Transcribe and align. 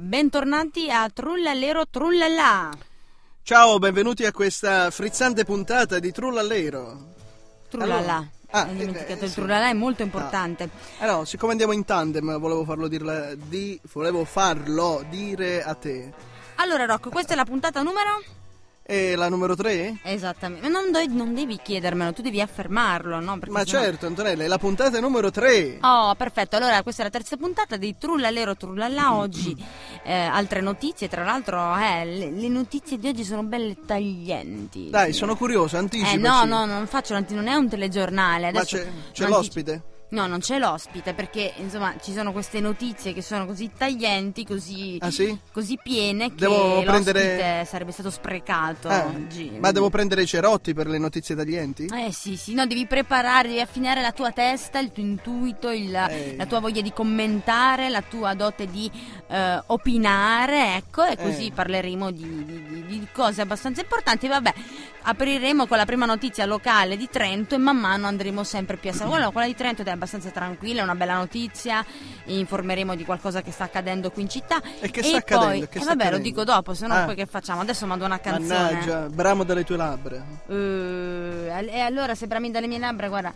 Bentornati 0.00 0.90
a 0.90 1.08
Trullalero 1.08 1.84
Trullallà. 1.88 2.70
Ciao, 3.42 3.78
benvenuti 3.78 4.24
a 4.24 4.32
questa 4.32 4.90
frizzante 4.90 5.44
puntata 5.44 5.98
di 5.98 6.10
Trullallero. 6.12 7.12
Trullallà. 7.68 7.96
Allora- 7.96 8.28
Ah, 8.50 8.66
Hai 8.66 8.70
eh, 8.70 8.74
dimenticato 8.76 9.20
eh, 9.20 9.24
il 9.24 9.28
sì. 9.30 9.34
trullallà, 9.34 9.68
è 9.68 9.72
molto 9.72 10.02
importante. 10.02 10.68
Eh 11.00 11.06
no, 11.06 11.24
siccome 11.24 11.50
andiamo 11.50 11.72
in 11.72 11.84
tandem, 11.84 12.38
volevo 12.38 12.64
farlo, 12.64 12.86
dirla- 12.86 13.34
di, 13.34 13.80
volevo 13.92 14.24
farlo 14.24 15.04
dire 15.10 15.64
a 15.64 15.74
te. 15.74 16.12
Allora 16.56 16.84
Rocco, 16.84 17.10
questa 17.10 17.32
è 17.32 17.36
la 17.36 17.44
puntata 17.44 17.82
numero? 17.82 18.22
E 18.86 19.16
la 19.16 19.30
numero 19.30 19.56
3? 19.56 20.00
Esattamente, 20.02 20.68
non, 20.68 20.92
do- 20.92 21.02
non 21.08 21.32
devi 21.32 21.58
chiedermelo, 21.62 22.12
tu 22.12 22.20
devi 22.20 22.42
affermarlo, 22.42 23.18
no? 23.18 23.38
Perché 23.38 23.50
Ma 23.50 23.64
sennò- 23.64 23.82
certo, 23.82 24.04
Antonella, 24.06 24.44
è 24.44 24.46
la 24.46 24.58
puntata 24.58 25.00
numero 25.00 25.30
3. 25.30 25.78
Oh, 25.80 26.14
perfetto. 26.16 26.56
Allora, 26.56 26.82
questa 26.82 27.00
è 27.00 27.04
la 27.06 27.10
terza 27.10 27.38
puntata 27.38 27.78
di 27.78 27.96
Trullalero 27.96 28.54
Trullallà. 28.56 29.14
Oggi 29.16 29.56
eh, 30.02 30.12
altre 30.12 30.60
notizie. 30.60 31.08
Tra 31.08 31.24
l'altro, 31.24 31.74
eh, 31.78 32.04
le, 32.04 32.30
le 32.30 32.48
notizie 32.48 32.98
di 32.98 33.08
oggi 33.08 33.24
sono 33.24 33.42
belle 33.42 33.74
taglienti. 33.86 34.90
Dai, 34.90 35.14
sono 35.14 35.34
curioso, 35.34 35.78
anticipaci. 35.78 36.16
Eh 36.16 36.18
no, 36.18 36.44
no, 36.44 36.66
non 36.66 36.86
faccio, 36.86 37.18
non 37.30 37.46
è 37.46 37.54
un 37.54 37.68
telegiornale. 37.70 38.52
Ma 38.52 38.58
Adesso 38.60 38.76
c'è, 38.76 38.86
c'è 39.12 39.22
non 39.22 39.30
l'ospite? 39.30 39.82
No, 40.14 40.28
non 40.28 40.38
c'è 40.38 40.58
l'ospite 40.60 41.12
perché 41.12 41.52
insomma 41.56 41.94
ci 42.00 42.12
sono 42.12 42.30
queste 42.30 42.60
notizie 42.60 43.12
che 43.12 43.20
sono 43.20 43.46
così 43.46 43.70
taglienti, 43.76 44.44
così, 44.46 44.96
Ah 45.00 45.10
sì? 45.10 45.36
così 45.52 45.76
piene 45.82 46.28
che 46.28 46.36
Devo 46.36 46.82
prendere- 46.82 47.64
sarebbe 47.68 47.90
stato 47.90 48.10
sprecato 48.10 48.88
Ah, 48.88 49.06
oggi. 49.06 49.50
ma 49.58 49.72
devo 49.72 49.90
prendere 49.90 50.22
i 50.22 50.26
cerotti 50.26 50.72
per 50.72 50.86
le 50.86 50.98
notizie 50.98 51.34
taglienti? 51.34 51.86
Eh 51.92 52.12
sì, 52.12 52.36
sì, 52.36 52.54
no, 52.54 52.64
devi 52.64 52.86
preparare, 52.86 53.48
devi 53.48 53.60
affinare 53.60 54.00
la 54.02 54.12
tua 54.12 54.30
testa, 54.30 54.78
il 54.78 54.92
tuo 54.92 55.02
intuito, 55.02 55.70
il- 55.70 55.92
Eh. 55.94 56.34
la 56.38 56.46
tua 56.46 56.60
voglia 56.60 56.80
di 56.80 56.92
commentare, 56.92 57.88
la 57.88 58.02
tua 58.02 58.34
dote 58.34 58.66
di 58.66 58.88
eh, 59.26 59.60
opinare, 59.66 60.76
ecco, 60.76 61.02
e 61.02 61.16
così 61.16 61.46
Eh. 61.46 61.50
parleremo 61.52 62.10
di, 62.12 62.44
di- 62.44 62.84
di- 62.86 63.06
cose 63.10 63.40
abbastanza 63.40 63.80
importanti. 63.80 64.28
Vabbè, 64.28 64.52
apriremo 65.06 65.66
con 65.66 65.76
la 65.76 65.84
prima 65.84 66.06
notizia 66.06 66.44
locale 66.46 66.96
di 66.96 67.08
Trento 67.10 67.54
e 67.54 67.58
man 67.58 67.76
mano 67.78 68.06
andremo 68.06 68.44
sempre 68.44 68.76
più 68.76 68.90
a 68.90 68.92
sapere. 68.92 69.10
Quella, 69.14 69.30
quella 69.30 69.46
di 69.46 69.54
Trento 69.54 69.82
è 69.82 69.90
abbastanza 69.90 70.03
tranquilla, 70.32 70.80
è 70.80 70.82
una 70.82 70.94
bella 70.94 71.14
notizia, 71.16 71.84
informeremo 72.24 72.94
di 72.94 73.04
qualcosa 73.04 73.42
che 73.42 73.50
sta 73.50 73.64
accadendo 73.64 74.10
qui 74.10 74.22
in 74.22 74.28
città. 74.28 74.60
E 74.80 74.90
che 74.90 75.02
sta 75.02 75.10
poi, 75.10 75.18
accadendo? 75.18 75.66
Che 75.68 75.78
eh, 75.78 75.80
sta 75.80 75.90
vabbè, 75.90 76.02
lo 76.02 76.08
accadendo? 76.16 76.18
dico 76.28 76.44
dopo, 76.44 76.74
se 76.74 76.86
no 76.86 76.94
Ah. 76.94 77.04
poi 77.04 77.14
che 77.14 77.26
facciamo? 77.26 77.60
Adesso 77.60 77.86
mando 77.86 78.04
una 78.04 78.20
canzone. 78.20 78.46
Mannaggia, 78.46 79.08
bramo 79.08 79.44
dalle 79.44 79.64
tue 79.64 79.76
labbra. 79.76 80.22
Eh, 80.48 81.66
e 81.72 81.80
allora 81.80 82.14
se 82.14 82.26
brami 82.26 82.50
dalle 82.50 82.66
mie 82.66 82.78
labbra, 82.78 83.08
guarda, 83.08 83.32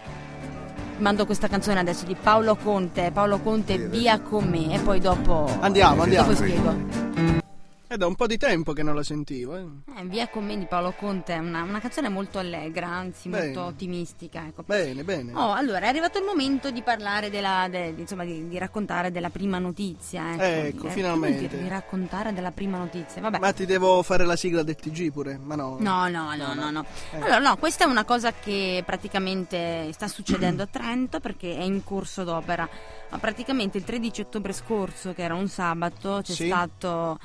mando 0.98 1.26
questa 1.26 1.48
canzone 1.48 1.78
adesso 1.78 2.04
di 2.04 2.14
Paolo 2.20 2.56
Conte, 2.56 3.10
Paolo 3.12 3.38
Conte 3.38 3.78
via 3.78 4.18
con 4.20 4.44
me 4.48 4.74
e 4.74 4.78
poi 4.80 4.98
dopo 5.00 5.48
Andiamo, 5.60 6.02
andiamo. 6.02 6.32
dopo 6.32 6.36
spiego. 6.44 7.46
È 7.90 7.96
da 7.96 8.06
un 8.06 8.16
po' 8.16 8.26
di 8.26 8.36
tempo 8.36 8.74
che 8.74 8.82
non 8.82 8.94
la 8.94 9.02
sentivo. 9.02 9.56
Eh. 9.56 9.64
Eh, 9.96 10.04
via 10.04 10.28
con 10.28 10.44
me 10.44 10.58
di 10.58 10.66
Paolo 10.66 10.92
Conte 10.92 11.32
è 11.32 11.38
una, 11.38 11.62
una 11.62 11.80
canzone 11.80 12.10
molto 12.10 12.38
allegra, 12.38 12.86
anzi 12.86 13.30
Bene. 13.30 13.44
molto 13.46 13.62
ottimistica, 13.62 14.44
ecco. 14.46 14.62
Bene, 14.66 15.04
bene. 15.04 15.32
Oh, 15.34 15.52
allora 15.54 15.86
è 15.86 15.88
arrivato 15.88 16.18
il 16.18 16.24
momento 16.26 16.70
di 16.70 16.82
parlare 16.82 17.30
della, 17.30 17.66
de- 17.70 17.94
di- 17.94 18.02
insomma, 18.02 18.24
di, 18.26 18.46
di 18.46 18.58
raccontare 18.58 19.10
della 19.10 19.30
prima 19.30 19.58
notizia. 19.58 20.34
Ecco, 20.34 20.42
Ecco, 20.42 20.86
Di- 20.88 20.92
finalmente. 20.92 21.36
che 21.38 21.46
vuol 21.46 21.50
dire 21.50 21.62
Di 21.62 21.68
raccontare 21.70 22.32
della 22.34 22.50
prima 22.50 22.76
notizia. 22.76 23.22
Vabbè. 23.22 23.38
Ma 23.38 23.52
ti 23.54 23.64
devo 23.64 24.02
fare 24.02 24.26
la 24.26 24.36
sigla 24.36 24.62
del 24.62 24.76
TG 24.76 25.10
pure? 25.10 25.38
Ma 25.42 25.54
no. 25.54 25.78
No, 25.80 26.08
no, 26.08 26.34
no, 26.36 26.52
no, 26.52 26.70
no. 26.70 26.84
Eh. 27.12 27.16
Allora, 27.16 27.38
no, 27.38 27.56
questa 27.56 27.84
è 27.84 27.86
una 27.86 28.04
cosa 28.04 28.34
che 28.34 28.82
praticamente 28.84 29.90
sta 29.94 30.08
succedendo 30.08 30.62
a 30.62 30.66
Trento 30.66 31.20
perché 31.20 31.56
è 31.56 31.62
in 31.62 31.82
corso 31.84 32.22
d'opera. 32.22 32.68
Ma 33.10 33.16
praticamente 33.16 33.78
il 33.78 33.84
13 33.84 34.20
ottobre 34.20 34.52
scorso, 34.52 35.14
che 35.14 35.22
era 35.22 35.34
un 35.34 35.48
sabato, 35.48 36.20
c'è 36.22 36.34
Sì. 36.34 36.46
stato 36.48 37.18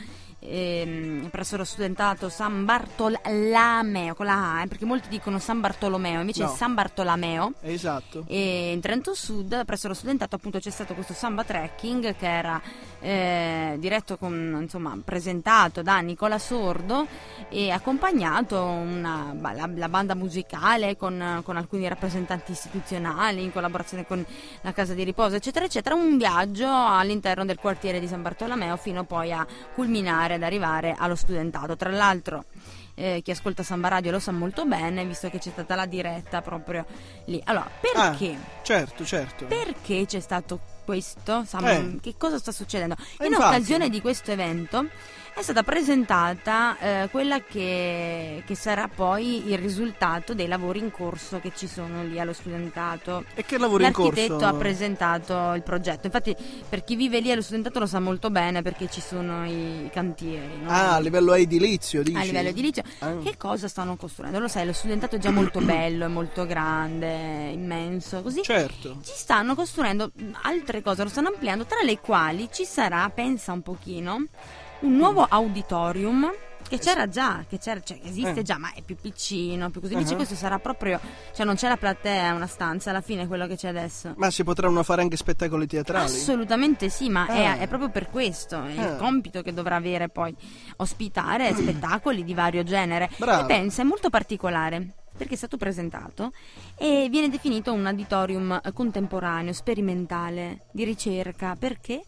ehm, 0.45 1.29
presso 1.29 1.57
lo 1.57 1.63
studentato 1.63 2.29
San 2.29 2.65
Bartolomeo, 2.65 4.13
con 4.15 4.25
la 4.25 4.57
A, 4.57 4.63
eh, 4.63 4.67
perché 4.67 4.85
molti 4.85 5.07
dicono 5.09 5.39
San 5.39 5.59
Bartolomeo, 5.59 6.19
invece 6.19 6.43
No. 6.43 6.51
è 6.51 6.55
San 6.55 6.73
Bartolomeo. 6.73 7.53
Esatto. 7.61 8.25
E 8.27 8.71
in 8.71 8.79
Trento 8.81 9.13
Sud, 9.13 9.65
presso 9.65 9.87
lo 9.87 9.93
studentato, 9.93 10.35
appunto 10.35 10.59
c'è 10.59 10.69
stato 10.69 10.93
questo 10.93 11.13
samba 11.13 11.43
trekking 11.43 12.15
che 12.15 12.27
era 12.27 12.61
eh, 12.99 13.75
diretto 13.79 14.17
con, 14.17 14.59
insomma, 14.61 14.97
presentato 15.03 15.81
da 15.81 15.99
Nicola 15.99 16.39
Sordo 16.39 17.05
e 17.49 17.69
accompagnato 17.71 18.61
una, 18.61 19.35
la, 19.39 19.69
la 19.73 19.89
banda 19.89 20.15
musicale 20.15 20.95
con, 20.97 21.41
con 21.43 21.57
alcuni 21.57 21.87
rappresentanti 21.87 22.51
istituzionali 22.51 23.43
in 23.43 23.51
collaborazione 23.51 24.05
con 24.05 24.25
la 24.61 24.71
casa 24.71 24.93
di 24.93 25.03
riposo, 25.03 25.35
eccetera, 25.35 25.65
eccetera. 25.65 25.95
Un 25.95 26.17
viaggio 26.17 26.67
all'interno 26.67 27.45
del 27.45 27.57
quartiere 27.57 27.99
di 27.99 28.07
San 28.07 28.21
Bartolomeo 28.21 28.77
fino 28.77 29.03
poi 29.03 29.31
a 29.31 29.45
culminare 29.75 30.32
ad 30.35 30.43
arrivare 30.43 30.95
allo 30.97 31.15
studentato. 31.15 31.75
Tra 31.75 31.89
l'altro. 31.89 32.45
eh, 32.95 33.21
chi 33.23 33.31
ascolta 33.31 33.63
Samba 33.63 33.87
Radio 33.87 34.11
lo 34.11 34.19
sa 34.19 34.31
molto 34.31 34.65
bene, 34.65 35.03
visto 35.03 35.27
che 35.29 35.39
c'è 35.39 35.49
stata 35.49 35.73
la 35.73 35.87
diretta 35.87 36.41
proprio 36.43 36.85
lì. 37.25 37.41
Allora, 37.45 37.67
perché? 37.81 38.35
Ah, 38.35 38.61
certo, 38.61 39.03
certo. 39.03 39.45
Perché 39.45 40.05
c'è 40.05 40.19
stato 40.19 40.59
questo? 40.85 41.43
Sam- 41.47 41.65
Eh. 41.65 41.97
Che 41.99 42.13
cosa 42.17 42.37
sta 42.37 42.51
succedendo? 42.51 42.95
Eh, 43.17 43.25
In 43.25 43.31
infatti. 43.33 43.55
occasione 43.55 43.89
di 43.89 43.99
questo 43.99 44.31
evento 44.31 44.85
è 45.35 45.41
stata 45.41 45.63
presentata 45.63 46.77
eh, 46.77 47.09
quella 47.09 47.41
che, 47.41 48.43
che 48.45 48.55
sarà 48.55 48.87
poi 48.87 49.49
il 49.49 49.57
risultato 49.57 50.33
dei 50.35 50.47
lavori 50.47 50.79
in 50.79 50.91
corso 50.91 51.39
che 51.39 51.51
ci 51.55 51.67
sono 51.67 52.03
lì 52.03 52.19
allo 52.19 52.33
studentato. 52.33 53.25
E 53.33 53.43
che 53.43 53.57
lavoro 53.57 53.83
in 53.83 53.91
L'architetto 53.91 54.33
corso? 54.33 54.45
ha 54.45 54.53
presentato 54.53 55.53
il 55.53 55.63
progetto. 55.63 56.05
Infatti, 56.05 56.35
per 56.69 56.83
chi 56.83 56.95
vive 56.95 57.19
lì 57.19 57.31
allo 57.31 57.41
studentato 57.41 57.79
lo 57.79 57.87
sa 57.87 57.99
molto 57.99 58.29
bene 58.29 58.61
perché 58.61 58.87
ci 58.89 59.01
sono 59.01 59.45
i 59.45 59.89
cantieri. 59.91 60.61
no? 60.61 60.69
Ah, 60.69 60.95
a 60.95 60.99
livello 60.99 61.33
edilizio, 61.33 62.03
dici? 62.03 62.17
a 62.17 62.23
livello 62.23 62.49
edilizio. 62.49 62.83
Ah. 62.99 63.17
Che 63.17 63.35
cosa 63.35 63.67
stanno 63.67 63.95
costruendo? 63.95 64.37
Lo 64.37 64.47
sai, 64.47 64.65
lo 64.67 64.73
studentato 64.73 65.15
è 65.15 65.19
già 65.19 65.31
molto 65.31 65.59
bello, 65.65 66.05
è 66.05 66.09
molto 66.09 66.45
grande, 66.45 67.49
immenso, 67.49 68.21
così. 68.21 68.43
Certo. 68.43 68.99
Ci 69.03 69.13
stanno 69.15 69.55
costruendo 69.55 70.11
altre 70.43 70.83
cose, 70.83 71.03
lo 71.03 71.09
stanno 71.09 71.29
ampliando, 71.29 71.65
tra 71.65 71.81
le 71.81 71.99
quali 71.99 72.49
ci 72.51 72.65
sarà, 72.65 73.09
pensa 73.09 73.51
un 73.51 73.61
pochino, 73.61 74.27
un 74.83 74.95
nuovo 74.95 75.25
auditorium 75.29 76.31
che 76.67 76.79
c'era 76.79 77.07
già, 77.09 77.43
che, 77.47 77.59
c'era, 77.59 77.81
cioè, 77.83 77.99
che 77.99 78.07
esiste 78.07 78.39
Eh. 78.39 78.43
già, 78.43 78.57
ma 78.57 78.71
è 78.73 78.81
più 78.81 78.95
piccino, 78.99 79.69
più 79.69 79.79
così. 79.81 79.93
Invece 79.93 80.13
Ah. 80.13 80.15
questo 80.15 80.33
sarà 80.33 80.59
proprio, 80.59 80.99
cioè 81.35 81.45
non 81.45 81.55
c'è 81.55 81.67
la 81.67 81.77
platea, 81.77 82.33
una 82.33 82.47
stanza, 82.47 82.89
alla 82.89 83.01
fine 83.01 83.23
è 83.23 83.27
quello 83.27 83.45
che 83.47 83.55
c'è 83.57 83.67
adesso. 83.67 84.13
Ma 84.17 84.31
si 84.31 84.43
potranno 84.43 84.81
fare 84.81 85.01
anche 85.01 85.15
spettacoli 85.17 85.67
teatrali? 85.67 86.05
Assolutamente 86.05 86.89
sì, 86.89 87.09
ma 87.09 87.27
è, 87.27 87.43
Ah. 87.45 87.57
è 87.57 87.67
proprio 87.67 87.89
per 87.89 88.09
questo, 88.09 88.63
è 88.63 88.71
il 88.71 88.79
Ah. 88.79 88.95
compito 88.95 89.41
che 89.41 89.53
dovrà 89.53 89.75
avere 89.75 90.09
poi 90.09 90.33
ospitare 90.77 91.53
spettacoli 91.53 92.23
di 92.23 92.33
vario 92.33 92.63
genere. 92.63 93.09
Bravo. 93.17 93.43
E 93.43 93.45
pensa, 93.45 93.81
è 93.81 93.85
molto 93.85 94.09
particolare 94.09 94.95
perché 95.15 95.35
è 95.35 95.37
stato 95.37 95.57
presentato 95.57 96.31
e 96.75 97.07
viene 97.11 97.29
definito 97.29 97.71
un 97.71 97.85
auditorium 97.85 98.59
eh, 98.63 98.73
contemporaneo, 98.73 99.53
sperimentale, 99.53 100.65
di 100.71 100.83
ricerca. 100.85 101.55
Perché? 101.59 102.01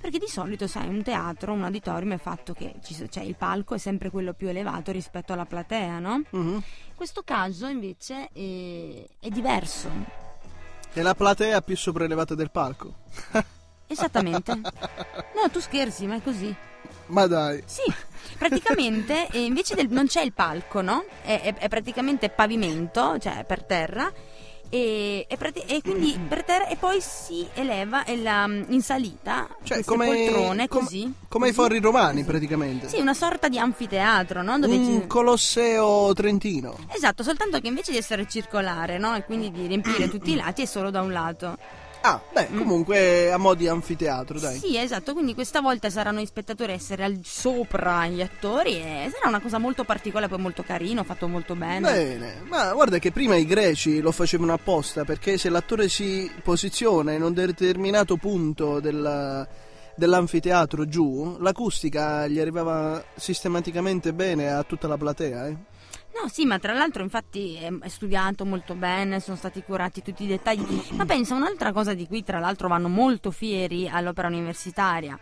Perché 0.00 0.18
di 0.18 0.28
solito, 0.28 0.66
sai, 0.68 0.88
un 0.88 1.02
teatro, 1.02 1.52
un 1.52 1.64
auditorium 1.64 2.12
è 2.14 2.18
fatto 2.18 2.52
che 2.52 2.76
cioè, 3.10 3.24
il 3.24 3.34
palco 3.34 3.74
è 3.74 3.78
sempre 3.78 4.10
quello 4.10 4.32
più 4.32 4.48
elevato 4.48 4.92
rispetto 4.92 5.32
alla 5.32 5.44
platea, 5.44 5.98
no? 5.98 6.22
Mhm. 6.30 6.48
In 6.54 6.94
questo 6.94 7.22
caso 7.24 7.66
invece 7.66 8.28
è, 8.32 9.06
è 9.18 9.28
diverso. 9.28 9.90
È 10.92 11.02
la 11.02 11.14
platea 11.14 11.60
più 11.62 11.76
sopraelevata 11.76 12.34
del 12.34 12.50
palco. 12.50 12.94
Esattamente. 13.88 14.54
No, 14.54 15.50
tu 15.50 15.60
scherzi, 15.60 16.06
ma 16.06 16.16
è 16.16 16.22
così. 16.22 16.54
Ma 17.06 17.26
dai. 17.26 17.62
Sì, 17.66 17.82
praticamente 18.36 19.28
eh, 19.32 19.42
invece 19.44 19.74
del, 19.74 19.88
non 19.88 20.06
c'è 20.06 20.22
il 20.22 20.32
palco, 20.32 20.80
no? 20.80 21.04
È, 21.22 21.40
è- 21.40 21.54
è 21.54 21.68
praticamente 21.68 22.28
pavimento, 22.28 23.18
cioè 23.18 23.44
per 23.44 23.64
terra. 23.64 24.12
E, 24.70 25.24
e 25.28 25.36
prati- 25.38 25.62
e 25.66 25.80
quindi 25.80 26.18
per 26.28 26.44
terra 26.44 26.66
e 26.68 26.76
poi 26.76 27.00
si 27.00 27.46
eleva 27.54 28.04
e 28.04 28.18
la- 28.20 28.44
in 28.44 28.82
salita 28.82 29.48
Cioè, 29.62 29.82
come, 29.82 30.06
poltrone 30.06 30.68
com- 30.68 30.82
così 30.82 31.10
come 31.26 31.48
i 31.48 31.52
fori 31.52 31.80
romani, 31.80 32.22
praticamente. 32.24 32.86
sì 32.88 33.00
una 33.00 33.14
sorta 33.14 33.48
di 33.48 33.58
anfiteatro 33.58 34.42
no? 34.42 34.58
Dove 34.58 34.76
Un 34.76 35.00
ci- 35.00 35.06
colosseo 35.06 36.12
trentino. 36.12 36.76
esatto 36.94 37.22
soltanto 37.22 37.60
che 37.60 37.66
invece 37.68 37.92
di 37.92 37.96
essere 37.96 38.26
circolare 38.28 38.98
no? 38.98 39.14
e 39.16 39.24
quindi 39.24 39.50
di 39.50 39.66
riempire 39.66 40.08
tutti 40.10 40.32
i 40.32 40.36
lati 40.36 40.62
è 40.62 40.66
solo 40.66 40.90
da 40.90 41.00
un 41.00 41.12
lato 41.12 41.56
Ah, 42.00 42.20
beh, 42.32 42.48
comunque 42.56 43.32
a 43.32 43.36
mo' 43.38 43.54
di 43.54 43.66
anfiteatro, 43.66 44.38
dai. 44.38 44.56
Mm. 44.56 44.58
Sì, 44.60 44.76
esatto, 44.76 45.12
quindi 45.12 45.34
questa 45.34 45.60
volta 45.60 45.90
saranno 45.90 46.20
gli 46.20 46.26
spettatori 46.26 46.72
a 46.72 46.74
essere 46.74 47.02
al 47.04 47.18
sopra 47.24 48.06
gli 48.06 48.22
attori 48.22 48.76
e 48.76 49.10
sarà 49.12 49.28
una 49.28 49.40
cosa 49.40 49.58
molto 49.58 49.84
particolare, 49.84 50.28
poi 50.28 50.38
molto 50.40 50.62
carino, 50.62 51.02
fatto 51.04 51.26
molto 51.26 51.54
bene. 51.56 51.80
Bene, 51.90 52.42
ma 52.46 52.72
guarda 52.72 52.98
che 52.98 53.10
prima 53.10 53.34
i 53.36 53.44
greci 53.44 54.00
lo 54.00 54.12
facevano 54.12 54.52
apposta 54.52 55.04
perché 55.04 55.38
se 55.38 55.48
l'attore 55.48 55.88
si 55.88 56.30
posiziona 56.42 57.12
in 57.12 57.22
un 57.22 57.32
determinato 57.32 58.16
punto 58.16 58.78
della- 58.80 59.46
dell'anfiteatro 59.96 60.86
giù, 60.86 61.36
l'acustica 61.40 62.28
gli 62.28 62.38
arrivava 62.38 63.02
sistematicamente 63.16 64.12
bene 64.12 64.50
a 64.50 64.62
tutta 64.62 64.86
la 64.86 64.96
platea. 64.96 65.46
Eh? 65.48 65.56
No, 66.20 66.28
sì, 66.28 66.44
ma 66.46 66.58
tra 66.58 66.72
l'altro 66.72 67.02
infatti 67.02 67.54
è, 67.54 67.88
studiato 67.88 68.44
molto 68.44 68.74
bene, 68.74 69.20
sono 69.20 69.36
stati 69.36 69.62
curati 69.62 70.02
tutti 70.02 70.24
i 70.24 70.26
dettagli. 70.26 70.82
Ma 70.92 71.04
pensa, 71.04 71.34
un'altra 71.34 71.72
cosa 71.72 71.94
di 71.94 72.06
cui 72.06 72.24
tra 72.24 72.40
l'altro 72.40 72.66
vanno 72.66 72.88
molto 72.88 73.30
fieri 73.30 73.88
all'opera 73.88 74.26
universitaria 74.26 75.18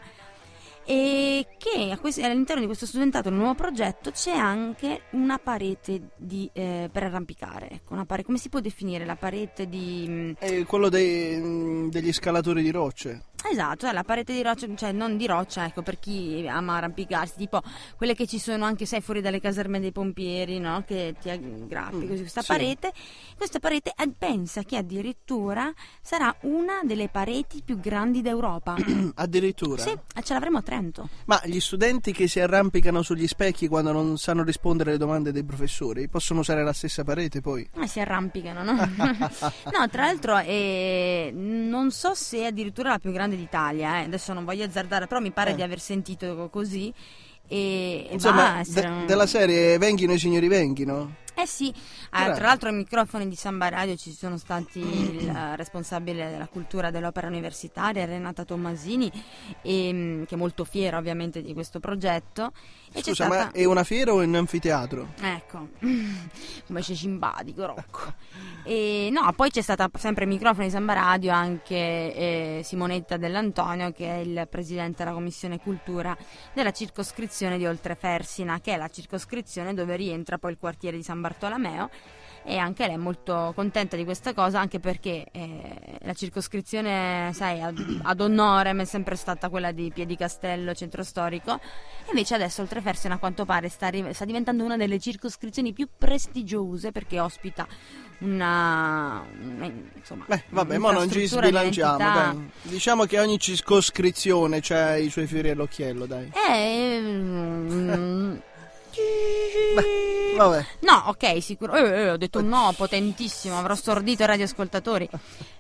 e 0.89 1.49
che 1.59 1.99
all'interno 2.23 2.61
di 2.61 2.67
questo 2.67 2.87
studentato, 2.87 3.29
il 3.29 3.35
nuovo 3.35 3.55
progetto, 3.55 4.13
c'è 4.13 4.31
anche 4.37 5.03
una 5.11 5.37
parete 5.37 6.11
di, 6.17 6.49
eh, 6.53 6.89
per 6.91 7.03
arrampicare. 7.03 7.69
Ecco, 7.71 7.93
una 7.95 8.07
pare- 8.07 8.23
come 8.23 8.39
si 8.39 8.49
può 8.49 8.61
definire 8.61 9.05
la 9.05 9.17
parete 9.17 9.69
di... 9.69 10.07
mm, 10.09 10.33
È 10.39 10.65
quello 10.65 10.89
dei- 10.89 11.37
mm, 11.37 11.89
degli 11.89 12.13
scalatori 12.13 12.63
di 12.63 12.71
rocce. 12.71 13.25
Esatto, 13.51 13.87
è 13.87 13.93
la 13.93 14.03
parete 14.03 14.33
di 14.33 14.43
roccia, 14.43 14.67
cioè 14.75 14.93
non 14.93 15.17
di 15.17 15.27
roccia, 15.27 15.65
ecco, 15.67 15.83
per 15.83 15.99
chi 15.99 16.45
ama 16.49 16.77
arrampicarsi, 16.77 17.35
tipo 17.37 17.63
quelle 17.97 18.15
che 18.15 18.27
ci 18.27 18.39
sono 18.39 18.65
anche, 18.65 18.87
sai, 18.87 19.01
fuori 19.01 19.21
dalle 19.21 19.41
caserme 19.41 19.79
dei 19.79 19.93
pompieri, 19.93 20.59
no? 20.59 20.83
Che 20.87 21.15
ti 21.21 21.31
aggrappi 21.31 21.97
Mm, 21.97 22.09
così, 22.09 22.21
questa 22.21 22.41
sì. 22.43 22.47
parete. 22.49 22.93
Questa 23.37 23.59
parete 23.59 23.93
eh, 23.97 24.09
pensa 24.17 24.63
che 24.63 24.77
addirittura 24.77 25.73
sarà 26.01 26.35
una 26.43 26.81
delle 26.83 27.09
pareti 27.09 27.63
più 27.65 27.79
grandi 27.79 28.23
d'Europa. 28.23 28.75
Addirittura. 29.15 29.83
sì, 29.83 29.91
e 29.91 30.23
ce 30.23 30.33
l'avremo 30.33 30.59
a 30.59 30.63
Trento. 30.63 31.09
Ma 31.27 31.41
gli 31.45 31.61
studenti 31.61 32.13
che 32.13 32.27
si 32.29 32.41
arrampicano 32.41 33.03
sugli 33.03 33.27
specchi 33.27 33.69
quando 33.69 33.93
non 33.93 34.17
sanno 34.19 34.43
rispondere 34.43 34.91
alle 34.91 34.99
domande 34.99 35.33
dei 35.33 35.45
professori 35.45 36.09
possono 36.09 36.41
usare 36.41 36.65
la 36.65 36.73
stessa 36.73 37.05
parete 37.05 37.41
poi? 37.41 37.69
Ah, 37.77 37.87
si 37.87 38.01
arrampicano, 38.01 38.63
no? 38.63 38.73
no, 39.73 39.89
tra 39.91 40.05
l'altro 40.07 40.39
eh, 40.39 41.31
non 41.35 41.91
so 41.91 42.15
se 42.15 42.47
addirittura 42.47 42.91
la 42.91 42.99
più 42.99 43.13
grande 43.13 43.26
d'Italia, 43.35 44.01
eh. 44.01 44.05
adesso 44.05 44.33
non 44.33 44.45
voglio 44.45 44.65
azzardare, 44.65 45.07
però 45.09 45.21
mi 45.21 45.33
pare 45.33 45.51
Eh. 45.51 45.55
di 45.57 45.63
aver 45.63 45.81
sentito 45.81 46.49
così. 46.53 46.93
E, 47.49 48.09
Insomma, 48.11 48.63
de- 48.67 48.87
un- 48.87 49.07
della 49.07 49.27
serie 49.27 49.79
Venghino 49.79 50.13
i 50.13 50.19
signori 50.19 50.49
venghino. 50.49 51.15
Eh 51.39 51.47
sì, 51.47 51.71
ah, 52.13 52.33
tra 52.33 52.47
l'altro 52.47 52.71
ai 52.71 52.75
microfoni 52.75 53.29
di 53.29 53.37
Samba 53.37 53.69
Radio 53.69 53.95
ci 53.95 54.11
sono 54.13 54.39
stati 54.39 54.79
il 54.79 55.29
eh, 55.29 55.55
responsabile 55.57 56.31
della 56.31 56.47
cultura 56.47 56.91
dell'opera 56.91 57.27
universitaria, 57.27 58.07
Renata 58.07 58.47
Tommasini, 58.47 59.13
e, 59.61 59.93
mm, 59.93 60.23
che 60.23 60.35
è 60.35 60.39
molto 60.39 60.65
fiera 60.65 60.97
ovviamente 60.97 61.43
di 61.43 61.53
questo 61.53 61.79
progetto. 61.79 62.53
E 62.91 63.03
c'è 63.03 63.11
Scusa, 63.11 63.27
stata... 63.27 63.45
ma 63.45 63.51
è 63.51 63.65
una 63.65 63.85
fiera 63.85 64.15
o 64.15 64.23
un 64.23 64.35
anfiteatro? 64.35 65.09
Ecco, 65.21 65.69
come 66.67 66.81
c'è 66.81 66.95
simpatico 66.95 67.67
Rocco. 67.67 68.15
E, 68.65 69.11
no, 69.13 69.31
poi 69.35 69.51
c'è 69.51 69.61
stata 69.61 69.91
sempre 69.99 70.25
ai 70.25 70.31
microfoni 70.31 70.69
di 70.69 70.73
Samba 70.73 70.95
Radio 70.95 71.33
anche 71.33 71.75
eh, 71.75 72.61
Simonetta 72.65 73.19
Dell'Antonio 73.19 73.93
che 73.93 74.07
è 74.07 74.17
il 74.21 74.47
presidente 74.49 75.05
della 75.05 75.15
commissione 75.15 75.61
cultura 75.61 76.17
della 76.55 76.71
circoscrizione 76.71 77.59
di 77.59 77.67
Oltrefersina, 77.67 78.59
che 78.61 78.73
è 78.73 78.79
la 78.79 78.89
circoscrizione 78.89 79.75
dove 79.75 79.97
rientra 79.97 80.39
poi 80.39 80.53
il 80.53 80.59
quartiere 80.59 80.97
di 80.97 81.03
San 81.03 81.25
Bartolomeo. 81.27 81.91
E 82.49 82.59
anche 82.59 82.87
lei 82.87 82.95
è 82.95 82.99
molto 82.99 83.53
contenta 83.57 83.97
di 83.97 84.05
questa 84.05 84.33
cosa, 84.33 84.61
anche 84.61 84.79
perché 84.79 85.27
eh, 85.33 85.99
la 86.03 86.13
circoscrizione, 86.13 87.33
sai, 87.35 87.61
ad, 87.61 87.77
ad 88.03 88.21
onore 88.21 88.71
è 88.71 88.85
sempre 88.85 89.17
stata 89.17 89.49
quella 89.49 89.73
di 89.73 89.91
Piedicastello, 89.93 90.73
centro 90.73 91.03
storico, 91.03 91.59
Invece 92.09 92.35
adesso 92.35 92.63
Oltrefersina 92.63 93.15
a 93.15 93.19
quanto 93.19 93.45
pare 93.45 93.69
sta, 93.69 93.91
sta 94.13 94.25
diventando 94.25 94.63
una 94.63 94.77
delle 94.77 95.01
circoscrizioni 95.01 95.73
più 95.73 95.89
prestigiose 95.99 96.93
perché 96.93 97.19
ospita 97.19 97.67
una, 98.19 99.25
una- 99.43 99.73
insomma, 99.95 100.25
Beh, 100.29 100.45
vabbè, 100.51 100.79
ma 100.79 100.93
non 100.93 101.11
ci 101.11 101.27
sbilanciamo, 101.27 101.99
dai. 101.99 102.51
Diciamo 102.63 103.05
che 103.07 103.19
ogni 103.19 103.41
circoscrizione 103.41 104.63
ha 104.69 104.97
i 104.97 105.11
suoi 105.11 105.27
fiori 105.27 105.51
all'occhiello, 105.51 106.07
dai. 106.07 106.31
Eh, 106.49 107.01
mm, 107.01 108.37
Beh, 109.75 110.37
vabbè. 110.37 110.65
No, 110.81 111.05
ok, 111.07 111.43
sicuro. 111.43 111.75
eh, 111.75 111.83
eh, 112.03 112.11
ho 112.11 112.17
detto 112.17 112.41
no, 112.43 112.73
potentissimo, 112.77 113.59
avrò 113.59 113.75
stordito 113.75 114.23
i 114.23 114.27
radioascoltatori. 114.27 115.09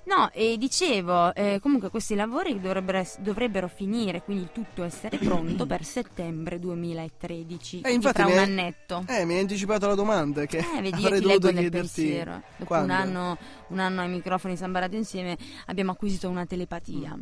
No, 0.05 0.31
e 0.33 0.57
dicevo, 0.57 1.35
eh, 1.35 1.59
comunque 1.61 1.91
questi 1.91 2.15
lavori 2.15 2.61
dovrebbero, 2.61 3.03
dovrebbero 3.19 3.67
finire, 3.69 4.23
quindi 4.23 4.49
tutto 4.53 4.85
essere 4.85 5.19
pronto 5.19 5.67
per 5.67 5.83
settembre 5.85 6.61
2013, 6.61 7.81
quindi 7.81 7.97
infatti 7.97 8.23
mi 8.23 8.33
un 8.33 8.39
hai- 8.39 8.45
annetto. 8.45 9.05
Eh, 9.09 9.25
mi 9.25 9.35
hai 9.35 9.41
anticipato 9.41 9.89
la 9.89 9.95
domanda 9.97 10.47
che 10.47 10.59
Eh, 10.59 10.81
vedi, 10.81 11.03
avrei 11.05 11.21
dovuto 11.21 11.53
chiederti. 11.53 12.23
Dopo 12.57 12.75
un 12.75 12.91
anno, 12.91 13.37
un 13.69 13.79
anno 13.81 14.01
ai 14.03 14.09
microfoni 14.09 14.57
San 14.57 14.71
Barato 14.71 14.95
insieme 14.95 15.37
abbiamo 15.67 15.91
acquisito 15.91 16.29
una 16.29 16.47
telepatia. 16.47 17.19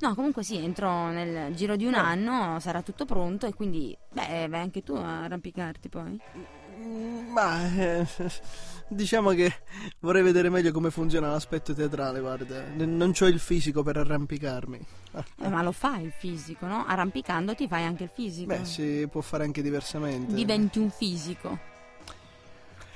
No, 0.00 0.14
comunque 0.14 0.42
sì, 0.42 0.56
entro 0.62 1.08
nel 1.08 1.54
giro 1.54 1.74
di 1.76 1.86
un 1.86 1.94
Eh. 1.94 1.98
anno, 1.98 2.60
sarà 2.60 2.82
tutto 2.82 3.06
pronto 3.06 3.46
e 3.46 3.54
quindi, 3.54 3.96
beh, 4.12 4.46
vai 4.48 4.60
anche 4.60 4.82
tu 4.82 4.92
a 4.94 5.26
arrampicarti 5.56 5.88
poi. 5.88 6.20
Mm, 6.78 7.32
Ma 7.32 7.74
eh, 7.74 8.06
diciamo 8.88 9.30
che 9.30 9.52
vorrei 10.00 10.22
vedere 10.22 10.50
meglio 10.50 10.72
come 10.72 10.90
funziona 10.90 11.30
l'aspetto 11.30 11.72
teatrale, 11.72 12.20
guarda. 12.20 12.64
Non 12.74 13.12
ho 13.18 13.26
il 13.26 13.40
fisico 13.40 13.82
per 13.82 13.96
arrampicarmi. 13.96 14.86
Eh, 15.38 15.48
ma 15.48 15.62
lo 15.62 15.72
fai 15.72 16.04
il 16.04 16.12
fisico, 16.12 16.66
no? 16.66 16.84
Arrampicandoti 16.86 17.66
fai 17.68 17.84
anche 17.84 18.02
il 18.04 18.10
fisico. 18.12 18.48
Beh, 18.48 18.66
si 18.66 19.08
può 19.10 19.22
fare 19.22 19.44
anche 19.44 19.62
diversamente. 19.62 20.34
Diventi 20.34 20.78
un 20.78 20.90
fisico. 20.90 21.58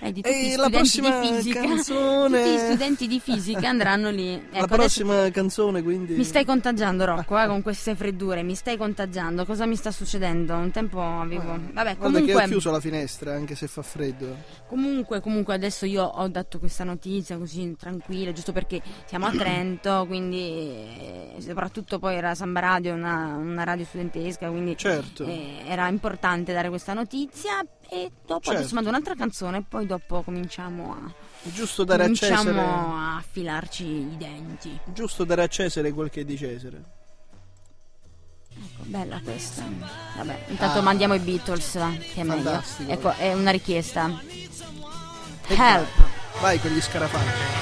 Eh, 0.03 0.13
di 0.13 0.23
tutti 0.23 0.53
E 0.53 0.57
la 0.57 0.71
prossima 0.71 1.21
fisica. 1.21 1.61
canzone- 1.61 2.39
Tutti 2.43 2.55
gli 2.55 2.59
studenti 2.59 3.07
di 3.07 3.21
fisica 3.21 3.69
andranno 3.69 4.09
lì. 4.11 4.33
Ecco, 4.33 4.61
la 4.61 4.67
prossima 4.67 5.31
canzone, 5.31 5.83
quindi. 5.83 6.15
Mi 6.15 6.25
stai 6.25 6.45
contagiando 6.47 7.05
Rocco 7.05 7.39
eh, 7.39 7.47
con 7.47 7.61
queste 7.61 7.95
freddure, 7.95 8.43
mi 8.43 8.55
stai 8.55 8.79
contagiando, 8.79 9.45
cosa 9.45 9.67
mi 9.67 9.77
sta 9.77 9.91
succedendo? 9.91 10.55
Un 10.55 10.71
tempo 10.71 11.01
avevo... 11.03 11.49
Vabbè, 11.73 11.73
Guarda 11.73 11.91
che 11.93 11.97
comunque, 11.99 12.35
ho 12.45 12.47
chiuso 12.47 12.71
la 12.71 12.81
finestra 12.81 13.35
anche 13.35 13.55
se 13.55 13.67
fa 13.67 13.83
freddo. 13.83 14.37
comunque, 14.67 15.21
comunque 15.21 15.53
adesso 15.55 15.85
io 15.85 16.03
ho 16.05 16.29
dato 16.29 16.59
questa 16.59 16.85
notizia 16.85 17.37
così 17.37 17.77
tranquilla, 17.79 18.33
giusto 18.33 18.53
perché 18.53 18.81
siamo 19.05 19.27
a 19.27 19.31
Trento, 19.33 20.07
quindi 20.07 20.39
eh, 20.39 21.35
soprattutto 21.41 21.99
poi 21.99 22.15
era 22.17 22.35
Samba 22.35 22.61
Radio, 22.61 22.95
una, 22.95 23.37
una 23.37 23.65
radio 23.65 23.85
studentesca, 23.85 24.49
quindi 24.49 24.77
Certo. 24.79 25.25
eh, 25.27 25.59
era 25.67 25.89
importante 25.89 26.53
dare 26.55 26.69
questa 26.71 26.95
notizia 26.95 27.63
e 27.91 28.11
dopo 28.25 28.45
Certo. 28.45 28.59
adesso 28.59 28.75
mando 28.75 28.89
un'altra 28.91 29.15
canzone 29.15 29.59
e 29.59 29.65
poi 29.69 29.85
dopo 29.87 30.23
cominciamo 30.23 30.93
a, 30.93 31.13
giusto 31.51 31.83
dare 31.85 32.05
a 32.05 32.13
Cesare. 32.13 32.59
a 32.59 33.17
affilarci 33.17 33.85
i 33.85 34.17
denti. 34.17 34.79
Giusto 34.93 35.25
dare 35.25 35.43
a 35.43 35.49
Cesare 35.49 35.93
quel 35.93 36.09
che 36.09 36.21
è 36.21 36.25
di 36.25 36.37
Cesare. 36.37 36.85
Ecco, 38.53 38.83
bella 38.85 39.21
questa. 39.23 39.65
Vabbè, 40.17 40.45
intanto 40.49 40.83
mandiamo 40.83 41.15
i 41.15 41.19
Beatles, 41.19 41.79
va, 41.79 41.91
che 41.91 42.21
è 42.21 42.23
meglio. 42.23 42.63
Ecco, 42.87 43.13
è 43.13 43.33
una 43.33 43.51
richiesta. 43.51 44.09
Help. 45.49 45.89
Vai 46.41 46.61
con 46.61 46.71
gli 46.71 46.81
scarafaggi. 46.81 47.59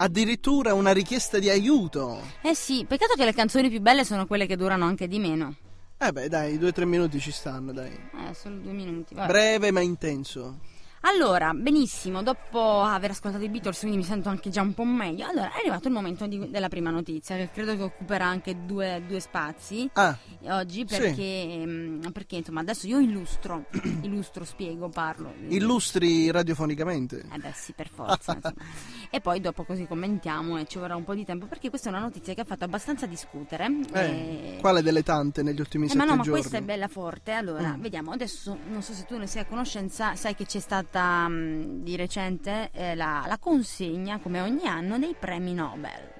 Addirittura 0.00 0.74
una 0.74 0.92
richiesta 0.92 1.38
di 1.38 1.48
aiuto. 1.50 2.20
Eh 2.42 2.54
sì, 2.54 2.84
peccato 2.86 3.14
che 3.14 3.24
le 3.24 3.32
canzoni 3.34 3.68
più 3.68 3.80
belle 3.80 4.04
sono 4.04 4.26
quelle 4.26 4.46
che 4.46 4.56
durano 4.56 4.84
anche 4.84 5.08
di 5.08 5.18
meno. 5.18 5.54
Eh 6.00 6.12
beh, 6.12 6.28
dai, 6.28 6.58
due 6.58 6.68
o 6.68 6.72
tre 6.72 6.84
minuti 6.84 7.18
ci 7.18 7.32
stanno, 7.32 7.72
dai. 7.72 7.90
Eh, 7.90 8.32
solo 8.32 8.56
due 8.56 8.72
minuti. 8.72 9.14
Vabbè. 9.14 9.26
Breve 9.26 9.70
ma 9.72 9.80
intenso. 9.80 10.58
Allora, 11.02 11.54
benissimo, 11.54 12.22
dopo 12.24 12.80
aver 12.82 13.10
ascoltato 13.12 13.44
i 13.44 13.48
Beatles, 13.48 13.78
quindi 13.80 13.98
mi 13.98 14.02
sento 14.04 14.28
anche 14.28 14.50
già 14.50 14.62
un 14.62 14.74
po' 14.74 14.84
meglio. 14.84 15.26
Allora, 15.26 15.52
è 15.52 15.58
arrivato 15.60 15.86
il 15.88 15.94
momento 15.94 16.26
di- 16.26 16.50
della 16.50 16.68
prima 16.68 16.90
notizia, 16.90 17.36
che 17.36 17.50
credo 17.52 17.76
che 17.76 17.82
occuperà 17.82 18.26
anche 18.26 18.64
due, 18.66 19.02
due 19.06 19.20
spazi 19.20 19.88
Ah, 19.94 20.16
oggi, 20.48 20.84
Sì. 20.88 20.98
perché, 20.98 21.62
mm, 21.64 22.00
perché 22.12 22.36
insomma 22.36 22.60
adesso 22.60 22.86
io 22.88 22.98
illustro, 22.98 23.66
illustro, 24.02 24.44
spiego, 24.44 24.88
parlo. 24.88 25.32
illustri 25.48 26.30
radiofonicamente. 26.32 27.24
Eh 27.32 27.38
beh 27.38 27.52
sì, 27.54 27.72
per 27.72 27.88
forza. 27.88 28.36
e 29.10 29.20
poi 29.20 29.40
dopo 29.40 29.64
così 29.64 29.86
commentiamo 29.86 30.58
e 30.58 30.66
ci 30.66 30.78
vorrà 30.78 30.96
un 30.96 31.04
po' 31.04 31.14
di 31.14 31.24
tempo 31.24 31.46
perché 31.46 31.68
questa 31.70 31.88
è 31.90 31.92
una 31.92 32.00
notizia 32.02 32.34
che 32.34 32.40
ha 32.40 32.44
fatto 32.44 32.64
abbastanza 32.64 33.06
discutere. 33.06 33.66
Eh, 33.92 34.00
e- 34.00 34.58
quale 34.60 34.82
delle 34.82 35.04
tante 35.04 35.42
negli 35.42 35.60
ultimi 35.60 35.84
Eh, 35.84 35.88
sette 35.90 35.98
ma 36.00 36.04
no, 36.10 36.16
ma 36.16 36.22
giorni? 36.24 36.40
questa 36.40 36.58
è 36.58 36.62
bella 36.62 36.88
forte. 36.88 37.32
Allora, 37.32 37.76
Mm. 37.76 37.80
vediamo. 37.80 38.10
Adesso 38.10 38.58
non 38.68 38.82
so 38.82 38.92
se 38.92 39.04
tu 39.06 39.16
ne 39.16 39.26
sei 39.28 39.42
a 39.42 39.46
conoscenza, 39.46 40.14
sai 40.16 40.34
che 40.34 40.44
c'è 40.44 40.58
stata 40.88 41.28
mh, 41.28 41.82
di 41.82 41.96
recente 41.96 42.70
eh, 42.72 42.94
la, 42.94 43.24
la 43.26 43.38
consegna, 43.38 44.18
come 44.18 44.40
ogni 44.40 44.66
anno, 44.66 44.98
dei 44.98 45.14
premi 45.18 45.54
Nobel. 45.54 46.16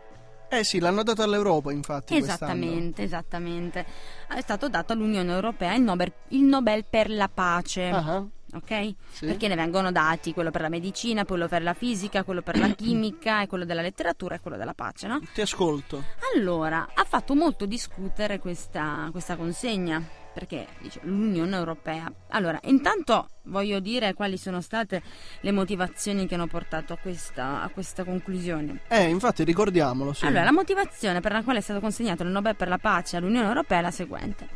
Eh 0.51 0.65
sì, 0.65 0.79
l'hanno 0.79 1.03
dato 1.03 1.23
all'Europa, 1.23 1.73
infatti, 1.73 2.17
Esattamente, 2.17 3.03
esattamente. 3.03 3.85
È 4.29 4.41
stato 4.41 4.69
dato 4.69 4.95
all'Unione 4.95 5.31
Europea 5.33 5.75
il 5.75 5.83
Nobel, 5.83 6.13
il 6.29 6.43
Nobel 6.43 6.85
per 6.89 7.11
la 7.11 7.29
pace. 7.29 7.91
quest'anno. 7.91 8.31
Ok? 8.55 8.95
Sì. 9.11 9.27
Perché 9.27 9.47
ne 9.47 9.57
vengono 9.57 9.93
dati 9.93 10.33
quello 10.33 10.51
per 10.51 10.63
la 10.63 10.71
medicina, 10.71 11.27
quello 11.27 11.49
per 11.49 11.63
la 11.63 11.75
fisica, 11.75 12.25
quello 12.25 12.41
per 12.41 12.59
la 12.59 12.69
chimica, 12.69 13.43
e 13.43 13.47
quello 13.47 13.67
della 13.67 13.83
letteratura 13.83 14.37
e 14.37 14.41
quello 14.41 14.57
della 14.57 14.73
pace, 14.73 15.07
no? 15.07 15.21
Ti 15.35 15.43
ascolto. 15.43 16.03
Allora, 16.35 16.89
ha 16.95 17.05
fatto 17.05 17.35
molto 17.35 17.67
discutere 17.67 18.39
questa, 18.39 19.09
questa 19.11 19.37
consegna, 19.37 20.03
perché 20.38 20.68
dice 20.78 21.00
l'Unione 21.02 21.57
Europea. 21.57 22.11
Allora, 22.28 22.61
intanto 22.64 23.28
voglio 23.45 23.80
dire 23.80 24.14
quali 24.14 24.37
sono 24.37 24.61
state 24.61 25.02
le 25.40 25.50
motivazioni 25.50 26.28
che 26.28 26.37
hanno 26.37 26.47
portato 26.47 26.92
a 26.92 26.97
questa, 26.97 27.62
a 27.62 27.68
questa 27.71 28.04
conclusione. 28.04 28.83
Eh, 28.87 29.09
infatti, 29.09 29.42
ricordiamolo, 29.42 30.12
sì. 30.12 30.26
Allora, 30.26 30.45
la 30.45 30.52
motivazione 30.52 31.18
per 31.18 31.33
la 31.33 31.42
quale 31.42 31.59
è 31.59 31.62
stato 31.62 31.80
consegnato 31.80 32.23
il 32.23 32.28
Nobel 32.28 32.54
per 32.54 32.68
la 32.68 32.78
pace 32.78 33.16
all'Unione 33.16 33.49
Europea 33.49 33.78
è 33.80 33.83
la 33.83 33.90
seguente. 33.90 34.49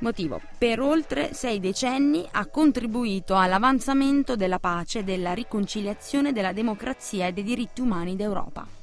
Motivo. 0.00 0.38
Per 0.58 0.80
oltre 0.80 1.32
sei 1.32 1.60
decenni 1.60 2.26
ha 2.32 2.44
contribuito 2.46 3.36
all'avanzamento 3.36 4.36
della 4.36 4.58
pace, 4.58 5.02
della 5.02 5.32
riconciliazione, 5.32 6.32
della 6.32 6.52
democrazia 6.52 7.26
e 7.26 7.32
dei 7.32 7.42
diritti 7.42 7.80
umani 7.80 8.16
d'Europa. 8.16 8.79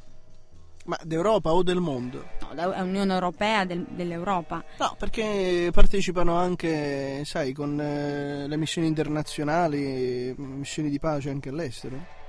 Ma 0.87 0.97
d'Europa 1.03 1.53
o 1.53 1.63
del 1.63 1.79
mondo? 1.79 2.25
No, 2.53 2.71
è 2.71 2.79
Unione 2.79 3.13
Europea 3.13 3.65
del, 3.65 3.85
dell'Europa. 3.89 4.63
No, 4.79 4.95
perché 4.97 5.69
partecipano 5.73 6.35
anche, 6.35 7.23
sai, 7.25 7.51
con 7.51 7.79
eh, 7.79 8.47
le 8.47 8.57
missioni 8.57 8.87
internazionali, 8.87 10.33
missioni 10.37 10.89
di 10.89 10.97
pace 10.97 11.29
anche 11.29 11.49
all'estero. 11.49 12.25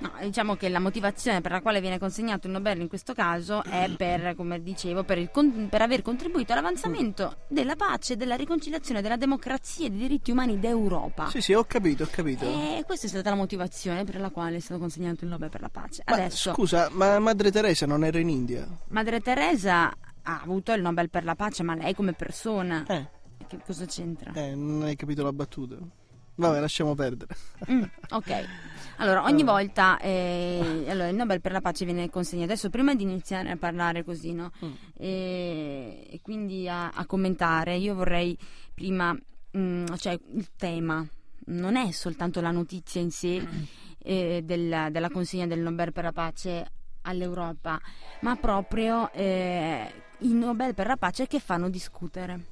No, 0.00 0.12
diciamo 0.22 0.56
che 0.56 0.70
la 0.70 0.78
motivazione 0.78 1.42
per 1.42 1.52
la 1.52 1.60
quale 1.60 1.80
viene 1.80 1.98
consegnato 1.98 2.46
il 2.46 2.54
Nobel 2.54 2.80
in 2.80 2.88
questo 2.88 3.12
caso 3.12 3.62
è 3.62 3.90
per, 3.96 4.34
come 4.34 4.62
dicevo, 4.62 5.04
per, 5.04 5.18
il, 5.18 5.30
per 5.68 5.82
aver 5.82 6.00
contribuito 6.00 6.52
all'avanzamento 6.52 7.36
della 7.48 7.76
pace, 7.76 8.16
della 8.16 8.34
riconciliazione, 8.34 9.02
della 9.02 9.16
democrazia 9.16 9.86
e 9.86 9.90
dei 9.90 9.98
diritti 9.98 10.30
umani 10.30 10.58
d'Europa. 10.58 11.28
Sì, 11.28 11.42
sì, 11.42 11.52
ho 11.52 11.64
capito, 11.64 12.04
ho 12.04 12.08
capito. 12.10 12.44
E 12.44 12.82
questa 12.86 13.06
è 13.06 13.10
stata 13.10 13.28
la 13.28 13.36
motivazione 13.36 14.04
per 14.04 14.18
la 14.20 14.30
quale 14.30 14.56
è 14.56 14.60
stato 14.60 14.80
consegnato 14.80 15.24
il 15.24 15.30
Nobel 15.30 15.50
per 15.50 15.60
la 15.60 15.68
pace. 15.68 16.02
Ma 16.06 16.14
Adesso, 16.14 16.54
scusa, 16.54 16.88
ma 16.92 17.18
Madre 17.18 17.50
Teresa 17.50 17.84
non 17.84 18.02
era 18.02 18.18
in 18.18 18.30
India? 18.30 18.66
Madre 18.88 19.20
Teresa 19.20 19.88
ha 20.22 20.40
avuto 20.42 20.72
il 20.72 20.80
Nobel 20.80 21.10
per 21.10 21.24
la 21.24 21.34
pace, 21.34 21.62
ma 21.62 21.74
lei 21.74 21.94
come 21.94 22.14
persona... 22.14 22.84
Eh. 22.86 23.18
Che 23.46 23.58
cosa 23.66 23.84
c'entra? 23.84 24.32
Eh, 24.32 24.54
non 24.54 24.82
hai 24.82 24.94
capito 24.94 25.24
la 25.24 25.32
battuta. 25.32 25.76
Vabbè, 26.36 26.60
lasciamo 26.60 26.94
perdere. 26.94 27.34
Mm, 27.70 27.82
ok. 28.10 28.44
Allora, 29.00 29.24
ogni 29.24 29.44
volta 29.44 29.98
eh, 29.98 30.84
allora, 30.86 31.08
il 31.08 31.16
Nobel 31.16 31.40
per 31.40 31.52
la 31.52 31.62
pace 31.62 31.86
viene 31.86 32.10
consegnato. 32.10 32.52
Adesso, 32.52 32.68
prima 32.68 32.94
di 32.94 33.02
iniziare 33.02 33.50
a 33.50 33.56
parlare 33.56 34.04
così, 34.04 34.34
no? 34.34 34.50
Mm. 34.62 34.72
E, 34.98 36.06
e, 36.10 36.20
quindi 36.20 36.68
a, 36.68 36.90
a, 36.90 37.06
commentare, 37.06 37.76
io 37.76 37.94
vorrei 37.94 38.36
prima, 38.74 39.12
mh, 39.12 39.58
mm, 39.58 39.86
cioè 39.96 40.18
il 40.34 40.50
tema 40.54 41.06
non 41.46 41.76
è 41.76 41.90
soltanto 41.92 42.42
la 42.42 42.50
notizia 42.50 43.00
in 43.00 43.10
sé 43.10 43.42
eh, 44.02 44.42
del, 44.44 44.88
della 44.90 45.08
consegna 45.08 45.46
del 45.46 45.60
Nobel 45.60 45.92
per 45.92 46.04
la 46.04 46.12
pace 46.12 46.70
all'Europa, 47.02 47.80
ma 48.20 48.36
proprio 48.36 49.10
eh, 49.12 49.92
i 50.18 50.32
Nobel 50.34 50.74
per 50.74 50.86
la 50.86 50.96
pace 50.98 51.26
che 51.26 51.40
fanno 51.40 51.70
discutere. 51.70 52.44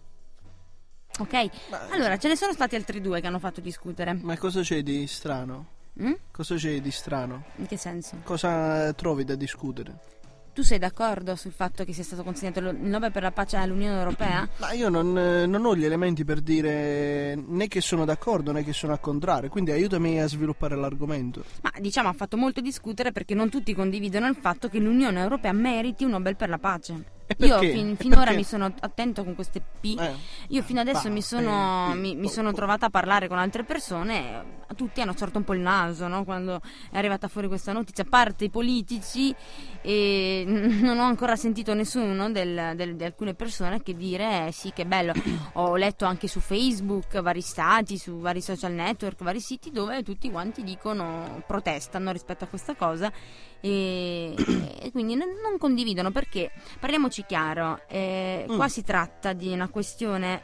Ok? 1.19 1.33
Ma... 1.71 1.89
Allora, 1.91 2.17
ce 2.17 2.29
ne 2.29 2.37
sono 2.37 2.55
stati 2.55 2.75
altri 2.75 3.03
due 3.03 3.21
che 3.21 3.27
hanno 3.27 3.39
fatto 3.39 3.61
discutere. 3.61 4.15
Ma 4.15 4.39
cosa 4.39 4.63
c'è 4.63 4.83
di 4.83 5.07
strano? 5.07 5.77
Mm? 6.01 6.13
Cosa 6.31 6.55
c'è 6.55 6.81
di 6.81 6.91
strano? 6.91 7.45
In 7.57 7.67
che 7.67 7.77
senso? 7.77 8.17
Cosa 8.23 8.93
trovi 8.93 9.25
da 9.25 9.35
discutere? 9.35 10.17
Tu 10.59 10.65
sei 10.65 10.79
d'accordo 10.79 11.37
sul 11.37 11.53
fatto 11.53 11.85
che 11.85 11.93
sia 11.93 12.03
stato 12.03 12.25
consegnato 12.25 12.59
il 12.59 12.77
Nobel 12.81 13.13
per 13.13 13.23
la 13.23 13.31
pace 13.31 13.57
all'Unione 13.57 13.97
Europea? 13.97 14.49
Ma 14.59 14.73
io 14.73 14.89
non, 14.89 15.13
non, 15.13 15.65
ho 15.65 15.77
gli 15.77 15.85
elementi 15.85 16.25
per 16.25 16.41
dire 16.41 17.37
né 17.37 17.69
che 17.69 17.81
sono 17.81 18.05
d'accordo 18.05 18.51
né 18.51 18.65
che 18.65 18.73
sono 18.73 18.93
al 18.93 19.01
contrario, 19.01 19.51
quindi 19.51 19.71
aiutami 19.71 20.21
a 20.21 20.27
sviluppare 20.27 20.75
l'argomento. 20.75 21.45
Ma 21.63 21.73
diciamo 21.79 22.09
ha 22.09 22.13
fatto 22.13 22.37
molto 22.37 22.61
discutere 22.61 23.13
perché 23.13 23.35
non 23.35 23.51
tutti 23.51 23.73
condividono 23.73 24.27
il 24.27 24.35
fatto 24.35 24.69
che 24.69 24.81
l'Unione 24.81 25.21
Europea 25.21 25.53
meriti 25.53 26.03
un 26.03 26.11
Nobel 26.11 26.35
per 26.35 26.49
la 26.49 26.59
pace. 26.59 27.18
Io 27.37 27.59
fin, 27.61 27.97
finora 27.97 28.33
mi 28.33 28.43
sono 28.43 28.73
attento 28.81 29.23
con 29.23 29.35
queste 29.35 29.61
P. 29.61 29.97
Eh. 29.99 30.15
Io 30.49 30.63
fino 30.63 30.81
adesso 30.81 31.05
bah, 31.05 31.11
mi, 31.11 31.23
sono, 31.23 31.91
eh, 31.93 31.95
mi, 31.95 32.15
mi 32.15 32.29
sono 32.29 32.53
trovata 32.53 32.87
a 32.87 32.91
parlare 32.91 33.29
con 33.29 33.39
altre 33.39 33.65
persone. 33.65 34.57
Tutti 34.75 35.01
hanno 35.01 35.15
sorto 35.17 35.39
un 35.39 35.45
po' 35.45 35.55
il 35.55 35.61
naso 35.61 36.09
no? 36.09 36.25
quando 36.25 36.61
è 36.91 36.97
arrivata 36.97 37.29
fuori 37.29 37.49
questa 37.49 37.73
notizia. 37.73 38.05
A 38.05 38.07
parte 38.09 38.45
i 38.45 38.51
politici, 38.51 39.35
e 39.83 40.45
non 40.81 40.99
ho 40.99 41.05
ancora 41.05 41.37
sentito 41.37 41.75
nessuno 41.75 42.31
del, 42.31 42.73
del, 42.75 42.97
di 42.97 43.05
alcune 43.05 43.35
persone 43.35 43.83
che 43.83 43.95
dire 43.95 44.47
eh, 44.47 44.53
sì, 44.53 44.73
che 44.73 44.87
bello. 44.87 45.13
ho 45.55 45.77
letto 45.77 46.07
anche 46.07 46.29
su 46.29 46.41
Facebook 46.41 47.21
vari 47.21 47.43
stati, 47.43 47.99
su 47.99 48.19
vari 48.19 48.41
social 48.41 48.73
network, 48.73 49.23
vari 49.23 49.41
siti 49.41 49.71
dove 49.71 50.03
tutti 50.03 50.31
quanti 50.31 50.63
dicono, 50.63 51.43
protestano 51.47 52.11
rispetto 52.11 52.45
a 52.45 52.47
questa 52.47 52.75
cosa 52.75 53.13
e, 53.61 54.35
e 54.81 54.91
quindi 54.93 55.15
non, 55.17 55.29
condividono 55.59 56.11
perché 56.11 56.53
parliamoci 56.79 57.18
chiaro 57.27 57.83
eh, 57.89 58.47
mm. 58.51 58.57
qua 58.57 58.69
si 58.69 58.83
tratta 58.83 59.33
di 59.33 59.53
una 59.53 59.69
questione 59.69 60.43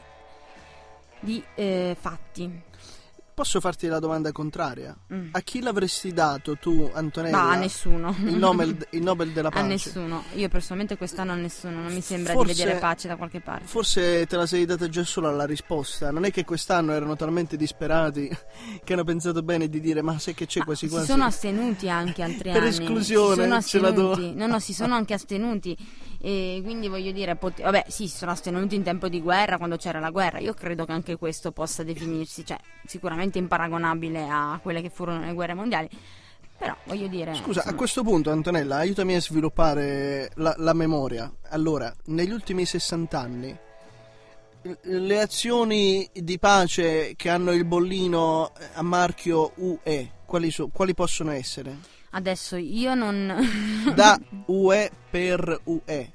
di 1.20 1.42
eh, 1.54 1.96
fatti 1.98 2.72
Posso 3.34 3.58
farti 3.58 3.88
la 3.88 3.98
domanda 3.98 4.30
contraria? 4.30 4.96
Mm. 5.12 5.30
A 5.32 5.40
chi 5.40 5.60
l'avresti 5.60 6.12
dato 6.12 6.56
tu, 6.56 6.88
Antonella? 6.94 7.36
Ma 7.36 7.50
a 7.50 7.56
nessuno. 7.56 8.14
Il 8.20 8.36
Nobel, 8.36 8.86
il 8.90 9.02
Nobel, 9.02 9.32
della 9.32 9.48
pace? 9.50 9.64
A 9.64 9.66
nessuno. 9.66 10.22
Io 10.34 10.48
personalmente 10.48 10.96
quest'anno 10.96 11.32
a 11.32 11.34
nessuno. 11.34 11.82
Non 11.82 11.92
mi 11.92 12.00
sembra 12.00 12.32
forse, 12.32 12.52
di 12.52 12.58
vedere 12.60 12.78
pace 12.78 13.08
da 13.08 13.16
qualche 13.16 13.40
parte. 13.40 13.66
Forse 13.66 14.24
te 14.26 14.36
la 14.36 14.46
sei 14.46 14.66
data 14.66 14.88
già 14.88 15.02
solo 15.02 15.28
alla 15.28 15.46
risposta. 15.46 16.12
Non 16.12 16.24
è 16.24 16.30
che 16.30 16.44
quest'anno 16.44 16.92
erano 16.92 17.16
talmente 17.16 17.56
disperati 17.56 18.30
che 18.84 18.92
hanno 18.92 19.02
pensato 19.02 19.42
bene 19.42 19.68
di 19.68 19.80
dire 19.80 20.00
ma 20.00 20.16
sai 20.20 20.34
che 20.34 20.46
c'è 20.46 20.60
ma 20.60 20.66
quasi 20.66 20.86
quasi. 20.86 21.06
Si 21.06 21.10
sono 21.10 21.24
astenuti 21.24 21.88
anche 21.88 22.22
altri 22.22 22.52
per 22.52 22.62
anni. 22.62 22.70
Per 22.70 22.82
esclusione. 22.82 23.34
Si 23.34 23.40
sono 23.40 23.88
astenuti. 23.88 24.34
No, 24.34 24.46
no, 24.46 24.60
si 24.60 24.72
sono 24.72 24.94
anche 24.94 25.12
astenuti. 25.12 25.76
E 26.24 26.62
quindi 26.64 26.88
voglio 26.88 27.12
dire, 27.12 27.36
pot- 27.36 27.60
vabbè, 27.60 27.84
sì, 27.88 28.08
si 28.08 28.16
sono 28.16 28.30
astenuti 28.30 28.74
in 28.74 28.82
tempo 28.82 29.10
di 29.10 29.20
guerra, 29.20 29.58
quando 29.58 29.76
c'era 29.76 30.00
la 30.00 30.08
guerra. 30.08 30.38
Io 30.38 30.54
credo 30.54 30.86
che 30.86 30.92
anche 30.92 31.16
questo 31.18 31.52
possa 31.52 31.82
definirsi, 31.82 32.46
cioè, 32.46 32.56
sicuramente 32.86 33.36
imparagonabile 33.36 34.26
a 34.26 34.58
quelle 34.62 34.80
che 34.80 34.88
furono 34.88 35.22
le 35.22 35.34
guerre 35.34 35.52
mondiali. 35.52 35.86
Però 36.56 36.74
voglio 36.84 37.08
dire. 37.08 37.34
Scusa, 37.34 37.58
insomma... 37.58 37.74
a 37.74 37.74
questo 37.74 38.02
punto, 38.02 38.30
Antonella, 38.30 38.76
aiutami 38.76 39.14
a 39.16 39.20
sviluppare 39.20 40.30
la, 40.36 40.54
la 40.56 40.72
memoria. 40.72 41.30
Allora, 41.50 41.94
negli 42.06 42.32
ultimi 42.32 42.64
60 42.64 43.20
anni, 43.20 43.58
le 44.80 45.20
azioni 45.20 46.08
di 46.10 46.38
pace 46.38 47.12
che 47.16 47.28
hanno 47.28 47.52
il 47.52 47.66
bollino 47.66 48.50
a 48.72 48.82
marchio 48.82 49.52
UE, 49.56 50.10
quali, 50.24 50.50
so, 50.50 50.70
quali 50.72 50.94
possono 50.94 51.32
essere? 51.32 51.76
Adesso 52.16 52.54
io 52.54 52.94
non... 52.94 53.34
da 53.92 54.18
UE 54.46 54.90
per 55.10 55.60
UE. 55.64 56.12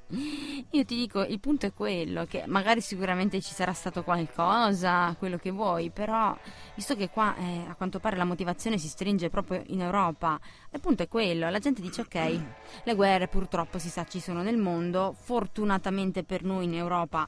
Io 0.71 0.85
ti 0.85 0.95
dico, 0.95 1.23
il 1.23 1.41
punto 1.41 1.65
è 1.65 1.73
quello, 1.73 2.23
che 2.23 2.43
magari 2.47 2.79
sicuramente 2.79 3.41
ci 3.41 3.53
sarà 3.53 3.73
stato 3.73 4.03
qualcosa, 4.03 5.13
quello 5.19 5.37
che 5.37 5.51
vuoi, 5.51 5.89
però 5.89 6.37
visto 6.73 6.95
che 6.95 7.09
qua 7.09 7.35
eh, 7.35 7.65
a 7.67 7.75
quanto 7.75 7.99
pare 7.99 8.15
la 8.15 8.23
motivazione 8.23 8.77
si 8.77 8.87
stringe 8.87 9.29
proprio 9.29 9.61
in 9.67 9.81
Europa, 9.81 10.39
il 10.71 10.79
punto 10.79 11.03
è 11.03 11.09
quello, 11.09 11.49
la 11.49 11.59
gente 11.59 11.81
dice 11.81 12.01
ok, 12.01 12.39
le 12.83 12.95
guerre 12.95 13.27
purtroppo 13.27 13.77
si 13.77 13.89
sa 13.89 14.05
ci 14.05 14.21
sono 14.21 14.41
nel 14.41 14.57
mondo, 14.57 15.13
fortunatamente 15.19 16.23
per 16.23 16.43
noi 16.43 16.63
in 16.63 16.75
Europa 16.75 17.27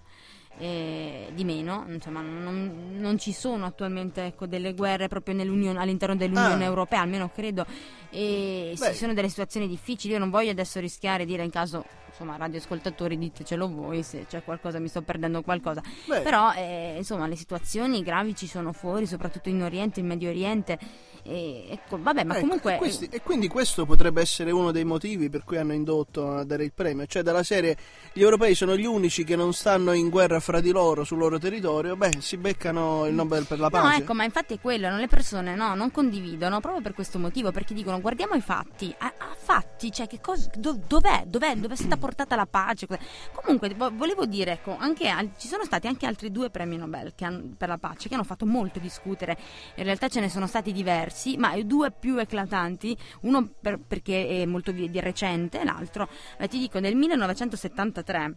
eh, 0.58 1.30
di 1.34 1.44
meno, 1.44 1.86
insomma 1.88 2.22
non, 2.22 2.96
non, 2.98 3.18
ci 3.18 3.32
sono 3.32 3.66
attualmente 3.66 4.26
ecco, 4.26 4.46
delle 4.46 4.74
guerre 4.74 5.08
proprio 5.08 5.40
all'interno 5.40 6.16
dell'Unione 6.16 6.64
ah. 6.64 6.68
Europea, 6.68 7.02
almeno 7.02 7.30
credo, 7.34 7.66
e 8.10 8.74
ci 8.76 8.94
sono 8.94 9.14
delle 9.14 9.30
situazioni 9.30 9.68
difficili, 9.68 10.14
io 10.14 10.20
non 10.20 10.30
voglio 10.30 10.52
adesso 10.52 10.80
rischiare 10.80 11.26
di 11.26 11.32
dire 11.32 11.44
in 11.44 11.50
caso 11.50 11.84
insomma 12.22 12.38
radioascoltatori 12.38 13.18
ditecelo 13.18 13.68
voi 13.68 14.04
se 14.04 14.26
c'è 14.28 14.44
qualcosa 14.44 14.80
mi 14.80 14.88
sto 14.88 15.02
perdendo 15.02 15.42
qualcosa. 15.42 15.82
Beh. 16.06 16.22
però 16.22 16.54
eh, 16.54 16.94
insomma 16.98 17.28
le 17.28 17.36
situazioni 17.36 18.04
gravi 18.04 18.36
ci 18.36 18.48
sono 18.48 18.72
fuori 18.74 19.08
soprattutto 19.08 19.50
in 19.50 19.64
Oriente 19.64 20.00
in 20.00 20.08
Medio 20.08 20.30
Oriente. 20.30 21.10
E, 21.24 21.68
ecco, 21.70 22.02
vabbè, 22.02 22.24
ma 22.24 22.34
ecco, 22.34 22.42
comunque... 22.42 22.76
E, 22.76 22.78
questi, 22.78 23.06
e, 23.12 23.22
quindi 23.22 23.48
questo 23.48 23.86
potrebbe 23.86 24.22
essere 24.22 24.52
uno 24.52 24.72
dei 24.72 24.84
motivi 24.84 25.30
per 25.30 25.44
cui 25.44 25.58
hanno 25.58 25.74
indotto 25.74 26.32
a 26.32 26.44
dare 26.44 26.64
il 26.64 26.72
premio, 26.74 27.06
cioè 27.06 27.22
dalla 27.22 27.44
serie 27.44 27.78
gli 28.14 28.22
europei 28.22 28.56
sono 28.56 28.76
gli 28.76 28.86
unici 28.86 29.24
che 29.24 29.36
non 29.36 29.54
stanno 29.54 29.94
in 29.94 30.10
guerra 30.10 30.40
fra 30.40 30.60
di 30.60 30.72
loro 30.72 31.04
sul 31.04 31.20
loro 31.20 31.38
territorio, 31.38 31.96
beh, 31.96 32.18
si 32.20 32.38
beccano 32.38 33.06
il 33.06 33.14
Nobel 33.14 33.46
per 33.46 33.60
la 33.60 33.70
pace. 33.70 33.88
No, 33.88 34.04
ecco, 34.04 34.14
ma 34.14 34.24
infatti 34.24 34.56
è 34.56 34.60
quello, 34.60 34.96
le 34.98 35.08
persone 35.08 35.56
no, 35.56 35.76
non 35.76 35.92
condividono 35.92 36.60
proprio 36.60 36.82
per 36.82 36.94
questo 36.94 37.20
motivo, 37.20 37.52
perché 37.52 37.74
dicono 37.74 38.02
guardiamo 38.02 38.34
i 38.34 38.42
fatti, 38.42 38.94
a, 38.98 39.14
a 39.18 39.36
fatti, 39.38 39.92
cioè 39.92 40.08
che 40.08 40.20
cosa, 40.20 40.50
do, 40.58 40.80
dov'è, 40.88 41.26
dov'è, 41.28 41.56
dove 41.56 41.76
è 41.76 41.78
stata 41.78 41.98
portata 42.12 42.36
la 42.36 42.46
pace? 42.46 42.88
Comunque, 43.32 43.74
volevo 43.74 44.26
dire, 44.26 44.54
ecco, 44.54 44.76
anche, 44.78 45.08
ci 45.38 45.48
sono 45.48 45.64
stati 45.64 45.88
anche 45.88 46.06
altri 46.06 46.32
due 46.32 46.50
premi 46.50 46.76
Nobel 46.76 47.14
hanno, 47.20 47.54
per 47.58 47.70
la 47.70 47.78
pace 47.78 48.10
che 48.10 48.16
hanno 48.16 48.24
fatto 48.24 48.46
molto 48.46 48.80
discutere, 48.80 49.38
in 49.76 49.86
realtà 49.86 50.10
ce 50.10 50.20
ne 50.20 50.30
sono 50.30 50.48
stati 50.48 50.74
diversi 50.74 51.38
ma 51.38 51.56
due 51.64 51.92
più 51.92 52.18
eclatanti, 52.18 52.98
uno 53.22 53.48
per, 53.60 53.80
perché 53.80 54.28
è 54.42 54.46
molto 54.46 54.72
di, 54.72 54.90
di 54.90 55.00
recente, 55.00 55.64
l'altro, 55.64 56.10
eh, 56.38 56.48
ti 56.48 56.60
dico, 56.60 56.80
nel 56.80 56.96
1973 56.96 58.36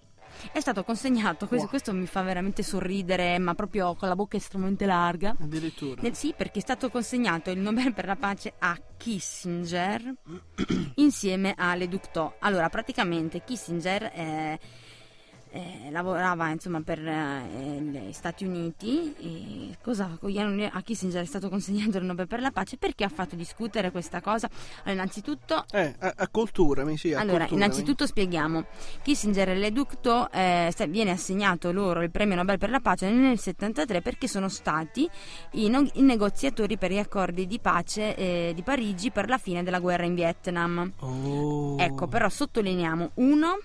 è 0.53 0.61
stato 0.61 0.85
consegnato, 0.85 1.47
questo, 1.47 1.65
wow. 1.65 1.69
questo, 1.69 1.93
mi 1.93 2.07
fa 2.07 2.23
veramente 2.23 2.63
sorridere, 2.63 3.39
ma 3.39 3.55
proprio 3.55 3.95
con 3.95 4.09
la 4.09 4.15
bocca 4.15 4.37
estremamente 4.37 4.87
larga. 4.87 5.35
Addirittura. 5.41 6.03
Nel, 6.03 6.15
sì, 6.15 6.35
perché 6.37 6.59
è 6.59 6.63
stato 6.63 6.91
consegnato 6.91 7.51
il 7.51 7.59
Nobel 7.59 7.93
per 7.93 8.07
la 8.07 8.17
pace 8.17 8.55
a 8.59 8.79
Kissinger 8.97 10.15
insieme 10.97 11.55
a 11.57 11.75
Le 11.75 11.89
Ductot. 11.89 12.37
Allora, 12.41 12.69
praticamente 12.69 13.43
Kissinger 13.45 14.11
è 14.11 14.59
eh, 15.55 15.89
lavorava 15.91 16.49
insomma 16.49 16.81
per 16.81 16.99
eh, 16.99 17.81
gli 17.81 18.13
Stati 18.13 18.45
Uniti 18.45 19.15
e 19.21 19.77
cosa, 19.81 20.19
a 20.21 20.83
Kissinger 20.83 21.23
è 21.23 21.27
stato 21.27 21.49
consegnato 21.49 21.99
il 21.99 22.05
Nobel 22.05 22.27
per 22.27 22.41
la 22.41 22.51
pace 22.51 22.77
perché 22.77 23.05
ha 23.05 23.09
fatto 23.09 23.37
discutere 23.37 23.93
questa 23.93 24.21
cosa? 24.21 24.49
Allora 24.79 24.93
innanzitutto 24.93 25.65
eh, 25.71 25.95
a, 25.97 26.15
a 26.17 26.29
culturami 26.29 26.97
sì 26.97 27.15
allora 27.15 27.47
innanzitutto 27.51 28.05
spieghiamo. 28.05 28.65
Kissinger 29.03 29.51
e 29.51 29.55
Leducto 29.55 30.29
eh, 30.33 30.75
viene 30.89 31.13
assegnato 31.13 31.71
loro 31.71 32.03
il 32.03 32.11
premio 32.11 32.35
Nobel 32.35 32.59
per 32.59 32.71
la 32.71 32.81
pace 32.81 33.05
nel 33.05 33.15
1973 33.15 34.03
perché 34.03 34.27
sono 34.27 34.49
stati 34.49 35.09
i, 35.53 35.69
no, 35.69 35.89
i, 35.93 36.03
negoziatori 36.03 36.77
per 36.77 36.91
gli 36.91 36.99
accordi 36.99 37.47
di 37.47 37.61
pace 37.61 38.17
eh, 38.17 38.53
di 38.57 38.63
Parigi 38.63 39.13
per 39.13 39.29
la 39.29 39.39
fine 39.39 39.63
della 39.63 39.79
guerra 39.79 40.05
in 40.05 40.15
Vietnam. 40.15 40.93
Oh. 40.99 41.77
ecco 41.79 42.09
però 42.09 42.29
sottolineiamo 42.29 43.13
uno 43.15 43.59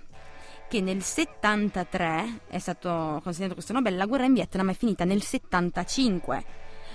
che 0.69 0.81
nel 0.81 1.01
73 1.01 2.41
è 2.47 2.59
stato 2.59 3.19
consegnato 3.23 3.53
questo 3.53 3.73
Nobel, 3.73 3.95
la 3.97 4.05
guerra 4.05 4.25
in 4.25 4.33
Vietnam 4.33 4.69
è 4.69 4.73
finita 4.73 5.03
nel 5.03 5.21
75. 5.21 6.43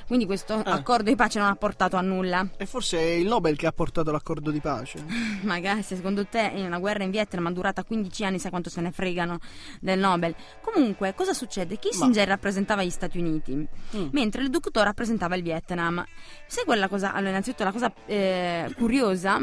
Quindi 0.06 0.26
questo 0.26 0.52
Ah. 0.52 0.72
accordo 0.74 1.04
di 1.08 1.16
pace 1.16 1.38
non 1.38 1.48
ha 1.48 1.54
portato 1.56 1.96
a 1.96 2.02
nulla. 2.02 2.46
E 2.58 2.66
forse 2.66 2.98
è 2.98 3.02
il 3.12 3.26
Nobel 3.26 3.56
che 3.56 3.66
ha 3.66 3.72
portato 3.72 4.10
l'accordo 4.10 4.50
di 4.50 4.60
pace. 4.60 5.02
Magari 5.44 5.82
se 5.82 5.96
secondo 5.96 6.26
te 6.26 6.52
una 6.56 6.78
guerra 6.78 7.04
in 7.04 7.10
Vietnam 7.10 7.50
durata 7.52 7.84
15 7.84 8.22
anni, 8.24 8.38
sai 8.38 8.50
quanto 8.50 8.68
se 8.68 8.82
ne 8.82 8.92
fregano 8.92 9.38
del 9.80 9.98
Nobel. 9.98 10.34
Comunque, 10.60 11.14
cosa 11.14 11.32
succede? 11.32 11.78
Kissinger 11.78 12.28
rappresentava 12.28 12.82
gli 12.82 12.90
Stati 12.90 13.18
Uniti, 13.18 13.54
Mm. 13.96 14.08
mentre 14.12 14.42
il 14.42 14.50
Ducto 14.50 14.82
rappresentava 14.82 15.36
il 15.36 15.42
Vietnam. 15.42 16.04
Sai 16.46 16.64
quella 16.64 16.88
cosa? 16.88 17.14
Allora, 17.14 17.30
innanzitutto 17.30 17.64
la 17.64 17.72
cosa 17.72 17.90
eh, 18.04 18.70
curiosa 18.76 19.38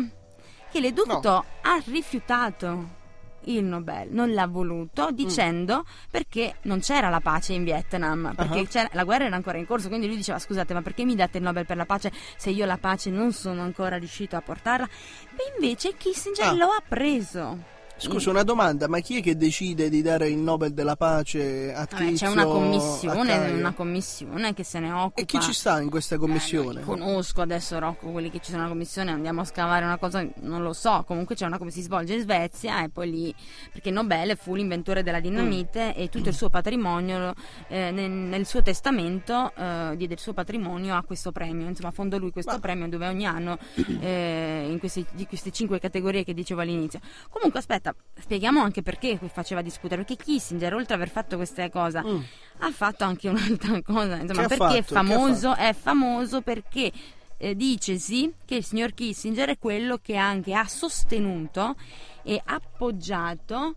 che 0.71 0.79
le 0.79 0.93
Ducto 0.93 1.43
ha 1.61 1.81
rifiutato 1.85 2.99
il 3.45 3.63
Nobel, 3.63 4.09
non 4.11 4.33
l'ha 4.33 4.47
voluto 4.47 5.09
dicendo 5.11 5.85
perché 6.09 6.55
non 6.63 6.79
c'era 6.79 7.09
la 7.09 7.19
pace 7.19 7.53
in 7.53 7.63
Vietnam, 7.63 8.33
perché 8.35 8.67
c'era- 8.67 8.89
la 8.93 9.03
guerra 9.03 9.25
era 9.25 9.35
ancora 9.35 9.57
in 9.57 9.65
corso, 9.65 9.87
quindi 9.87 10.07
lui 10.07 10.15
diceva 10.15 10.39
scusate 10.39 10.73
ma 10.73 10.81
perché 10.81 11.03
mi 11.05 11.15
date 11.15 11.37
il 11.37 11.43
Nobel 11.43 11.65
per 11.65 11.77
la 11.77 11.85
pace 11.85 12.11
se 12.37 12.49
io 12.51 12.65
la 12.65 12.77
pace 12.77 13.09
non 13.09 13.31
sono 13.33 13.61
ancora 13.61 13.97
riuscito 13.97 14.35
a 14.35 14.41
portarla? 14.41 14.85
E 14.85 15.53
invece 15.59 15.95
Kissinger 15.97 16.47
Ah. 16.47 16.53
lo 16.53 16.65
ha 16.67 16.81
preso. 16.87 17.79
Scusa, 18.01 18.31
una 18.31 18.41
domanda, 18.41 18.87
ma 18.87 18.99
chi 18.99 19.19
è 19.19 19.21
che 19.21 19.37
decide 19.37 19.87
di 19.87 20.01
dare 20.01 20.27
il 20.27 20.39
Nobel 20.39 20.73
della 20.73 20.95
pace 20.95 21.71
a 21.71 21.87
Vabbè, 21.87 22.07
Tizio, 22.07 22.25
c'è 22.25 22.33
una 22.33 22.45
commissione, 22.45 23.51
una 23.51 23.73
commissione 23.73 24.55
che 24.55 24.63
se 24.63 24.79
ne 24.79 24.91
occupa. 24.91 25.21
E 25.21 25.25
chi 25.25 25.39
ci 25.39 25.53
sta 25.53 25.79
in 25.79 25.91
questa 25.91 26.17
commissione? 26.17 26.81
Eh, 26.81 26.83
conosco 26.83 27.41
adesso 27.41 27.77
Rocco 27.77 28.09
quelli 28.09 28.31
che 28.31 28.39
ci 28.39 28.45
sono 28.45 28.63
nella 28.63 28.71
commissione, 28.71 29.11
andiamo 29.11 29.41
a 29.41 29.43
scavare 29.43 29.85
una 29.85 29.99
cosa, 29.99 30.27
non 30.39 30.63
lo 30.63 30.73
so, 30.73 31.03
comunque 31.05 31.35
c'è 31.35 31.45
una 31.45 31.59
come 31.59 31.69
si 31.69 31.83
svolge 31.83 32.15
in 32.15 32.21
Svezia 32.21 32.83
e 32.83 32.89
poi 32.89 33.11
lì, 33.11 33.35
perché 33.71 33.91
Nobel 33.91 34.35
fu 34.35 34.55
l'inventore 34.55 35.03
della 35.03 35.19
dinamite 35.19 35.93
e 35.93 36.09
tutto 36.09 36.29
il 36.29 36.35
suo 36.35 36.49
patrimonio, 36.49 37.35
eh, 37.67 37.91
nel, 37.91 38.09
nel 38.09 38.47
suo 38.47 38.63
testamento 38.63 39.53
eh, 39.55 39.93
diede 39.95 40.15
il 40.15 40.19
suo 40.19 40.33
patrimonio 40.33 40.95
a 40.95 41.03
questo 41.03 41.31
premio, 41.31 41.67
insomma 41.67 41.91
fondò 41.91 42.17
lui 42.17 42.31
questo 42.31 42.53
Ma- 42.53 42.59
premio 42.59 42.89
dove 42.89 43.07
ogni 43.07 43.27
anno 43.27 43.59
eh, 44.01 44.65
in 44.67 44.79
queste, 44.79 45.05
di 45.11 45.27
queste 45.27 45.51
cinque 45.51 45.79
categorie 45.79 46.23
che 46.23 46.33
dicevo 46.33 46.61
all'inizio. 46.61 46.99
Comunque 47.29 47.59
aspetta, 47.59 47.90
spieghiamo 48.19 48.61
anche 48.61 48.81
perché 48.81 49.19
faceva 49.31 49.61
discutere, 49.61 50.03
perché 50.03 50.23
Kissinger 50.23 50.73
oltre 50.73 50.93
ad 50.95 51.01
aver 51.01 51.11
fatto 51.11 51.35
queste 51.35 51.69
cose 51.69 52.01
Mm. 52.03 52.19
ha 52.59 52.71
fatto 52.71 53.03
anche 53.03 53.29
un'altra 53.29 53.81
cosa, 53.83 54.15
insomma, 54.15 54.47
perché 54.47 54.77
è 54.77 54.81
fatto? 54.81 54.93
Famoso, 54.93 55.55
è 55.55 55.73
famoso 55.73 56.41
perché 56.41 56.91
eh, 57.37 57.55
dicesi 57.55 58.31
che 58.45 58.55
il 58.55 58.63
signor 58.63 58.93
Kissinger 58.93 59.49
è 59.49 59.57
quello 59.57 59.97
che 59.97 60.15
anche 60.15 60.53
ha 60.53 60.65
sostenuto 60.65 61.75
e 62.23 62.39
appoggiato 62.43 63.75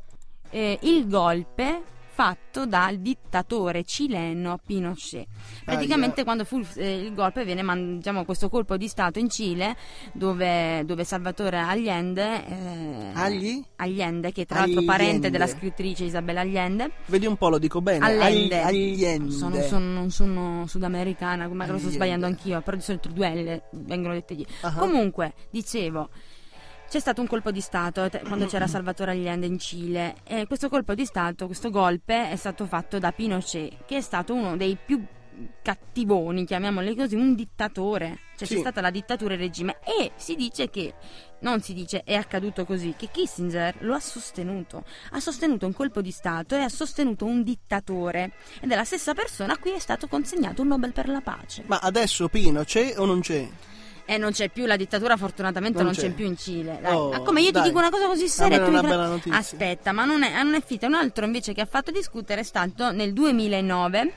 eh, 0.50 0.78
il 0.82 1.08
golpe 1.08 1.82
fatto 2.14 2.64
dal 2.64 2.98
dittatore 2.98 3.82
cileno 3.82 4.60
Pinochet. 4.64 5.26
Praticamente 5.64 6.16
Aia. 6.20 6.24
quando 6.24 6.44
fu 6.44 6.62
eh, 6.76 7.00
il 7.00 7.12
golpe 7.12 7.44
venne 7.44 7.62
man- 7.62 7.96
diciamo, 7.96 8.24
questo 8.24 8.48
colpo 8.48 8.76
di 8.76 8.86
stato 8.86 9.18
in 9.18 9.28
Cile 9.28 9.76
dove, 10.12 10.84
dove 10.84 11.02
Salvatore 11.02 11.58
Allende 11.58 12.46
eh, 12.46 13.10
Agli? 13.14 13.60
Allende, 13.76 14.30
che 14.30 14.44
tra 14.46 14.60
l'altro 14.60 14.82
parente 14.84 15.30
della 15.30 15.48
scrittrice 15.48 16.04
Isabella 16.04 16.42
Allende 16.42 16.92
Vedi 17.06 17.26
un 17.26 17.36
po', 17.36 17.48
lo 17.48 17.58
dico 17.58 17.80
bene. 17.80 18.04
Allende. 18.04 18.60
Allende. 18.60 19.32
Sono, 19.32 19.60
sono- 19.62 19.84
non 19.92 20.10
sono 20.10 20.66
sudamericana, 20.68 21.48
come 21.48 21.66
lo 21.66 21.78
sto 21.78 21.90
sbagliando 21.90 22.26
anch'io, 22.26 22.60
però 22.60 22.76
di 22.76 22.82
solito 22.82 23.08
due 23.08 23.34
L 23.34 23.62
vengono 23.72 24.14
dette 24.14 24.34
lì. 24.34 24.46
Ah. 24.60 24.72
Comunque, 24.74 25.34
dicevo, 25.50 26.10
c'è 26.88 27.00
stato 27.00 27.20
un 27.20 27.26
colpo 27.26 27.50
di 27.50 27.60
Stato 27.60 28.08
te- 28.08 28.20
quando 28.26 28.46
c'era 28.46 28.66
Salvatore 28.66 29.12
Allende 29.12 29.46
in 29.46 29.58
Cile 29.58 30.16
e 30.24 30.46
questo 30.46 30.68
colpo 30.68 30.94
di 30.94 31.04
Stato, 31.04 31.46
questo 31.46 31.70
golpe 31.70 32.30
è 32.30 32.36
stato 32.36 32.66
fatto 32.66 32.98
da 32.98 33.10
Pinochet, 33.12 33.84
che 33.86 33.96
è 33.96 34.00
stato 34.00 34.34
uno 34.34 34.56
dei 34.56 34.76
più 34.82 35.04
cattivoni, 35.62 36.44
chiamiamoli 36.46 36.94
così, 36.94 37.16
un 37.16 37.34
dittatore. 37.34 38.18
Cioè 38.36 38.46
Sì. 38.46 38.54
c'è 38.54 38.60
stata 38.60 38.80
la 38.80 38.90
dittatura 38.90 39.32
e 39.32 39.36
il 39.36 39.42
regime 39.42 39.78
e 39.84 40.12
si 40.16 40.36
dice 40.36 40.70
che 40.70 40.94
non 41.40 41.60
si 41.60 41.74
dice 41.74 42.02
è 42.04 42.14
accaduto 42.14 42.64
così, 42.64 42.94
che 42.96 43.08
Kissinger 43.10 43.76
lo 43.80 43.94
ha 43.94 44.00
sostenuto. 44.00 44.84
Ha 45.10 45.20
sostenuto 45.20 45.66
un 45.66 45.72
colpo 45.72 46.00
di 46.00 46.10
Stato 46.10 46.54
e 46.54 46.60
ha 46.60 46.68
sostenuto 46.68 47.24
un 47.24 47.42
dittatore. 47.42 48.32
Ed 48.60 48.70
è 48.70 48.76
la 48.76 48.84
stessa 48.84 49.14
persona 49.14 49.54
a 49.54 49.58
cui 49.58 49.72
è 49.72 49.78
stato 49.78 50.06
consegnato 50.08 50.62
un 50.62 50.68
Nobel 50.68 50.92
per 50.92 51.08
la 51.08 51.20
pace. 51.20 51.64
Ma 51.66 51.78
adesso 51.78 52.28
Pino 52.28 52.62
c'è 52.64 52.94
o 52.96 53.04
non 53.04 53.20
c'è? 53.20 53.48
E 54.06 54.18
non 54.18 54.32
c'è 54.32 54.50
più 54.50 54.66
la 54.66 54.76
dittatura, 54.76 55.16
fortunatamente 55.16 55.78
Non 55.78 55.86
non, 55.86 55.94
c'è. 55.94 56.02
c'è. 56.02 56.10
più 56.10 56.26
in 56.26 56.36
Cile. 56.36 56.78
Oh, 56.84 57.10
Ma 57.10 57.20
come 57.20 57.40
io 57.40 57.50
dai. 57.50 57.62
ti 57.62 57.68
dico 57.68 57.78
una 57.80 57.90
cosa 57.90 58.06
così 58.06 58.28
seria, 58.28 58.58
tu 58.58 58.64
mi 58.70 58.78
una 58.78 58.82
bella 58.82 59.06
notizia. 59.06 59.38
Aspetta, 59.38 59.92
ma 59.92 60.04
non 60.04 60.22
è, 60.22 60.42
non 60.42 60.54
è 60.54 60.62
finita. 60.62 60.86
Un 60.86 60.94
altro 60.94 61.24
invece 61.24 61.54
che 61.54 61.62
ha 61.62 61.66
fatto 61.66 61.90
discutere 61.90 62.42
è 62.42 62.44
stato 62.44 62.92
nel 62.92 63.12
2009. 63.14 64.12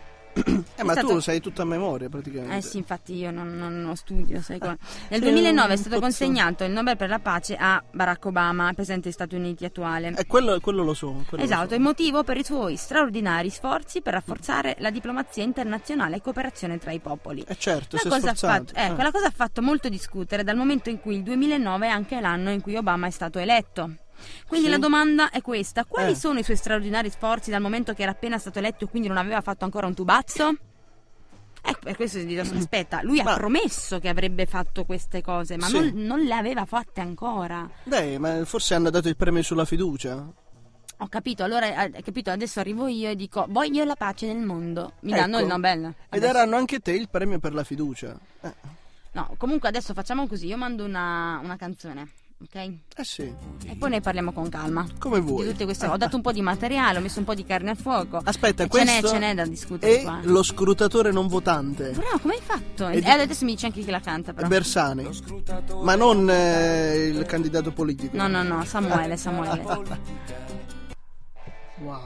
Eh, 0.80 0.84
ma 0.84 0.92
È 0.94 0.96
tu 0.96 1.00
stato- 1.02 1.14
lo 1.16 1.20
sai 1.22 1.40
tutto 1.42 1.62
a 1.62 1.66
memoria 1.66 2.08
praticamente. 2.10 2.56
Eh 2.58 2.62
sì, 2.62 2.78
infatti 2.78 3.16
io 3.16 3.32
non, 3.32 3.56
non 3.58 3.86
ho 3.90 3.96
studio, 3.96 4.42
sai 4.42 4.60
come. 4.60 4.78
Nel 5.10 5.22
Sei 5.22 5.32
2009 5.32 5.74
è 5.74 5.78
stato 5.78 6.00
consegnato 6.00 6.64
il 6.64 6.72
Nobel 6.72 6.96
per 6.98 7.10
la 7.10 7.20
pace 7.20 7.56
a 7.60 7.84
Barack 7.92 8.26
Obama, 8.26 8.72
presidente 8.74 9.06
degli 9.06 9.14
Stati 9.14 9.36
Uniti 9.36 9.66
attuale. 9.66 10.14
Eh, 10.16 10.26
quello, 10.28 10.60
quello 10.60 10.84
lo 10.84 10.94
so. 10.94 11.12
quello 11.28 11.44
lo 11.44 11.50
Esatto, 11.50 11.70
so. 11.70 11.76
il 11.76 11.82
motivo 11.82 12.24
per 12.24 12.38
i 12.38 12.44
suoi 12.44 12.76
straordinari 12.78 13.50
sforzi 13.50 14.02
per 14.02 14.14
rafforzare 14.14 14.76
la 14.80 14.92
diplomazia 14.92 15.44
internazionale 15.44 16.18
e 16.18 16.22
cooperazione 16.22 16.78
tra 16.78 16.92
i 16.92 17.00
popoli. 17.00 17.44
Eh 17.48 17.56
certo, 17.58 17.96
La 17.96 18.02
è 18.04 18.08
cosa, 18.08 18.34
fatto, 18.34 18.74
ecco, 18.76 19.00
Eh. 19.00 19.04
la 19.04 19.12
cosa 19.12 19.28
ha 19.28 19.34
fatto 19.36 19.62
molto 19.62 19.90
discutere 19.90 20.44
dal 20.44 20.56
momento 20.56 20.90
in 20.90 21.00
cui 21.00 21.16
il 21.16 21.24
2009 21.24 21.88
è 21.88 21.90
anche 21.90 22.20
l'anno 22.22 22.52
in 22.52 22.62
cui 22.62 22.76
Obama 22.76 23.08
è 23.08 23.12
stato 23.12 23.40
eletto. 23.40 23.92
Quindi 24.48 24.66
Sì. 24.68 24.72
la 24.72 24.78
domanda 24.80 25.30
è 25.30 25.42
questa: 25.42 25.86
quali 25.86 26.12
Eh. 26.12 26.16
sono 26.16 26.40
i 26.40 26.44
suoi 26.44 26.56
straordinari 26.58 27.10
sforzi 27.10 27.50
dal 27.52 27.62
momento 27.62 27.94
che 27.94 28.02
era 28.04 28.12
appena 28.12 28.38
stato 28.38 28.60
eletto 28.60 28.86
e 28.86 28.88
quindi 28.90 29.08
non 29.08 29.18
aveva 29.18 29.42
fatto 29.42 29.66
ancora 29.66 29.88
un 29.88 29.94
tubazzo? 29.94 30.56
Ecco, 31.70 31.80
per 31.84 31.96
questo 31.98 32.20
si 32.20 32.26
dice, 32.26 32.42
aspetta, 32.42 33.02
lui 33.02 33.22
Ma- 33.22 33.34
ha 33.34 33.36
promesso 33.36 34.00
che 34.00 34.08
avrebbe 34.08 34.46
fatto 34.46 34.86
queste 34.86 35.22
cose, 35.22 35.58
ma 35.58 35.66
Sì. 35.66 35.74
non, 35.74 35.92
non 36.06 36.20
le 36.22 36.34
aveva 36.34 36.64
fatte 36.66 37.02
ancora. 37.02 37.70
Dai, 37.84 38.18
ma 38.20 38.46
forse 38.46 38.74
hanno 38.74 38.90
dato 38.90 39.10
il 39.10 39.18
premio 39.18 39.42
sulla 39.42 39.66
fiducia? 39.66 40.26
Ho 41.00 41.08
capito, 41.10 41.44
allora 41.44 41.68
hai 41.76 42.02
capito, 42.04 42.32
adesso 42.32 42.60
arrivo 42.60 42.88
io 42.88 43.10
e 43.10 43.16
dico 43.16 43.46
voglio 43.50 43.84
la 43.84 43.96
pace 43.96 44.26
nel 44.28 44.44
mondo. 44.44 44.94
Mi 45.02 45.12
Ecco. 45.12 45.20
danno 45.20 45.40
il 45.40 45.46
Nobel. 45.46 45.84
E 45.84 45.94
Adesso- 46.10 46.32
daranno 46.34 46.56
anche 46.56 46.80
te 46.80 46.92
il 46.94 47.10
premio 47.10 47.38
per 47.40 47.54
la 47.54 47.64
fiducia. 47.64 48.18
Eh, 48.42 48.76
No, 49.12 49.34
comunque 49.38 49.68
adesso 49.68 49.94
facciamo 49.96 50.28
così, 50.28 50.46
io 50.48 50.58
mando 50.58 50.86
una, 50.86 51.40
una 51.44 51.56
canzone, 51.58 52.08
ok? 52.44 52.56
eh 52.56 53.04
sì, 53.04 53.34
E 53.66 53.76
poi 53.78 53.90
ne 53.90 54.02
parliamo 54.02 54.32
con 54.32 54.48
calma. 54.50 54.86
come 55.00 55.20
Di 55.20 55.26
vuoi. 55.26 55.48
tutte 55.48 55.64
queste 55.66 55.88
Ho 55.88 55.98
dato 55.98 56.16
un 56.16 56.22
po' 56.22 56.32
di 56.32 56.42
materiale, 56.42 57.00
ho 57.00 57.02
messo 57.02 57.20
un 57.20 57.26
po' 57.26 57.34
di 57.34 57.44
carne 57.46 57.72
al 57.72 57.78
fuoco. 57.78 58.20
Aspetta, 58.24 58.64
E 58.64 58.70
ce 58.70 58.84
n'è, 58.84 58.86
questo 59.00 59.08
ce 59.10 59.18
n'è 59.20 59.34
da 59.36 59.46
discutere 59.46 60.00
è 60.00 60.04
qua. 60.04 60.20
lo 60.24 60.44
scrutatore 60.44 61.12
non 61.12 61.28
votante. 61.28 61.92
Bravo, 61.92 62.20
come 62.20 62.36
hai 62.36 62.42
fatto? 62.42 62.88
E 62.88 62.98
E 62.98 63.02
di- 63.02 63.08
adesso 63.10 63.46
mi 63.46 63.52
dici 63.54 63.66
anche 63.66 63.82
chi 63.82 63.90
la 63.90 64.00
canta, 64.00 64.34
però. 64.34 64.48
Bersani, 64.48 65.10
ma 65.82 65.96
non 65.96 66.30
eh, 66.30 67.06
il 67.08 67.26
candidato 67.26 67.72
politico. 67.72 68.16
No, 68.16 68.28
no, 68.28 68.44
no, 68.44 68.64
Samuele, 68.66 69.18
Samuele. 69.18 69.66
Wow, 71.80 72.00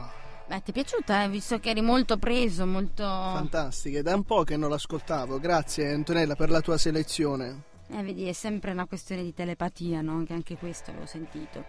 Beh, 0.48 0.60
ti 0.62 0.70
è 0.70 0.72
piaciuta, 0.74 1.22
eh? 1.24 1.28
Visto 1.30 1.58
che 1.58 1.70
eri 1.70 1.80
molto 1.80 2.18
preso, 2.18 2.66
molto... 2.66 3.02
fantastica. 3.04 4.00
È 4.00 4.02
da 4.02 4.14
un 4.14 4.22
po' 4.24 4.44
che 4.44 4.58
non 4.58 4.68
l'ascoltavo. 4.68 5.38
Grazie 5.40 5.90
Antonella 5.92 6.34
per 6.34 6.50
la 6.50 6.60
tua 6.60 6.76
selezione. 6.76 7.62
Eh, 7.94 8.02
vedi, 8.02 8.26
è 8.26 8.32
sempre 8.32 8.70
una 8.70 8.86
questione 8.86 9.22
di 9.22 9.34
telepatia, 9.34 10.00
no? 10.00 10.24
Che 10.24 10.32
anche 10.32 10.56
questo 10.56 10.90
avevo 10.90 11.04
sentito. 11.04 11.62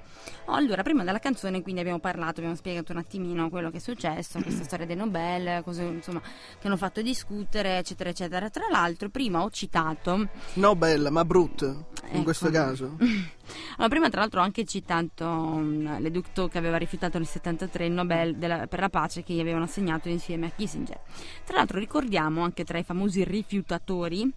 Oh, 0.45 0.53
allora, 0.53 0.81
prima 0.81 1.03
della 1.03 1.19
canzone, 1.19 1.61
quindi 1.61 1.81
abbiamo 1.81 1.99
parlato, 1.99 2.39
abbiamo 2.39 2.55
spiegato 2.55 2.93
un 2.93 2.99
attimino 2.99 3.49
quello 3.49 3.69
che 3.69 3.77
è 3.77 3.79
successo, 3.81 4.41
questa 4.41 4.63
storia 4.63 4.85
dei 4.85 4.95
Nobel, 4.95 5.61
cose 5.63 5.83
insomma 5.83 6.21
che 6.21 6.67
hanno 6.67 6.77
fatto 6.77 7.01
discutere, 7.01 7.77
eccetera, 7.77 8.09
eccetera. 8.09 8.49
Tra 8.49 8.67
l'altro, 8.71 9.09
prima 9.09 9.43
ho 9.43 9.49
citato. 9.49 10.29
No, 10.53 10.75
bella, 10.77 11.09
ma 11.09 11.25
brutta 11.25 11.65
in 11.65 11.83
Ecco. 12.11 12.23
questo 12.23 12.49
caso. 12.49 12.95
Allora, 13.75 13.89
prima, 13.89 14.09
tra 14.09 14.21
l'altro, 14.21 14.39
ho 14.39 14.43
anche 14.43 14.63
citato 14.63 15.25
um, 15.27 15.99
l'Educto 15.99 16.47
che 16.47 16.57
aveva 16.57 16.77
rifiutato 16.77 17.17
nel 17.17 17.27
73 17.27 17.87
il 17.87 17.91
Nobel 17.91 18.37
della- 18.37 18.67
per 18.67 18.79
la 18.79 18.87
pace 18.87 19.21
che 19.23 19.33
gli 19.33 19.39
avevano 19.41 19.65
assegnato 19.65 20.07
insieme 20.07 20.45
a 20.45 20.49
Kissinger. 20.49 20.99
Tra 21.43 21.57
l'altro, 21.57 21.77
ricordiamo 21.77 22.41
anche 22.43 22.63
tra 22.63 22.77
i 22.77 22.83
famosi 22.83 23.23
rifiutatori 23.25 24.31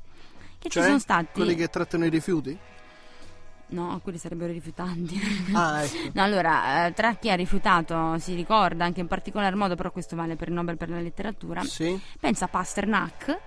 che 0.66 0.72
Cioè, 0.72 0.82
ci 0.82 0.88
sono 0.88 0.98
stati. 0.98 1.26
quelli 1.32 1.54
che 1.54 1.68
trattano 1.68 2.04
i 2.04 2.08
rifiuti? 2.10 2.58
No, 3.68 3.98
quelli 4.00 4.18
sarebbero 4.18 4.52
rifiutanti. 4.52 5.20
Ah, 5.52 5.82
ecco. 5.82 5.96
No, 6.14 6.22
allora, 6.22 6.86
eh, 6.86 6.92
tra 6.92 7.14
chi 7.16 7.30
ha 7.30 7.34
rifiutato 7.34 8.16
si 8.18 8.34
ricorda 8.34 8.84
anche 8.84 9.00
in 9.00 9.08
particolar 9.08 9.54
modo, 9.56 9.74
però 9.74 9.90
questo 9.90 10.14
vale 10.14 10.36
per 10.36 10.48
il 10.48 10.54
Nobel 10.54 10.76
per 10.76 10.88
la 10.88 11.00
letteratura, 11.00 11.64
Sì, 11.64 12.00
pensa 12.20 12.44
a 12.44 12.48
Pasternak, 12.48 13.38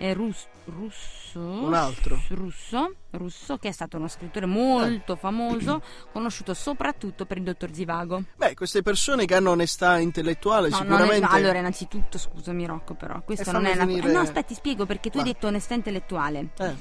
eh, 0.00 0.14
rus- 0.14 0.46
russo, 0.64 1.38
Un 1.40 1.74
altro. 1.74 2.18
russo, 2.30 2.94
russo, 3.10 3.56
che 3.58 3.68
è 3.68 3.72
stato 3.72 3.98
uno 3.98 4.08
scrittore 4.08 4.46
Eh. 4.46 4.48
molto 4.48 5.14
famoso, 5.16 5.82
conosciuto 6.12 6.54
soprattutto 6.54 7.26
per 7.26 7.36
il 7.36 7.42
dottor 7.44 7.72
Zivago. 7.72 8.22
Beh, 8.36 8.54
queste 8.54 8.82
persone 8.82 9.26
che 9.26 9.34
hanno 9.34 9.50
onestà 9.50 9.98
intellettuale 9.98 10.70
No, 10.70 10.76
sicuramente... 10.76 11.20
no, 11.20 11.28
allora, 11.30 11.58
innanzitutto, 11.58 12.18
scusami 12.18 12.64
Rocco, 12.66 12.94
però, 12.94 13.20
questo 13.22 13.50
E 13.50 13.52
non 13.52 13.66
è 13.66 13.74
una... 13.74 13.86
finire- 13.86 14.08
eh, 14.08 14.12
no, 14.12 14.20
aspetta, 14.20 14.42
ti 14.42 14.54
spiego 14.54 14.86
perché 14.86 15.10
tu 15.10 15.18
hai 15.18 15.24
Va. 15.24 15.30
detto 15.30 15.46
onestà 15.48 15.74
intellettuale. 15.74 16.48
Eh, 16.58 16.74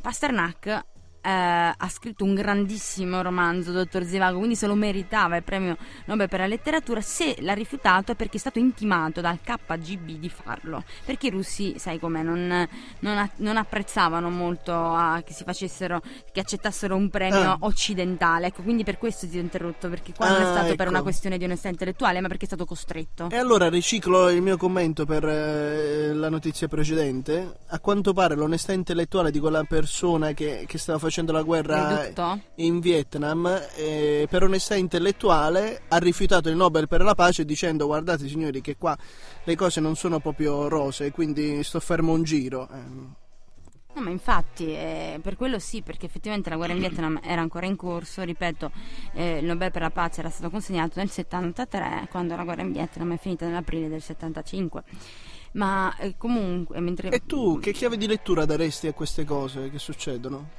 Pasternak 0.00 0.84
eh, 1.24 1.30
ha 1.30 1.88
scritto 1.88 2.22
un 2.22 2.34
grandissimo 2.34 3.22
romanzo, 3.22 3.72
Dottor 3.72 4.04
Zivago, 4.04 4.36
quindi 4.36 4.56
se 4.56 4.66
lo 4.66 4.74
meritava 4.74 5.36
il 5.36 5.42
premio 5.42 5.78
Nobel 6.04 6.28
per 6.28 6.40
la 6.40 6.46
letteratura. 6.46 7.00
Se 7.00 7.36
l'ha 7.40 7.54
rifiutato 7.54 8.12
è 8.12 8.14
perché 8.14 8.36
è 8.36 8.40
stato 8.40 8.58
intimato 8.58 9.22
dal 9.22 9.38
KGB 9.42 10.18
di 10.18 10.28
farlo, 10.28 10.84
perché 11.04 11.28
i 11.28 11.30
russi, 11.30 11.78
sai 11.78 11.98
com'è, 11.98 12.22
non, 12.22 12.68
non, 12.98 13.30
non 13.36 13.56
apprezzavano 13.56 14.28
molto 14.28 14.74
a, 14.74 15.22
che 15.24 15.32
si 15.32 15.44
facessero, 15.44 16.02
che 16.30 16.40
accettassero 16.40 16.94
un 16.94 17.08
premio 17.08 17.52
ah. 17.52 17.56
occidentale. 17.60 18.48
Ecco, 18.48 18.62
quindi 18.62 18.84
per 18.84 18.98
questo 18.98 19.26
ti 19.26 19.38
ho 19.38 19.40
interrotto, 19.40 19.88
perché 19.88 20.12
qua 20.12 20.26
ah, 20.26 20.32
non 20.32 20.42
è 20.42 20.44
stato 20.44 20.66
ecco. 20.66 20.76
per 20.76 20.88
una 20.88 21.02
questione 21.02 21.38
di 21.38 21.44
onestà 21.44 21.68
intellettuale, 21.68 22.20
ma 22.20 22.28
perché 22.28 22.44
è 22.44 22.48
stato 22.48 22.66
costretto. 22.66 23.28
E 23.30 23.36
allora 23.36 23.70
riciclo 23.70 24.28
il 24.28 24.42
mio 24.42 24.58
commento 24.58 25.06
per 25.06 25.24
eh, 25.24 26.12
la 26.12 26.28
notizia 26.28 26.68
precedente. 26.68 27.60
A 27.68 27.80
quanto 27.80 28.12
pare 28.12 28.34
l'onestà 28.34 28.72
intellettuale 28.72 29.30
di 29.30 29.40
quella 29.40 29.64
persona 29.64 30.32
che, 30.32 30.64
che 30.66 30.76
stava 30.76 30.98
facendo 30.98 31.12
la 31.22 31.42
guerra 31.42 32.10
in 32.56 32.80
Vietnam, 32.80 33.46
eh, 33.76 34.26
per 34.28 34.42
onestà 34.42 34.74
intellettuale 34.74 35.82
ha 35.88 35.98
rifiutato 35.98 36.48
il 36.48 36.56
Nobel 36.56 36.88
per 36.88 37.02
la 37.02 37.14
pace 37.14 37.44
dicendo 37.44 37.86
guardate 37.86 38.28
signori 38.28 38.60
che 38.60 38.76
qua 38.76 38.96
le 39.44 39.56
cose 39.56 39.80
non 39.80 39.96
sono 39.96 40.20
proprio 40.20 40.68
rose, 40.68 41.10
quindi 41.10 41.62
sto 41.62 41.80
fermo 41.80 42.12
un 42.12 42.22
giro. 42.22 42.68
Eh. 42.72 43.22
No, 43.94 44.02
ma 44.02 44.10
infatti, 44.10 44.66
eh, 44.66 45.20
per 45.22 45.36
quello 45.36 45.60
sì, 45.60 45.82
perché 45.82 46.06
effettivamente 46.06 46.50
la 46.50 46.56
guerra 46.56 46.72
in 46.72 46.80
Vietnam 46.80 47.20
era 47.22 47.40
ancora 47.40 47.66
in 47.66 47.76
corso, 47.76 48.22
ripeto, 48.22 48.72
eh, 49.12 49.38
il 49.38 49.44
Nobel 49.44 49.70
per 49.70 49.82
la 49.82 49.90
pace 49.90 50.18
era 50.18 50.30
stato 50.30 50.50
consegnato 50.50 50.98
nel 50.98 51.10
73, 51.10 52.08
quando 52.10 52.34
la 52.34 52.42
guerra 52.42 52.62
in 52.62 52.72
Vietnam 52.72 53.12
è 53.12 53.18
finita 53.18 53.46
nell'aprile 53.46 53.88
del 53.88 54.02
75. 54.02 54.82
Ma 55.52 55.96
eh, 55.98 56.16
comunque, 56.16 56.80
mentre... 56.80 57.10
E 57.10 57.24
tu 57.24 57.60
che 57.60 57.72
chiave 57.72 57.96
di 57.96 58.08
lettura 58.08 58.44
daresti 58.44 58.88
a 58.88 58.92
queste 58.92 59.24
cose 59.24 59.70
che 59.70 59.78
succedono? 59.78 60.50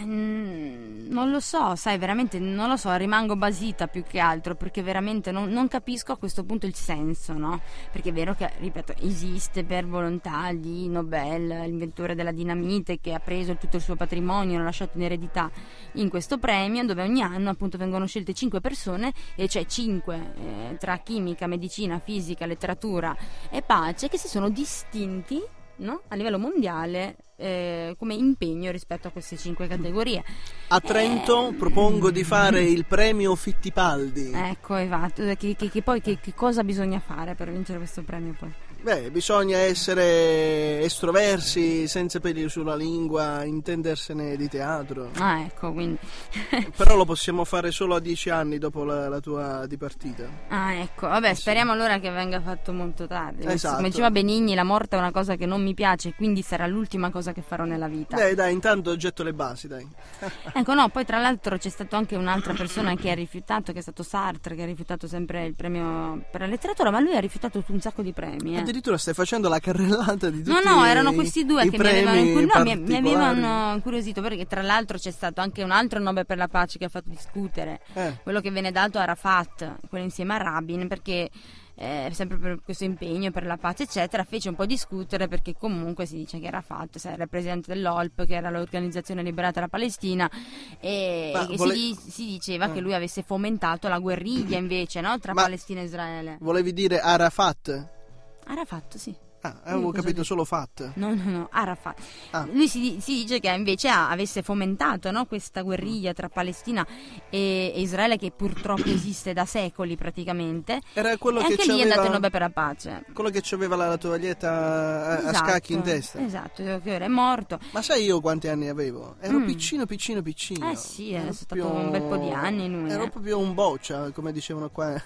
Mm, 0.00 1.08
non 1.08 1.30
lo 1.30 1.40
so, 1.40 1.74
sai, 1.74 1.98
veramente 1.98 2.38
non 2.38 2.68
lo 2.68 2.76
so, 2.76 2.94
rimango 2.94 3.34
basita 3.34 3.88
più 3.88 4.04
che 4.04 4.20
altro 4.20 4.54
perché 4.54 4.82
veramente 4.82 5.32
non, 5.32 5.48
non, 5.50 5.66
capisco 5.66 6.12
a 6.12 6.16
questo 6.16 6.44
punto 6.44 6.66
il 6.66 6.76
senso, 6.76 7.32
no? 7.32 7.60
Perché 7.90 8.10
è 8.10 8.12
vero 8.12 8.34
che, 8.34 8.52
ripeto, 8.58 8.94
esiste 9.00 9.64
per 9.64 9.86
volontà 9.86 10.52
di 10.52 10.88
Nobel, 10.88 11.46
l'inventore 11.46 12.14
della 12.14 12.30
dinamite 12.30 13.00
che 13.00 13.14
ha 13.14 13.18
preso 13.18 13.56
tutto 13.56 13.76
il 13.76 13.82
suo 13.82 13.96
patrimonio 13.96 14.54
e 14.54 14.58
l'ha 14.58 14.64
lasciato 14.64 14.96
in 14.96 15.04
eredità 15.04 15.50
in 15.94 16.08
questo 16.08 16.38
premio 16.38 16.84
dove 16.84 17.02
ogni 17.02 17.22
anno 17.22 17.50
appunto 17.50 17.76
vengono 17.76 18.06
scelte 18.06 18.32
5 18.32 18.60
persone 18.60 19.12
e 19.34 19.48
cioè 19.48 19.66
5 19.66 20.14
eh, 20.16 20.76
tra 20.78 20.98
chimica, 20.98 21.48
medicina, 21.48 21.98
fisica, 21.98 22.46
letteratura 22.46 23.16
e 23.50 23.62
pace 23.62 24.08
che 24.08 24.18
si 24.18 24.28
sono 24.28 24.50
distinti 24.50 25.42
no? 25.76 26.02
a 26.08 26.14
livello 26.14 26.38
mondiale 26.38 27.16
eh, 27.36 27.94
come 27.98 28.14
impegno 28.14 28.70
rispetto 28.70 29.08
a 29.08 29.10
queste 29.10 29.36
cinque 29.36 29.66
categorie. 29.66 30.22
A 30.68 30.80
Trento 30.80 31.48
eh, 31.48 31.54
propongo 31.54 32.10
di 32.10 32.24
fare 32.24 32.62
il 32.62 32.84
premio 32.86 33.34
Fittipaldi. 33.34 34.30
Ecco, 34.32 34.76
esatto. 34.76 35.24
Che, 35.34 35.56
che, 35.56 35.68
che 35.68 35.82
poi 35.82 36.00
che, 36.00 36.18
che, 36.20 36.34
cosa 36.34 36.62
bisogna 36.62 37.00
fare 37.00 37.34
per 37.34 37.50
vincere 37.50 37.78
questo 37.78 38.02
premio 38.02 38.34
poi? 38.38 38.52
Beh, 38.84 39.10
bisogna 39.10 39.56
essere 39.56 40.82
estroversi, 40.82 41.88
senza 41.88 42.20
peli 42.20 42.46
sulla 42.50 42.76
lingua, 42.76 43.42
intendersene 43.42 44.36
di 44.36 44.46
teatro. 44.46 45.08
Ah, 45.16 45.40
ecco, 45.40 45.72
quindi. 45.72 45.96
Però 46.76 46.94
lo 46.94 47.06
possiamo 47.06 47.46
fare 47.46 47.70
solo 47.70 47.94
a 47.94 48.00
dieci 48.00 48.28
anni 48.28 48.58
dopo 48.58 48.84
la, 48.84 49.08
la 49.08 49.20
tua 49.20 49.66
dipartita. 49.66 50.28
Ah, 50.48 50.74
ecco. 50.74 51.08
Vabbè, 51.08 51.30
eh, 51.30 51.34
speriamo 51.34 51.72
sì. 51.72 51.78
allora 51.78 51.98
che 51.98 52.10
venga 52.10 52.42
fatto 52.42 52.74
molto 52.74 53.06
tardi. 53.06 53.46
Esatto. 53.46 53.76
Come 53.76 53.88
diceva 53.88 54.10
Benigni, 54.10 54.54
la 54.54 54.64
morte 54.64 54.96
è 54.96 54.98
una 54.98 55.12
cosa 55.12 55.36
che 55.36 55.46
non 55.46 55.62
mi 55.62 55.72
piace, 55.72 56.12
quindi 56.14 56.42
sarà 56.42 56.66
l'ultima 56.66 57.08
cosa 57.10 57.32
che 57.32 57.40
farò 57.40 57.64
nella 57.64 57.88
vita. 57.88 58.16
Dai, 58.16 58.34
dai, 58.34 58.52
intanto 58.52 58.94
getto 58.96 59.22
le 59.22 59.32
basi, 59.32 59.66
dai. 59.66 59.88
ecco, 60.52 60.74
no, 60.74 60.90
poi 60.90 61.06
tra 61.06 61.18
l'altro 61.18 61.56
c'è 61.56 61.70
stata 61.70 61.96
anche 61.96 62.16
un'altra 62.16 62.52
persona 62.52 62.94
che 62.96 63.10
ha 63.10 63.14
rifiutato, 63.14 63.72
che 63.72 63.78
è 63.78 63.82
stato 63.82 64.02
Sartre, 64.02 64.54
che 64.54 64.62
ha 64.62 64.66
rifiutato 64.66 65.08
sempre 65.08 65.46
il 65.46 65.54
premio 65.54 66.22
per 66.30 66.42
la 66.42 66.48
letteratura, 66.48 66.90
ma 66.90 67.00
lui 67.00 67.16
ha 67.16 67.20
rifiutato 67.20 67.64
un 67.68 67.80
sacco 67.80 68.02
di 68.02 68.12
premi. 68.12 68.58
Eh 68.58 68.73
addirittura 68.74 68.98
stai 68.98 69.14
facendo 69.14 69.48
la 69.48 69.60
carrellata 69.60 70.30
di 70.30 70.42
tutti 70.42 70.50
No, 70.50 70.60
no, 70.60 70.84
erano 70.84 71.12
questi 71.12 71.44
due 71.44 71.68
che 71.68 71.78
mi 71.78 71.86
avevano, 71.86 72.18
incur- 72.18 72.54
no, 72.54 72.62
mi, 72.62 72.76
mi 72.76 72.96
avevano, 72.96 73.74
incuriosito 73.74 74.20
perché 74.20 74.46
tra 74.46 74.62
l'altro 74.62 74.98
c'è 74.98 75.10
stato 75.10 75.40
anche 75.40 75.62
un 75.62 75.70
altro 75.70 76.00
Nobel 76.00 76.26
per 76.26 76.36
la 76.36 76.48
pace 76.48 76.78
che 76.78 76.86
ha 76.86 76.88
fatto 76.88 77.10
discutere, 77.10 77.80
eh. 77.92 78.18
quello 78.22 78.40
che 78.40 78.50
viene 78.50 78.72
dato 78.72 78.98
a 78.98 79.04
Rafat, 79.04 79.88
quello 79.88 80.04
insieme 80.04 80.34
a 80.34 80.38
Rabin, 80.38 80.88
perché 80.88 81.30
eh, 81.76 82.10
sempre 82.12 82.36
per 82.36 82.60
questo 82.64 82.84
impegno 82.84 83.32
per 83.32 83.44
la 83.44 83.56
pace 83.56 83.82
eccetera 83.82 84.22
fece 84.22 84.48
un 84.48 84.54
po' 84.54 84.64
discutere 84.64 85.26
perché 85.26 85.54
comunque 85.58 86.06
si 86.06 86.14
dice 86.14 86.38
che 86.38 86.46
era 86.46 86.60
fatto 86.60 87.00
sai, 87.00 87.14
era 87.14 87.24
il 87.24 87.28
presidente 87.28 87.74
dell'OLP 87.74 88.26
che 88.26 88.34
era 88.36 88.48
l'organizzazione 88.48 89.24
liberata 89.24 89.54
della 89.54 89.66
Palestina 89.66 90.30
e, 90.78 91.32
e 91.50 91.56
vole... 91.56 91.74
si, 91.74 91.96
si, 91.98 92.26
diceva 92.26 92.66
ah. 92.66 92.70
che 92.70 92.78
lui 92.78 92.94
avesse 92.94 93.22
fomentato 93.22 93.88
la 93.88 93.98
guerriglia 93.98 94.56
invece 94.56 95.00
no? 95.00 95.18
tra 95.18 95.34
Ma 95.34 95.42
Palestina 95.42 95.80
e 95.80 95.84
Israele 95.84 96.36
volevi 96.38 96.72
dire 96.72 97.00
Arafat? 97.00 98.02
Arafat, 98.46 98.96
sì. 98.96 99.14
Ah, 99.44 99.60
avevo 99.64 99.92
capito 99.92 100.24
solo 100.24 100.46
Fat. 100.46 100.92
No, 100.94 101.14
no, 101.14 101.22
no, 101.30 101.48
Arafat. 101.50 102.00
Ah. 102.30 102.48
Lui 102.50 102.66
si, 102.66 102.96
si, 103.02 103.12
dice 103.12 103.40
che 103.40 103.50
invece 103.50 103.88
ha, 103.88 104.08
avesse 104.08 104.40
fomentato 104.40 105.10
no, 105.10 105.26
questa 105.26 105.60
guerriglia 105.60 106.14
tra 106.14 106.30
Palestina 106.30 106.86
e, 107.28 107.70
e, 107.74 107.80
Israele 107.82 108.16
che 108.16 108.30
purtroppo 108.30 108.88
esiste 108.88 109.34
da 109.34 109.44
secoli 109.44 109.96
praticamente. 109.96 110.80
Era 110.94 111.18
quello 111.18 111.40
e 111.40 111.44
che 111.44 111.50
anche 111.50 111.72
lì 111.72 111.80
è 111.80 111.82
andato 111.82 112.06
il 112.06 112.12
Nobel 112.12 112.30
per 112.30 112.40
la 112.40 112.48
pace. 112.48 113.04
Quello 113.12 113.28
che 113.28 113.42
aveva 113.52 113.76
la 113.76 113.98
tovaglietta 113.98 114.50
a, 114.50 115.18
esatto, 115.18 115.28
a, 115.28 115.46
scacchi 115.46 115.72
in 115.74 115.82
testa. 115.82 116.24
Esatto, 116.24 116.62
che 116.62 116.94
ora 116.94 117.04
è 117.04 117.08
morto. 117.08 117.58
Ma 117.72 117.82
sai 117.82 118.04
io 118.04 118.22
quanti 118.22 118.48
anni 118.48 118.68
avevo? 118.68 119.16
Ero 119.20 119.40
mm. 119.40 119.44
piccino, 119.44 119.84
piccino, 119.84 120.22
piccino. 120.22 120.70
Eh 120.70 120.76
sì, 120.76 121.12
è 121.12 121.30
stato 121.32 121.66
un 121.66 121.90
bel 121.90 122.02
po' 122.02 122.16
di 122.16 122.30
anni 122.30 122.70
lui. 122.70 122.88
Ero 122.88 123.04
eh. 123.04 123.10
proprio 123.10 123.38
un 123.38 123.52
boccia, 123.52 124.10
come 124.12 124.32
dicevano 124.32 124.70
qua 124.70 124.98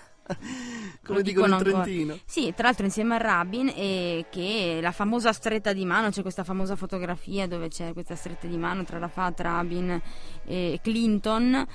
come 1.05 1.23
dicono 1.23 1.55
in 1.55 1.63
Trentino. 1.63 2.13
Ancora. 2.13 2.21
Sì, 2.27 2.53
tra 2.55 2.67
l'altro 2.67 2.85
insieme 2.85 3.15
a 3.15 3.19
Rabin 3.19 3.73
e 3.75 4.27
che 4.31 4.79
la 4.81 4.93
famosa 4.93 5.33
stretta 5.33 5.73
di 5.73 5.85
mano, 5.85 6.11
c'è 6.11 6.23
questa 6.23 6.45
famosa 6.45 6.77
fotografia 6.77 7.47
dove 7.47 7.69
c'è 7.69 7.93
questa 7.93 8.17
stretta 8.17 8.47
di 8.47 8.57
mano 8.57 8.85
tra 8.85 8.99
Rafat, 8.99 9.41
Rabin 9.41 10.03
e 10.45 10.79
Clinton. 10.83 11.67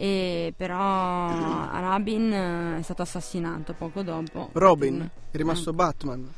E 0.00 0.52
però 0.56 1.28
Rabin 1.28 2.76
è 2.78 2.82
stato 2.82 3.02
assassinato 3.02 3.72
poco 3.72 4.02
dopo. 4.02 4.50
Robin, 4.52 5.10
è 5.30 5.36
rimasto 5.36 5.72
Batman. 5.72 6.30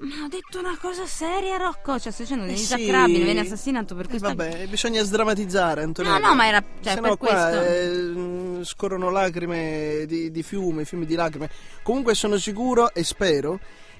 Ma 0.00 0.24
ho 0.24 0.28
detto 0.28 0.60
una 0.60 0.78
cosa 0.80 1.06
seria, 1.06 1.56
Rocco. 1.56 1.98
Cioè, 1.98 2.12
sto 2.12 2.22
dicendo 2.22 2.44
che 2.44 2.50
eh 2.50 2.54
Isaac 2.54 2.80
sì. 2.80 3.22
Viene 3.22 3.40
assassinato 3.40 3.96
per 3.96 4.06
questo. 4.06 4.28
Eh 4.28 4.34
vabbè, 4.34 4.66
bisogna 4.68 5.02
sdrammatizzare, 5.02 5.82
Antonio. 5.82 6.12
No, 6.12 6.18
no, 6.18 6.34
ma 6.34 6.46
era. 6.46 6.62
Cioè, 6.80 6.94
Se 6.94 7.00
no, 7.00 7.16
qua 7.16 7.66
eh, 7.66 8.60
scorrono 8.62 9.10
lacrime 9.10 10.04
di, 10.06 10.30
di 10.30 10.42
fiume, 10.44 10.84
fiumi 10.84 11.04
di 11.04 11.16
lacrime. 11.16 11.50
Comunque, 11.82 12.14
sono 12.14 12.36
sicuro 12.38 12.94
e 12.94 13.02
spero 13.02 13.58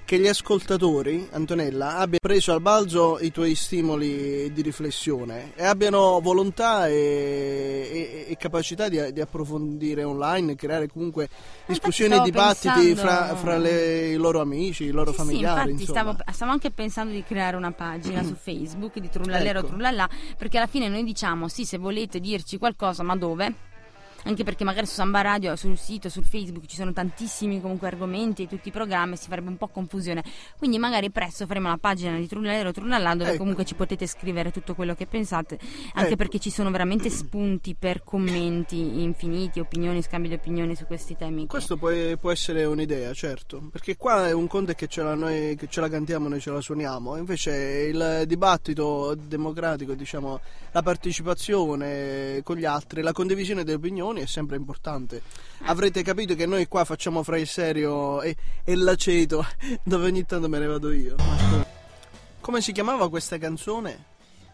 che 0.09 0.17
gli 0.17 0.25
ascoltatori, 0.25 1.27
Antonella, 1.33 1.97
abbiano 1.97 2.17
preso 2.19 2.51
al 2.51 2.61
balzo 2.61 3.19
i 3.19 3.29
tuoi 3.29 3.53
stimoli 3.53 4.51
di 4.51 4.63
riflessione 4.63 5.51
e 5.53 5.63
abbiano 5.63 6.19
volontà 6.19 6.87
e, 6.87 8.25
e, 8.25 8.25
e 8.27 8.35
capacità 8.35 8.89
di, 8.89 9.13
di, 9.13 9.21
approfondire 9.21 10.03
online, 10.03 10.55
creare 10.55 10.87
comunque 10.87 11.29
discussioni 11.67 12.15
e 12.15 12.21
dibattiti 12.21 12.69
pensando... 12.69 13.01
fra, 13.01 13.35
fra 13.35 13.57
le, 13.59 14.07
i 14.07 14.15
loro 14.15 14.41
amici, 14.41 14.85
i 14.85 14.89
loro 14.89 15.11
sì, 15.11 15.17
familiari. 15.17 15.77
Sì, 15.77 15.85
stavo, 15.85 16.15
stavo, 16.31 16.51
anche 16.53 16.71
pensando 16.71 17.13
di 17.13 17.23
creare 17.23 17.55
una 17.55 17.71
pagina 17.71 18.23
su 18.23 18.33
Facebook 18.41 18.97
di 18.97 19.09
Trullallero 19.09 19.59
ecco. 19.59 19.67
Trullallà, 19.67 20.09
perché 20.35 20.57
alla 20.57 20.65
fine 20.65 20.87
noi 20.87 21.03
diciamo 21.03 21.47
sì, 21.47 21.65
se 21.65 21.77
volete 21.77 22.19
dirci 22.19 22.57
qualcosa, 22.57 23.03
ma 23.03 23.15
dove? 23.15 23.68
Anche 24.23 24.43
perché 24.43 24.63
magari 24.63 24.85
su 24.85 24.93
Samba 24.93 25.21
Radio, 25.21 25.55
sul 25.55 25.77
sito, 25.77 26.09
sul 26.09 26.25
Facebook 26.25 26.65
ci 26.65 26.75
sono 26.75 26.91
tantissimi 26.91 27.61
comunque 27.61 27.87
argomenti 27.87 28.43
e 28.43 28.47
tutti 28.47 28.67
i 28.69 28.71
programmi, 28.71 29.15
si 29.15 29.27
farebbe 29.27 29.49
un 29.49 29.57
po' 29.57 29.67
confusione. 29.67 30.23
Quindi 30.57 30.77
magari 30.77 31.09
presto 31.09 31.45
faremo 31.45 31.69
la 31.69 31.77
pagina 31.77 32.17
di 32.17 32.27
Trullallero 32.27 32.71
Trullallà 32.71 33.15
dove 33.15 33.29
ecco. 33.31 33.39
comunque 33.39 33.65
ci 33.65 33.75
potete 33.75 34.07
scrivere 34.07 34.51
tutto 34.51 34.75
quello 34.75 34.95
che 34.95 35.05
pensate, 35.05 35.57
anche 35.93 36.07
ecco. 36.07 36.15
perché 36.15 36.39
ci 36.39 36.49
sono 36.49 36.71
veramente 36.71 37.09
spunti 37.09 37.75
per 37.75 38.03
commenti 38.03 39.01
infiniti, 39.01 39.59
opinioni, 39.59 40.01
scambi 40.01 40.27
di 40.27 40.33
opinioni 40.33 40.75
su 40.75 40.85
questi 40.85 41.15
temi. 41.15 41.47
Questo 41.47 41.77
può, 41.77 41.89
può, 42.19 42.31
essere 42.31 42.65
un'idea, 42.65 43.13
certo, 43.13 43.69
perché 43.71 43.95
qua 43.95 44.27
è 44.27 44.31
un 44.31 44.47
conto 44.47 44.73
che 44.73 44.87
ce 44.87 45.01
la, 45.01 45.15
noi 45.15 45.55
che 45.55 45.67
ce 45.67 45.81
la 45.81 45.89
cantiamo, 45.89 46.27
noi 46.27 46.39
ce 46.39 46.51
la 46.51 46.61
suoniamo, 46.61 47.17
invece 47.17 47.87
il 47.91 48.23
dibattito 48.25 49.15
democratico, 49.15 49.93
diciamo, 49.93 50.39
la 50.71 50.81
partecipazione 50.81 52.41
con 52.43 52.57
gli 52.57 52.65
altri, 52.65 53.01
la 53.01 53.11
condivisione 53.11 53.63
delle 53.63 53.77
opinioni 53.77 54.18
opinioni 54.19 54.21
è 54.21 54.25
sempre 54.25 54.57
importante. 54.57 55.21
Avrete 55.63 56.01
capito 56.03 56.35
che 56.35 56.45
noi 56.45 56.67
qua 56.67 56.83
facciamo 56.85 57.23
fra 57.23 57.37
il 57.37 57.47
serio 57.47 58.21
e, 58.21 58.35
e 58.63 58.75
l'aceto, 58.75 59.45
dove 59.83 60.05
ogni 60.05 60.25
tanto 60.25 60.49
me 60.49 60.59
ne 60.59 60.67
vado 60.67 60.91
io. 60.91 61.15
Come 62.39 62.61
si 62.61 62.71
chiamava 62.71 63.09
questa 63.09 63.37
canzone? 63.37 64.05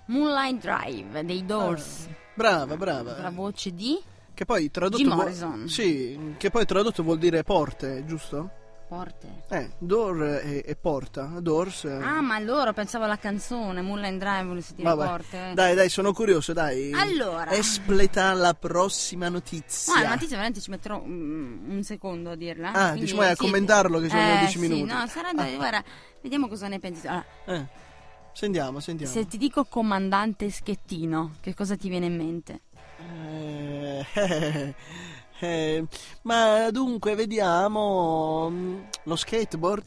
Moonlight 0.08 0.62
Drive 0.62 1.26
dei 1.26 1.46
Doors. 1.46 2.08
Ah, 2.08 2.16
brava, 2.36 2.78
brava. 2.78 3.18
La 3.20 3.32
voce 3.32 3.74
di 3.74 4.00
che 4.34 4.44
poi 4.44 4.70
tradotto 4.70 5.02
Jim 5.02 5.14
Morrison. 5.14 5.62
Vo- 5.62 5.68
sì, 5.68 6.36
che 6.38 6.50
poi 6.50 6.66
tradotto 6.66 7.04
vuol 7.04 7.18
dire 7.18 7.44
porte, 7.44 8.04
giusto? 8.06 8.64
Porte. 8.88 9.44
Eh, 9.50 9.72
door 9.80 10.24
e, 10.44 10.64
e 10.66 10.76
porta. 10.76 11.24
Doors. 11.40 11.86
eh. 11.86 11.94
Ah, 11.94 12.22
ma 12.22 12.38
loro 12.40 12.72
pensavo 12.72 13.06
alla 13.06 13.18
canzone 13.18 13.82
Moulin 13.82 14.18
Drive, 14.20 14.44
volessi 14.44 14.76
dire 14.76 14.88
Vabbè. 14.94 15.06
porte. 15.10 15.52
Dai, 15.56 15.74
dai, 15.74 15.90
sono 15.90 16.14
curioso, 16.14 16.54
dai. 16.54 16.92
Allora. 16.94 17.50
Espleta 17.52 18.32
la 18.34 18.54
prossima 18.54 19.28
notizia. 19.28 19.96
No, 19.96 20.02
la 20.04 20.10
notizia 20.10 20.36
veramente 20.36 20.60
ci 20.62 20.70
metterò 20.70 21.02
mm, 21.04 21.70
un 21.72 21.84
secondo 21.84 22.30
a 22.32 22.36
dirla. 22.36 22.72
Ah, 22.74 22.84
quindi 22.90 23.06
dici, 23.06 23.16
vai 23.16 23.32
a 23.32 23.36
commentarlo 23.36 24.00
che 24.00 24.10
sono 24.10 24.22
eh, 24.22 24.32
11 24.34 24.48
sì, 24.52 24.58
minuti. 24.60 24.84
No, 24.94 25.08
sarà 25.08 25.34
da- 25.34 25.50
guarda, 25.56 25.84
vediamo 26.22 26.48
cosa 26.48 26.68
ne 26.68 26.80
pensi. 26.80 27.08
Allora, 27.08 27.26
Eh, 27.46 27.66
Sentiamo, 28.34 28.80
sentiamo. 28.82 29.12
se 29.14 29.26
ti 29.28 29.38
dico 29.38 29.64
comandante 29.66 30.50
Schettino, 30.52 31.36
che 31.42 31.54
cosa 31.56 31.76
ti 31.78 31.88
viene 31.90 32.06
in 32.08 32.16
mente? 32.18 32.60
Eh, 33.00 34.06
eh, 35.40 35.84
ma 36.24 36.70
dunque, 36.72 37.16
vediamo. 37.16 38.48
mm, 38.50 38.80
Lo 39.04 39.16
skateboard? 39.16 39.84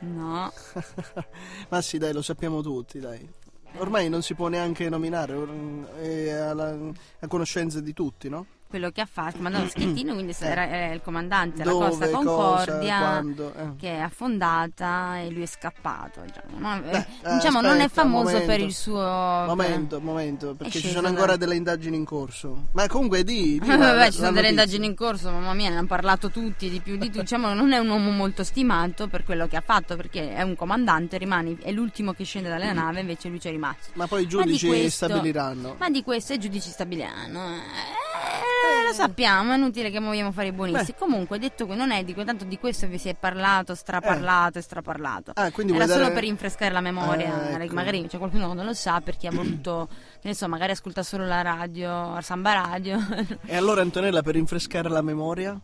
No. 0.00 0.52
ma 1.68 1.80
sì, 1.82 1.98
dai, 1.98 2.12
lo 2.12 2.22
sappiamo 2.22 2.62
tutti, 2.62 2.98
dai. 3.00 3.28
Ormai 3.76 4.08
non 4.08 4.22
si 4.22 4.34
può 4.34 4.48
neanche 4.48 4.88
nominare, 4.88 5.32
or- 5.34 5.86
è 5.96 6.30
alla- 6.30 6.76
a 7.20 7.26
conoscenza 7.28 7.80
di 7.80 7.92
tutti, 7.92 8.28
no? 8.28 8.46
Quello 8.70 8.90
che 8.90 9.00
ha 9.02 9.08
fatto, 9.10 9.36
comandante 9.38 9.70
Schettino, 9.70 10.14
quindi 10.14 10.32
Eh. 10.38 10.46
era, 10.46 10.66
era 10.68 10.94
il 10.94 11.02
comandante 11.02 11.58
della 11.58 11.72
Costa 11.72 12.06
cosa, 12.08 12.16
Concordia. 12.16 12.98
quando, 12.98 13.52
eh. 13.54 13.76
Che 13.78 13.88
è 13.96 13.98
affondata 14.00 15.18
e 15.18 15.30
lui 15.30 15.42
è 15.42 15.46
scappato. 15.46 16.20
Diciamo, 16.24 16.56
no? 16.74 16.80
Beh, 16.80 16.96
Eh, 16.98 17.34
diciamo, 17.34 17.60
non 17.60 17.76
è 17.80 17.84
aspetta, 17.84 18.02
famoso 18.02 18.24
momento. 18.30 18.46
per 18.46 18.60
il 18.60 18.72
suo. 18.72 19.00
Momento, 19.02 20.00
momento, 20.00 20.54
perché 20.54 20.78
ci 20.78 20.88
sono 20.88 21.02
da- 21.02 21.08
ancora 21.08 21.36
delle 21.36 21.56
indagini 21.56 21.96
in 21.96 22.04
corso. 22.04 22.68
Ma 22.72 22.86
comunque 22.86 23.24
di... 23.24 23.58
di 23.60 23.60
Vabbè, 23.66 23.76
la 23.78 23.86
ci 23.86 23.88
sono 23.90 24.04
notizia. 24.04 24.30
delle 24.30 24.48
indagini 24.48 24.86
in 24.86 24.94
corso, 24.94 25.30
mamma 25.30 25.52
mia, 25.54 25.68
ne 25.70 25.76
hanno 25.78 25.86
parlato 25.88 26.30
tutti, 26.30 26.70
di 26.70 26.80
più 26.80 26.96
di 26.96 27.06
tutti. 27.06 27.18
Diciamo, 27.20 27.52
non 27.52 27.72
è 27.72 27.78
un 27.78 27.88
uomo 27.88 28.10
molto 28.10 28.44
stimato 28.44 29.08
per 29.08 29.24
quello 29.24 29.48
che 29.48 29.56
ha 29.56 29.62
fatto, 29.62 29.96
perché 29.96 30.32
è 30.34 30.42
un 30.42 30.54
comandante, 30.54 31.18
rimane, 31.18 31.56
è 31.60 31.72
l'ultimo 31.72 32.12
che 32.12 32.24
scende 32.24 32.48
dalle 32.48 32.72
nave, 32.72 33.00
invece 33.00 33.28
lui 33.28 33.40
ci 33.40 33.48
è 33.48 33.50
rimasto. 33.50 33.90
Ma 33.94 34.06
poi 34.06 34.22
i 34.22 34.24
Ma 34.24 34.44
di 34.44 34.52
giudici 34.52 34.66
questo- 34.68 35.06
stabiliranno. 35.06 35.74
Ma 35.78 35.90
di 35.90 36.02
questo 36.04 36.32
i 36.34 36.38
giudici 36.38 36.70
stabiliranno. 36.70 37.40
Eh, 37.48 38.59
lo 38.86 38.92
sappiamo, 38.92 39.52
è 39.52 39.56
inutile 39.56 39.90
che 39.90 40.00
vogliamo 40.00 40.32
fare 40.32 40.48
i 40.48 40.52
buonisti. 40.52 40.92
Beh. 40.92 40.98
Comunque, 40.98 41.38
detto 41.38 41.66
che 41.66 41.74
non 41.74 41.90
è 41.90 42.02
di 42.04 42.14
tanto 42.14 42.44
di 42.44 42.58
questo 42.58 42.86
vi 42.86 42.98
si 42.98 43.08
è 43.08 43.14
parlato, 43.14 43.74
straparlato 43.74 44.58
e 44.58 44.62
straparlato. 44.62 45.32
Ah, 45.34 45.46
Era 45.46 45.86
solo 45.86 45.86
dare- 45.86 46.12
per 46.12 46.22
rinfrescare 46.22 46.72
la 46.72 46.80
memoria. 46.80 47.34
Ah, 47.34 47.62
ecco. 47.62 47.74
Magari 47.74 48.06
c'è 48.06 48.18
qualcuno 48.18 48.48
che 48.48 48.54
non 48.54 48.64
lo 48.66 48.74
sa 48.74 49.00
perché 49.00 49.28
ha 49.28 49.30
voluto, 49.32 49.88
ne 50.22 50.34
so, 50.34 50.48
magari 50.48 50.72
ascolta 50.72 51.02
solo 51.02 51.26
la 51.26 51.42
radio, 51.42 52.14
la 52.14 52.20
Samba 52.22 52.52
Radio. 52.52 52.98
E 53.46 53.56
allora 53.56 53.80
Antonella, 53.80 54.22
per 54.22 54.34
rinfrescare 54.34 54.88
la 54.88 55.02
memoria, 55.02 55.58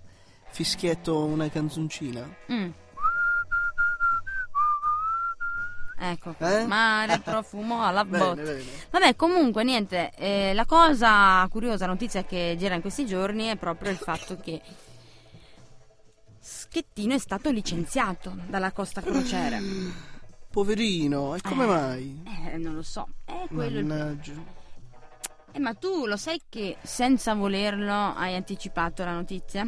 fischietto 0.50 1.24
una 1.24 1.48
canzoncina. 1.48 2.28
Mm. 2.52 2.68
Ecco, 5.98 6.34
Eh? 6.38 6.66
mare, 6.66 7.18
profumo 7.20 7.82
alla 7.84 8.04
botte. 8.04 8.42
bene. 8.42 8.62
Vabbè, 8.90 9.16
comunque, 9.16 9.64
niente, 9.64 10.12
eh, 10.16 10.52
la 10.54 10.66
cosa 10.66 11.46
curiosa, 11.50 11.86
notizia 11.86 12.24
che 12.24 12.54
gira 12.58 12.74
in 12.74 12.80
questi 12.82 13.06
giorni 13.06 13.46
è 13.46 13.56
proprio 13.56 13.90
il 13.90 13.96
fatto 13.96 14.36
che 14.38 14.60
Schettino 16.38 17.14
è 17.14 17.18
stato 17.18 17.50
licenziato 17.50 18.36
dalla 18.48 18.72
Costa 18.72 19.00
Crociere. 19.00 19.60
Poverino, 20.50 21.34
e 21.34 21.40
come 21.42 21.64
Eh. 21.64 21.66
mai? 21.66 22.22
Eh, 22.52 22.56
non 22.56 22.74
lo 22.74 22.82
so, 22.82 23.06
è 23.24 23.46
quello 23.48 23.78
il... 23.78 23.84
Mannaggia. 23.84 24.32
Eh, 25.52 25.58
ma 25.58 25.74
tu 25.74 26.06
lo 26.06 26.16
sai 26.16 26.40
che 26.48 26.76
senza 26.82 27.34
volerlo 27.34 27.92
hai 28.14 28.34
anticipato 28.34 29.04
la 29.04 29.12
notizia? 29.12 29.66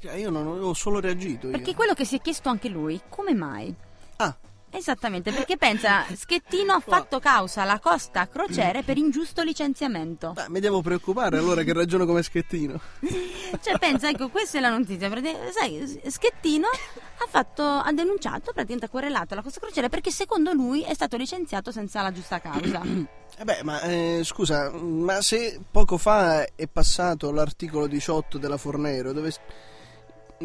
Cioè, 0.00 0.14
Io 0.14 0.30
non 0.30 0.46
ho 0.46 0.74
solo 0.74 1.00
reagito. 1.00 1.46
Io. 1.46 1.52
Perché 1.52 1.74
quello 1.74 1.94
che 1.94 2.04
si 2.04 2.16
è 2.16 2.20
chiesto 2.20 2.48
anche 2.48 2.68
lui, 2.68 3.00
come 3.08 3.34
mai? 3.34 3.74
Ah, 4.16 4.36
Esattamente, 4.76 5.30
perché 5.30 5.56
pensa, 5.56 6.04
Schettino 6.12 6.72
ha 6.72 6.80
fatto 6.80 7.20
causa 7.20 7.62
alla 7.62 7.78
Costa 7.78 8.26
Crociere 8.26 8.82
per 8.82 8.98
ingiusto 8.98 9.42
licenziamento. 9.42 10.32
beh, 10.32 10.46
mi 10.48 10.58
devo 10.58 10.82
preoccupare 10.82 11.38
allora 11.38 11.62
che 11.62 11.72
ragiono 11.72 12.04
come 12.04 12.22
schettino. 12.22 12.80
Cioè, 13.60 13.78
pensa, 13.78 14.08
ecco, 14.08 14.30
questa 14.30 14.58
è 14.58 14.60
la 14.60 14.70
notizia. 14.70 15.08
Sai, 15.52 16.00
Schettino 16.06 16.66
ha, 16.66 17.26
fatto, 17.28 17.62
ha 17.62 17.92
denunciato, 17.92 18.52
praticamente 18.52 18.86
ha 18.86 18.88
querelato 18.88 19.36
la 19.36 19.42
Costa 19.42 19.60
Crociere 19.60 19.88
perché 19.88 20.10
secondo 20.10 20.52
lui 20.52 20.82
è 20.82 20.92
stato 20.92 21.16
licenziato 21.16 21.70
senza 21.70 22.02
la 22.02 22.10
giusta 22.10 22.40
causa. 22.40 22.82
Eh 22.82 23.44
beh, 23.44 23.62
ma 23.62 23.80
eh, 23.82 24.20
scusa, 24.24 24.70
ma 24.70 25.20
se 25.20 25.60
poco 25.70 25.98
fa 25.98 26.44
è 26.54 26.66
passato 26.66 27.30
l'articolo 27.30 27.86
18 27.86 28.38
della 28.38 28.56
Fornero 28.56 29.12
dove 29.12 29.30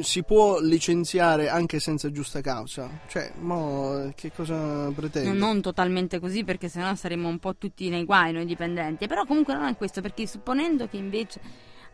si 0.01 0.23
può 0.23 0.59
licenziare 0.59 1.49
anche 1.49 1.79
senza 1.79 2.11
giusta 2.11 2.41
causa, 2.41 2.89
cioè, 3.07 3.31
mo 3.39 4.11
che 4.15 4.31
cosa 4.31 4.91
pretende? 4.93 5.31
Non, 5.31 5.61
totalmente 5.61 6.19
così 6.19 6.43
perché 6.43 6.69
sennò 6.69 6.93
saremmo 6.95 7.27
un 7.27 7.39
po' 7.39 7.55
tutti 7.55 7.89
nei 7.89 8.05
guai 8.05 8.33
noi 8.33 8.45
dipendenti. 8.45 9.07
Però 9.07 9.25
comunque 9.25 9.53
non 9.53 9.65
è 9.65 9.75
questo 9.75 10.01
perché 10.01 10.27
supponendo 10.27 10.87
che 10.87 10.97
invece 10.97 11.39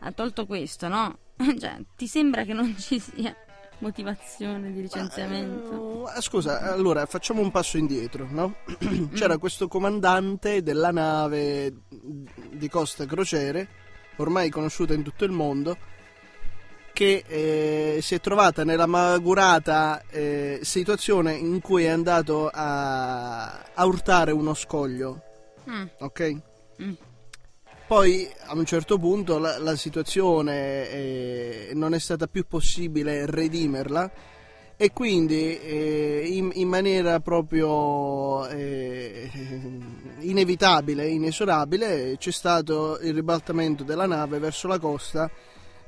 ha 0.00 0.12
tolto 0.12 0.46
questo, 0.46 0.88
no? 0.88 1.18
Cioè, 1.58 1.78
ti 1.96 2.06
sembra 2.06 2.44
che 2.44 2.52
non 2.52 2.76
ci 2.78 2.98
sia 2.98 3.34
motivazione 3.78 4.72
di 4.72 4.80
licenziamento? 4.82 6.10
Eh, 6.10 6.20
scusa, 6.20 6.72
allora 6.72 7.04
facciamo 7.06 7.40
un 7.40 7.50
passo 7.50 7.76
indietro, 7.76 8.26
no? 8.30 8.56
C'era 9.12 9.38
questo 9.38 9.68
comandante 9.68 10.62
della 10.62 10.90
nave 10.90 11.74
di 11.88 12.68
Costa 12.68 13.04
Crociere, 13.04 13.68
ormai 14.16 14.50
conosciuta 14.50 14.94
in 14.94 15.02
tutto 15.02 15.24
il 15.24 15.32
mondo, 15.32 15.76
che 16.96 17.24
eh, 17.26 17.98
si 18.00 18.14
è 18.14 18.20
trovata 18.20 18.64
nella 18.64 18.86
malagurata 18.86 20.02
eh, 20.08 20.60
situazione 20.62 21.34
in 21.34 21.60
cui 21.60 21.84
è 21.84 21.88
andato 21.88 22.48
a, 22.50 23.64
a 23.74 23.84
urtare 23.84 24.32
uno 24.32 24.54
scoglio, 24.54 25.20
Mm, 25.68 25.84
ok? 25.98 26.36
mm. 26.80 26.92
Poi 27.86 28.26
a 28.46 28.54
un 28.54 28.64
certo 28.64 28.96
punto 28.96 29.36
la, 29.36 29.58
la 29.58 29.76
situazione 29.76 30.88
eh, 30.88 31.70
non 31.74 31.92
è 31.92 31.98
stata 31.98 32.28
più 32.28 32.46
possibile 32.46 33.26
redimerla 33.26 34.10
e 34.78 34.92
quindi 34.94 35.58
eh, 35.58 36.22
in, 36.24 36.50
in 36.54 36.68
maniera 36.68 37.20
proprio 37.20 38.46
eh, 38.46 39.30
inevitabile, 40.20 41.06
inesorabile, 41.08 42.16
c'è 42.16 42.32
stato 42.32 42.98
il 43.00 43.12
ribaltamento 43.12 43.84
della 43.84 44.06
nave 44.06 44.38
verso 44.38 44.66
la 44.66 44.78
costa 44.78 45.30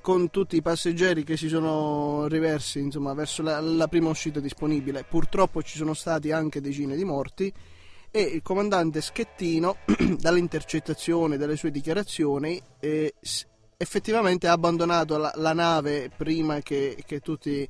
con 0.00 0.30
tutti 0.30 0.56
i 0.56 0.62
passeggeri 0.62 1.24
che 1.24 1.36
si 1.36 1.48
sono 1.48 2.26
riversi 2.28 2.78
insomma, 2.78 3.14
verso 3.14 3.42
la, 3.42 3.60
la 3.60 3.88
prima 3.88 4.08
uscita 4.08 4.40
disponibile. 4.40 5.04
Purtroppo 5.04 5.62
ci 5.62 5.76
sono 5.76 5.94
stati 5.94 6.32
anche 6.32 6.60
decine 6.60 6.96
di 6.96 7.04
morti 7.04 7.52
e 8.10 8.20
il 8.20 8.42
comandante 8.42 9.00
Schettino, 9.00 9.78
dall'intercettazione 10.18 11.36
delle 11.36 11.56
sue 11.56 11.70
dichiarazioni, 11.70 12.60
eh, 12.80 13.14
effettivamente 13.76 14.48
ha 14.48 14.52
abbandonato 14.52 15.18
la, 15.18 15.32
la 15.36 15.52
nave 15.52 16.10
prima 16.14 16.60
che, 16.60 17.02
che 17.06 17.20
tutti 17.20 17.68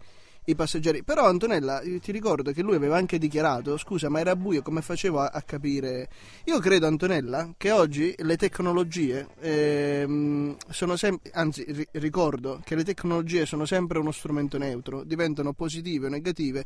i 0.50 0.54
passeggeri. 0.54 1.02
Però 1.02 1.26
Antonella, 1.26 1.82
io 1.82 1.98
ti 2.00 2.10
ricordo 2.12 2.52
che 2.52 2.62
lui 2.62 2.74
aveva 2.74 2.96
anche 2.96 3.18
dichiarato, 3.18 3.76
scusa, 3.76 4.08
ma 4.08 4.20
era 4.20 4.34
buio, 4.34 4.62
come 4.62 4.80
facevo 4.82 5.20
a, 5.20 5.30
a 5.32 5.42
capire? 5.42 6.08
Io 6.44 6.58
credo, 6.58 6.86
Antonella, 6.86 7.50
che 7.56 7.70
oggi 7.70 8.14
le 8.16 8.36
tecnologie 8.36 9.28
ehm, 9.40 10.56
sono 10.70 10.96
sempre, 10.96 11.30
anzi 11.34 11.64
ri- 11.68 11.88
ricordo 11.92 12.60
che 12.64 12.74
le 12.74 12.84
tecnologie 12.84 13.46
sono 13.46 13.64
sempre 13.66 13.98
uno 13.98 14.10
strumento 14.10 14.58
neutro, 14.58 15.04
diventano 15.04 15.52
positive 15.52 16.06
o 16.06 16.10
negative, 16.10 16.64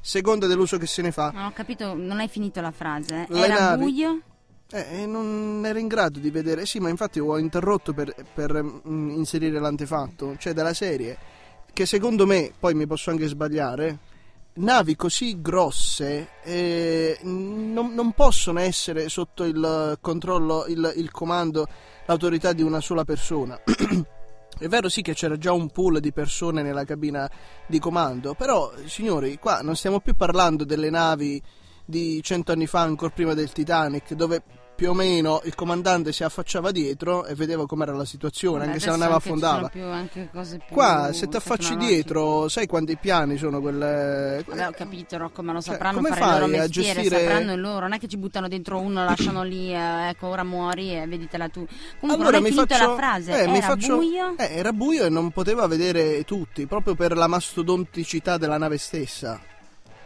seconda 0.00 0.46
dell'uso 0.46 0.76
che 0.76 0.86
se 0.86 1.02
ne 1.02 1.12
fa. 1.12 1.30
Non 1.30 1.44
ho 1.44 1.52
capito, 1.52 1.94
non 1.94 2.18
hai 2.18 2.28
finito 2.28 2.60
la 2.60 2.72
frase. 2.72 3.26
Le 3.28 3.44
Era 3.44 3.58
navi- 3.60 3.82
buio? 3.84 4.20
Eh, 4.72 5.04
non 5.04 5.62
ero 5.64 5.78
in 5.80 5.88
grado 5.88 6.20
di 6.20 6.30
vedere. 6.30 6.64
Sì, 6.64 6.78
ma 6.78 6.88
infatti 6.88 7.18
ho 7.18 7.36
interrotto 7.38 7.92
per, 7.92 8.14
per, 8.32 8.62
mm, 8.62 9.10
inserire 9.10 9.58
l'antefatto, 9.58 10.36
cioè 10.38 10.52
della 10.52 10.74
serie. 10.74 11.38
Che 11.72 11.86
secondo 11.86 12.26
me, 12.26 12.52
poi 12.58 12.74
mi 12.74 12.86
posso 12.86 13.10
anche 13.10 13.26
sbagliare, 13.26 13.98
navi 14.54 14.96
così 14.96 15.40
grosse 15.40 16.28
eh, 16.42 17.18
non, 17.22 17.94
non 17.94 18.12
possono 18.12 18.60
essere 18.60 19.08
sotto 19.08 19.44
il 19.44 19.98
controllo, 20.00 20.66
il, 20.66 20.92
il 20.96 21.10
comando, 21.10 21.66
l'autorità 22.06 22.52
di 22.52 22.62
una 22.62 22.80
sola 22.80 23.04
persona. 23.04 23.58
È 24.58 24.68
vero 24.68 24.90
sì 24.90 25.00
che 25.00 25.14
c'era 25.14 25.38
già 25.38 25.52
un 25.52 25.70
pool 25.70 26.00
di 26.00 26.12
persone 26.12 26.62
nella 26.62 26.84
cabina 26.84 27.30
di 27.66 27.78
comando, 27.78 28.34
però 28.34 28.70
signori, 28.84 29.38
qua 29.38 29.60
non 29.62 29.74
stiamo 29.74 30.00
più 30.00 30.14
parlando 30.14 30.64
delle 30.64 30.90
navi 30.90 31.40
di 31.84 32.20
cento 32.22 32.52
anni 32.52 32.66
fa, 32.66 32.80
ancora 32.80 33.10
prima 33.10 33.32
del 33.32 33.52
Titanic, 33.52 34.12
dove 34.12 34.42
più 34.80 34.88
o 34.88 34.94
meno 34.94 35.42
il 35.44 35.54
comandante 35.54 36.10
si 36.10 36.24
affacciava 36.24 36.70
dietro 36.70 37.26
e 37.26 37.34
vedeva 37.34 37.66
com'era 37.66 37.92
la 37.92 38.06
situazione, 38.06 38.60
Vabbè, 38.60 38.66
anche 38.68 38.80
se 38.80 38.90
ci 38.90 38.98
sono 38.98 39.14
affondava. 39.14 39.68
più 39.68 39.84
anche 39.84 40.30
cose 40.32 40.56
più 40.56 40.74
Qua 40.74 41.10
se 41.12 41.28
ti 41.28 41.36
affacci 41.36 41.76
dietro, 41.76 42.48
sai 42.48 42.66
quanti 42.66 42.96
piani 42.96 43.36
sono 43.36 43.60
quelle. 43.60 44.42
Vabbè, 44.46 44.68
ho 44.68 44.72
capito, 44.72 45.18
Rocco, 45.18 45.42
ma 45.42 45.52
lo 45.52 45.60
Cioè, 45.60 45.72
sapranno 45.74 45.96
come 45.98 46.08
fare 46.16 46.46
il 46.46 46.50
loro 46.50 46.62
mestiere, 46.62 47.02
gestire- 47.02 47.20
sapranno 47.20 47.56
loro, 47.56 47.80
non 47.80 47.92
è 47.92 47.98
che 47.98 48.08
ci 48.08 48.16
buttano 48.16 48.48
dentro 48.48 48.80
uno, 48.80 49.04
lasciano 49.04 49.42
lì, 49.42 49.70
eh, 49.70 50.08
ecco, 50.08 50.28
ora 50.28 50.44
muori 50.44 50.96
e 50.96 51.06
veditela 51.06 51.50
tu. 51.50 51.66
Comunque 52.00 52.24
Allora 52.24 52.38
non 52.38 52.42
mi 52.48 52.54
finito 52.54 52.74
faccio, 52.74 52.88
la 52.88 52.96
frase, 52.96 53.42
eh, 53.42 53.46
mi 53.48 53.58
era 53.58 53.66
faccio- 53.66 53.96
buio. 53.96 54.34
eh, 54.38 54.48
era 54.54 54.72
buio 54.72 55.04
e 55.04 55.10
non 55.10 55.30
poteva 55.30 55.66
vedere 55.66 56.24
tutti, 56.24 56.66
proprio 56.66 56.94
per 56.94 57.14
la 57.18 57.26
mastodonticità 57.26 58.38
della 58.38 58.56
nave 58.56 58.78
stessa. 58.78 59.38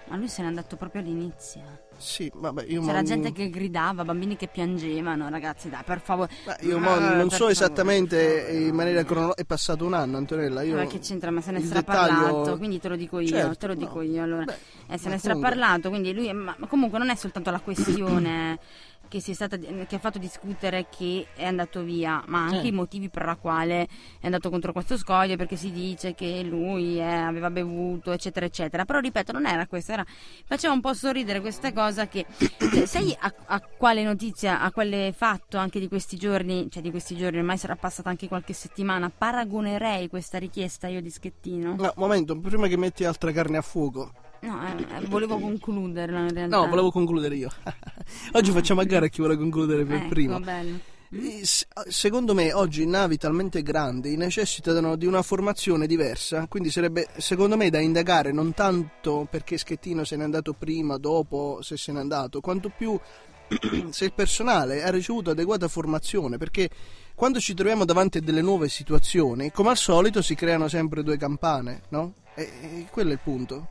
Ma 0.09 0.17
lui 0.17 0.27
se 0.27 0.43
n'è 0.43 0.49
andato 0.49 0.75
proprio 0.75 1.01
all'inizio. 1.01 1.63
Sì, 1.96 2.30
vabbè, 2.35 2.64
io 2.68 2.83
C'era 2.85 3.02
gente 3.02 3.33
che 3.33 3.48
gridava, 3.48 4.04
bambini 4.04 4.37
che 4.37 4.48
piangevano, 4.48 5.28
ragazzi, 5.30 5.70
dai, 5.70 5.83
per 5.85 6.00
favore. 6.00 6.30
Ma 6.44 6.57
io 6.61 6.76
Ah, 6.76 7.14
non 7.14 7.30
so 7.30 7.37
favore, 7.37 7.52
esattamente 7.52 8.46
in 8.50 8.74
maniera 8.74 9.02
cronologica, 9.04 9.40
è 9.40 9.44
passato 9.46 9.85
un 9.87 9.94
anno 9.94 10.16
Antonella, 10.18 10.62
io... 10.62 10.76
Ma 10.76 10.87
che 10.87 10.98
c'entra? 10.98 11.30
Ma 11.30 11.40
se 11.40 11.52
ne 11.52 11.61
sarà 11.62 11.80
dettaglio- 11.80 12.22
parlato, 12.22 12.59
quindi 12.59 12.78
te 12.80 12.88
lo 12.88 12.96
dico 12.96 13.20
io, 13.20 13.28
Certo, 13.28 13.54
te 13.57 13.66
lo 13.68 13.74
dico 13.74 13.96
no. 13.96 14.02
io 14.02 14.22
allora. 14.22 14.44
Beh, 14.44 14.57
Eh, 14.88 14.98
se 14.98 15.09
ne 15.09 15.18
sarà 15.18 15.35
comunque- 15.35 15.57
parlato, 15.57 15.88
quindi 15.88 16.12
lui, 16.12 16.33
ma, 16.33 16.54
ma 16.59 16.66
comunque 16.66 16.98
non 16.98 17.09
è 17.11 17.14
soltanto 17.14 17.50
la 17.50 17.61
questione 17.61 18.59
che, 19.09 19.21
si 19.21 19.31
è 19.31 19.35
stata, 19.35 19.57
che 19.57 19.95
ha 19.95 19.99
fatto 19.99 20.19
discutere 20.19 20.87
che 20.88 21.27
è 21.35 21.45
andato 21.45 21.83
via, 21.83 22.23
ma 22.27 22.45
anche 22.45 22.62
Eh. 22.62 22.69
i 22.69 22.73
motivi 22.73 23.09
per 23.09 23.25
la 23.25 23.37
quale 23.37 23.88
è 24.21 24.25
andato 24.25 24.51
contro 24.51 24.73
questo 24.73 24.97
scoglio, 24.97 25.37
perché 25.37 25.57
si 25.57 25.71
dice 25.71 26.14
che 26.14 26.43
lui 26.43 26.99
eh, 26.99 27.03
aveva 27.05 27.51
bevuto, 27.51 28.12
eccetera, 28.12 28.47
eccetera. 28.47 28.85
Però 28.85 28.99
ripeto, 28.99 29.33
non 29.33 29.47
era 29.47 29.67
questo, 29.67 29.93
era, 29.93 30.05
faceva 30.47 30.73
un 30.73 30.81
po' 30.81 30.95
sorridere 30.95 31.40
questa 31.40 31.73
cosa 31.73 32.09
che, 32.09 32.27
cioè, 32.73 32.87
sai 32.87 33.17
a, 33.19 33.35
a 33.47 33.61
quale 33.61 34.03
notizia, 34.03 34.61
a 34.61 34.73
quale 34.73 35.12
fatto 35.17 35.57
anche 35.59 35.81
di 35.81 35.88
questi 35.88 36.17
giorni, 36.17 36.69
cioè 36.71 36.83
di 36.83 36.90
questi 36.90 37.17
giorni, 37.17 37.38
ormai 37.38 37.59
sarà 37.59 37.77
passata 37.77 38.09
anche 38.09 38.29
qualche 38.29 38.53
settimana, 38.53 39.11
paragonerei 39.11 40.09
questa 40.09 40.38
richiesta 40.38 40.88
io 40.88 41.01
di 41.01 41.11
Schettino? 41.11 41.77
No, 41.77 41.93
momento, 41.97 42.38
prima 42.38 42.67
che 42.67 42.77
metti 42.77 43.05
altra 43.05 43.33
carne 43.33 43.59
a 43.59 43.62
fuoco. 43.62 44.12
No, 44.44 44.61
eh, 44.66 44.83
eh, 45.02 45.07
volevo 45.07 45.38
concluderla 45.38 46.18
in 46.20 46.35
realtà. 46.35 46.57
No, 46.57 46.68
volevo 46.68 46.90
concludere 46.90 47.35
io. 47.37 47.50
Oggi 48.33 48.50
facciamo 48.50 48.80
a 48.80 48.85
gara 48.85 49.07
chi 49.09 49.18
vuole 49.20 49.37
concludere 49.37 49.85
per 49.85 49.96
Ecco, 49.96 50.09
primo. 50.09 50.38
bello. 50.40 50.78
Eh, 51.11 51.44
s- 51.44 51.66
Secondo 51.88 52.35
me 52.35 52.52
oggi 52.52 52.85
navi 52.87 53.16
talmente 53.16 53.62
grandi 53.62 54.16
necessitano 54.16 54.96
di 54.96 55.07
una 55.07 55.22
formazione 55.22 55.87
diversa, 55.87 56.46
quindi 56.48 56.70
sarebbe 56.70 57.07
secondo 57.18 57.57
me 57.57 57.70
da 57.70 57.78
indagare 57.78 58.33
non 58.33 58.52
tanto 58.52 59.26
perché 59.30 59.57
Schettino 59.57 60.02
se 60.04 60.16
n'è 60.16 60.24
andato 60.24 60.52
prima, 60.54 60.96
dopo, 60.98 61.61
se 61.62 61.76
se 61.76 61.92
n'è 61.92 62.00
andato, 62.00 62.40
quanto 62.40 62.70
più 62.76 62.98
se 63.90 64.04
il 64.07 64.12
personale 64.12 64.83
ha 64.83 64.90
ricevuto 64.90 65.30
adeguata 65.30 65.68
formazione, 65.68 66.37
perché 66.37 66.68
quando 67.14 67.38
ci 67.38 67.54
troviamo 67.54 67.85
davanti 67.85 68.18
a 68.18 68.20
delle 68.20 68.42
nuove 68.42 68.68
situazioni, 68.68 69.52
come 69.52 69.70
al 69.70 69.76
solito 69.76 70.20
si 70.20 70.35
creano 70.35 70.66
sempre 70.66 71.02
due 71.04 71.16
campane, 71.16 71.83
no? 71.90 72.14
E, 72.35 72.42
e 72.61 72.87
quello 72.90 73.11
è 73.11 73.12
il 73.12 73.20
punto. 73.22 73.68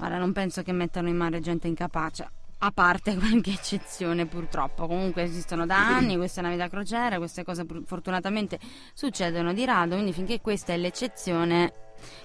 Ora 0.00 0.18
non 0.18 0.32
penso 0.32 0.62
che 0.62 0.72
mettano 0.72 1.08
in 1.08 1.16
mare 1.16 1.40
gente 1.40 1.68
incapace. 1.68 2.28
A 2.58 2.70
parte 2.72 3.14
qualche 3.18 3.50
eccezione 3.50 4.26
purtroppo, 4.26 4.86
comunque 4.86 5.22
esistono 5.22 5.66
da 5.66 5.76
anni 5.76 6.16
queste 6.18 6.40
navi 6.40 6.56
da 6.56 6.68
crociera, 6.68 7.18
queste 7.18 7.44
cose 7.44 7.64
fortunatamente 7.84 8.58
succedono 8.94 9.52
di 9.52 9.64
rado, 9.64 9.94
quindi 9.94 10.12
finché 10.12 10.40
questa 10.40 10.72
è 10.72 10.76
l'eccezione, 10.76 11.72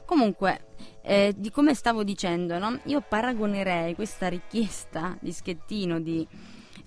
comunque 0.05 0.67
eh, 1.01 1.33
di 1.35 1.51
come 1.51 1.73
stavo 1.73 2.03
dicendo, 2.03 2.57
no? 2.57 2.79
io 2.85 3.01
paragonerei 3.01 3.95
questa 3.95 4.27
richiesta 4.27 5.17
di 5.19 5.31
Schettino 5.31 5.99
di 5.99 6.27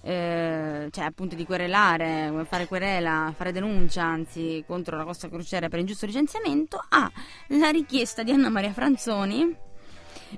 eh, 0.04 0.88
cioè 0.90 1.04
appunto 1.04 1.36
di 1.36 1.44
querelare, 1.44 2.32
fare 2.48 2.66
querela, 2.66 3.32
fare 3.36 3.52
denuncia 3.52 4.02
anzi 4.02 4.64
contro 4.66 4.96
la 4.96 5.04
Costa 5.04 5.28
Crociera 5.28 5.68
per 5.68 5.78
ingiusto 5.78 6.06
licenziamento 6.06 6.82
alla 6.88 7.70
richiesta 7.70 8.22
di 8.22 8.32
Anna 8.32 8.48
Maria 8.48 8.72
Franzoni 8.72 9.61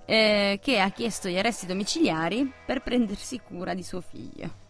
eh, 0.04 0.58
che 0.62 0.80
ha 0.80 0.90
chiesto 0.90 1.28
gli 1.28 1.38
arresti 1.38 1.66
domiciliari 1.66 2.50
per 2.66 2.82
prendersi 2.82 3.40
cura 3.40 3.74
di 3.74 3.82
suo 3.82 4.00
figlio. 4.00 4.62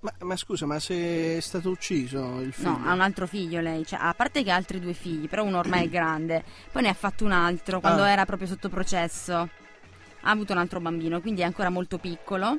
Ma, 0.00 0.12
ma 0.20 0.36
scusa, 0.36 0.66
ma 0.66 0.78
se 0.78 1.36
è 1.36 1.40
stato 1.40 1.70
ucciso 1.70 2.40
il 2.40 2.52
figlio? 2.52 2.70
No, 2.76 2.82
ha 2.86 2.92
un 2.92 3.00
altro 3.00 3.26
figlio 3.26 3.60
lei, 3.60 3.84
cioè, 3.84 3.98
a 4.00 4.14
parte 4.14 4.44
che 4.44 4.52
ha 4.52 4.54
altri 4.54 4.78
due 4.78 4.92
figli, 4.92 5.28
però 5.28 5.42
uno 5.42 5.58
ormai 5.58 5.86
è 5.86 5.88
grande, 5.88 6.44
poi 6.70 6.82
ne 6.82 6.88
ha 6.90 6.94
fatto 6.94 7.24
un 7.24 7.32
altro 7.32 7.80
quando 7.80 8.02
Ah. 8.02 8.10
era 8.10 8.24
proprio 8.24 8.46
sotto 8.46 8.68
processo. 8.68 9.34
Ha 9.34 10.30
avuto 10.30 10.52
un 10.52 10.58
altro 10.58 10.80
bambino, 10.80 11.20
quindi 11.20 11.40
è 11.40 11.44
ancora 11.44 11.70
molto 11.70 11.98
piccolo. 11.98 12.58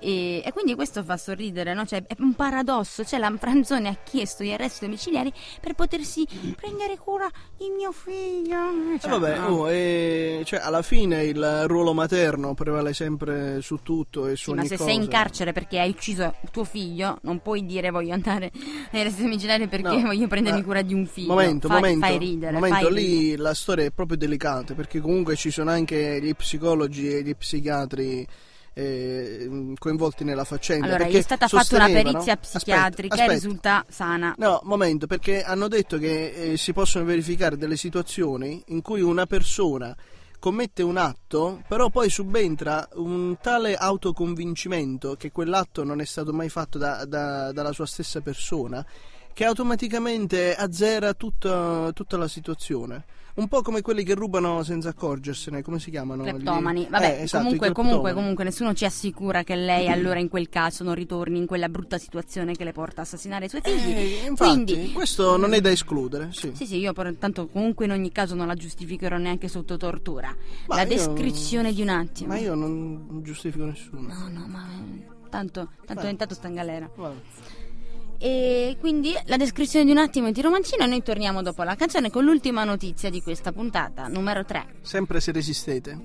E, 0.00 0.42
e 0.44 0.52
quindi 0.52 0.74
questo 0.74 1.02
fa 1.04 1.16
sorridere, 1.16 1.74
no? 1.74 1.84
Cioè, 1.84 2.02
è 2.06 2.14
un 2.20 2.34
paradosso. 2.34 3.04
Cioè, 3.04 3.18
la 3.18 3.32
Franzoni 3.38 3.88
ha 3.88 3.96
chiesto 4.02 4.42
gli 4.42 4.50
arresti 4.52 4.84
domiciliari 4.86 5.32
per 5.60 5.74
potersi 5.74 6.26
prendere 6.56 6.96
cura 6.96 7.28
di 7.58 7.68
mio 7.68 7.92
figlio. 7.92 8.58
Eh, 8.94 8.98
Cioè, 9.00 9.10
vabbè, 9.10 9.38
no. 9.38 9.46
oh, 9.46 9.70
e- 9.70 10.42
cioè, 10.44 10.60
alla 10.60 10.82
fine 10.82 11.24
il 11.24 11.64
ruolo 11.66 11.92
materno 11.92 12.54
prevale 12.54 12.92
sempre 12.94 13.60
su 13.60 13.80
tutto 13.82 14.26
e 14.26 14.36
su 14.36 14.50
Sì, 14.50 14.54
ma 14.54 14.60
ogni 14.60 14.68
se 14.68 14.76
cosa. 14.76 14.88
sei 14.90 14.98
in 14.98 15.08
carcere 15.08 15.52
perché 15.52 15.78
hai 15.78 15.90
ucciso 15.90 16.34
tuo 16.50 16.64
figlio, 16.64 17.18
non 17.22 17.40
puoi 17.40 17.66
dire 17.66 17.90
voglio 17.90 18.14
andare 18.14 18.50
ai 18.92 19.00
arresti 19.00 19.22
domiciliari 19.22 19.68
perché 19.68 19.96
No, 19.96 20.06
voglio 20.06 20.26
prendermi 20.28 20.60
ma- 20.60 20.64
cura 20.64 20.82
di 20.82 20.94
un 20.94 21.06
figlio. 21.06 21.28
Momento, 21.28 21.68
fai, 21.68 21.76
momento, 21.80 22.06
fai 22.06 22.18
ridere. 22.18 22.52
momento 22.52 22.76
fai 22.78 22.92
lì 22.92 23.18
ridere. 23.20 23.42
la 23.42 23.54
storia 23.54 23.84
è 23.84 23.90
proprio 23.90 24.16
delicata 24.16 24.74
perché 24.74 25.00
comunque 25.00 25.36
ci 25.36 25.50
sono 25.50 25.70
anche 25.70 26.18
gli 26.22 26.34
psicologi 26.34 27.12
e 27.12 27.22
gli 27.22 27.34
psichiatri 27.36 28.26
eh, 28.72 29.74
coinvolti 29.78 30.24
nella 30.24 30.44
faccenda. 30.44 30.86
Allora, 30.86 31.08
gli 31.08 31.16
è 31.16 31.22
stata 31.22 31.48
fatta 31.48 31.76
una 31.76 31.86
perizia 31.86 32.18
Aspetta, 32.18 32.36
psichiatrica 32.36 33.14
e 33.14 33.18
aspetta. 33.20 33.32
risulta 33.32 33.84
sana. 33.88 34.34
No, 34.38 34.60
momento, 34.64 35.06
perché 35.06 35.42
hanno 35.42 35.68
detto 35.68 35.98
che 35.98 36.52
eh, 36.52 36.56
si 36.56 36.72
possono 36.72 37.04
verificare 37.04 37.56
delle 37.56 37.76
situazioni 37.76 38.62
in 38.68 38.82
cui 38.82 39.00
una 39.00 39.26
persona 39.26 39.94
commette 40.38 40.82
un 40.82 40.96
atto, 40.96 41.62
però 41.68 41.90
poi 41.90 42.08
subentra 42.08 42.88
un 42.94 43.36
tale 43.42 43.74
autoconvincimento 43.76 45.14
che 45.16 45.30
quell'atto 45.30 45.84
non 45.84 46.00
è 46.00 46.04
stato 46.06 46.32
mai 46.32 46.48
fatto 46.48 46.78
da- 46.78 47.04
da- 47.04 47.52
dalla 47.52 47.72
sua 47.72 47.86
stessa 47.86 48.20
persona, 48.20 48.84
che 49.32 49.44
automaticamente 49.44 50.54
azzera 50.54 51.14
tutta, 51.14 51.90
tutta 51.92 52.16
la 52.16 52.28
situazione. 52.28 53.04
Un 53.32 53.46
po' 53.46 53.62
come 53.62 53.80
quelli 53.80 54.02
che 54.02 54.14
rubano 54.14 54.62
senza 54.64 54.88
accorgersene, 54.90 55.62
come 55.62 55.78
si 55.78 55.90
chiamano? 55.90 56.24
Gli- 56.24 56.30
Cleptomani. 56.30 56.86
Vabbè, 56.90 57.04
Eh, 57.20 57.22
esatto, 57.22 57.44
comunque, 57.44 57.66
cleptomani. 57.68 57.72
comunque, 57.94 58.12
comunque, 58.12 58.44
nessuno 58.44 58.74
ci 58.74 58.84
assicura 58.84 59.44
che 59.44 59.54
lei 59.54 59.88
allora 59.88 60.18
in 60.18 60.28
quel 60.28 60.48
caso 60.48 60.82
non 60.84 60.94
ritorni 60.94 61.38
in 61.38 61.46
quella 61.46 61.68
brutta 61.68 61.96
situazione 61.96 62.54
che 62.54 62.64
le 62.64 62.72
porta 62.72 63.00
a 63.00 63.04
assassinare 63.04 63.46
i 63.46 63.48
suoi 63.48 63.62
figli. 63.62 63.92
Eh, 63.96 64.26
infatti, 64.26 64.64
Quindi, 64.74 64.92
questo 64.92 65.36
non 65.38 65.54
è 65.54 65.60
da 65.60 65.70
escludere, 65.70 66.30
sì. 66.32 66.50
Sì, 66.54 66.66
sì, 66.66 66.76
io 66.78 66.92
per, 66.92 67.14
tanto 67.18 67.46
comunque 67.46 67.84
in 67.86 67.92
ogni 67.92 68.10
caso 68.10 68.34
non 68.34 68.48
la 68.48 68.54
giustificherò 68.56 69.16
neanche 69.16 69.48
sotto 69.48 69.76
tortura. 69.76 70.34
Ma 70.66 70.74
la 70.74 70.82
io- 70.82 70.88
descrizione 70.88 71.72
di 71.72 71.80
un 71.82 71.88
attimo. 71.90 72.32
Ma 72.34 72.38
io 72.38 72.54
non 72.56 73.20
giustifico 73.22 73.64
nessuno. 73.64 74.08
No, 74.12 74.28
no, 74.28 74.46
ma 74.48 74.66
tanto, 75.30 75.70
tanto 75.86 76.06
intanto 76.08 76.34
sta 76.34 76.48
in 76.48 76.54
galera. 76.54 76.90
Vabbè. 76.94 77.14
E 78.22 78.76
quindi 78.78 79.14
la 79.24 79.38
descrizione 79.38 79.86
di 79.86 79.92
un 79.92 79.96
attimo 79.96 80.26
in 80.26 80.34
tiro 80.34 80.50
mancino 80.50 80.84
e 80.84 80.86
noi 80.86 81.02
torniamo 81.02 81.40
dopo 81.40 81.62
la 81.62 81.74
canzone 81.74 82.10
con 82.10 82.22
l'ultima 82.22 82.64
notizia 82.64 83.08
di 83.08 83.22
questa 83.22 83.50
puntata, 83.50 84.08
numero 84.08 84.44
3. 84.44 84.74
Sempre 84.82 85.20
se 85.20 85.32
resistete. 85.32 85.98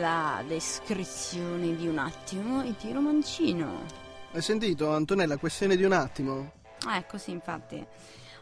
La 0.00 0.42
descrizione 0.44 1.76
di 1.76 1.86
un 1.86 1.98
attimo 1.98 2.64
in 2.64 2.74
tiro 2.74 3.00
mancino. 3.00 3.84
Hai 4.32 4.42
sentito 4.42 4.92
Antonella, 4.92 5.36
questione 5.36 5.76
di 5.76 5.84
un 5.84 5.92
attimo? 5.92 6.50
Ah, 6.84 6.96
ecco 6.96 7.16
sì, 7.16 7.30
infatti. 7.30 7.86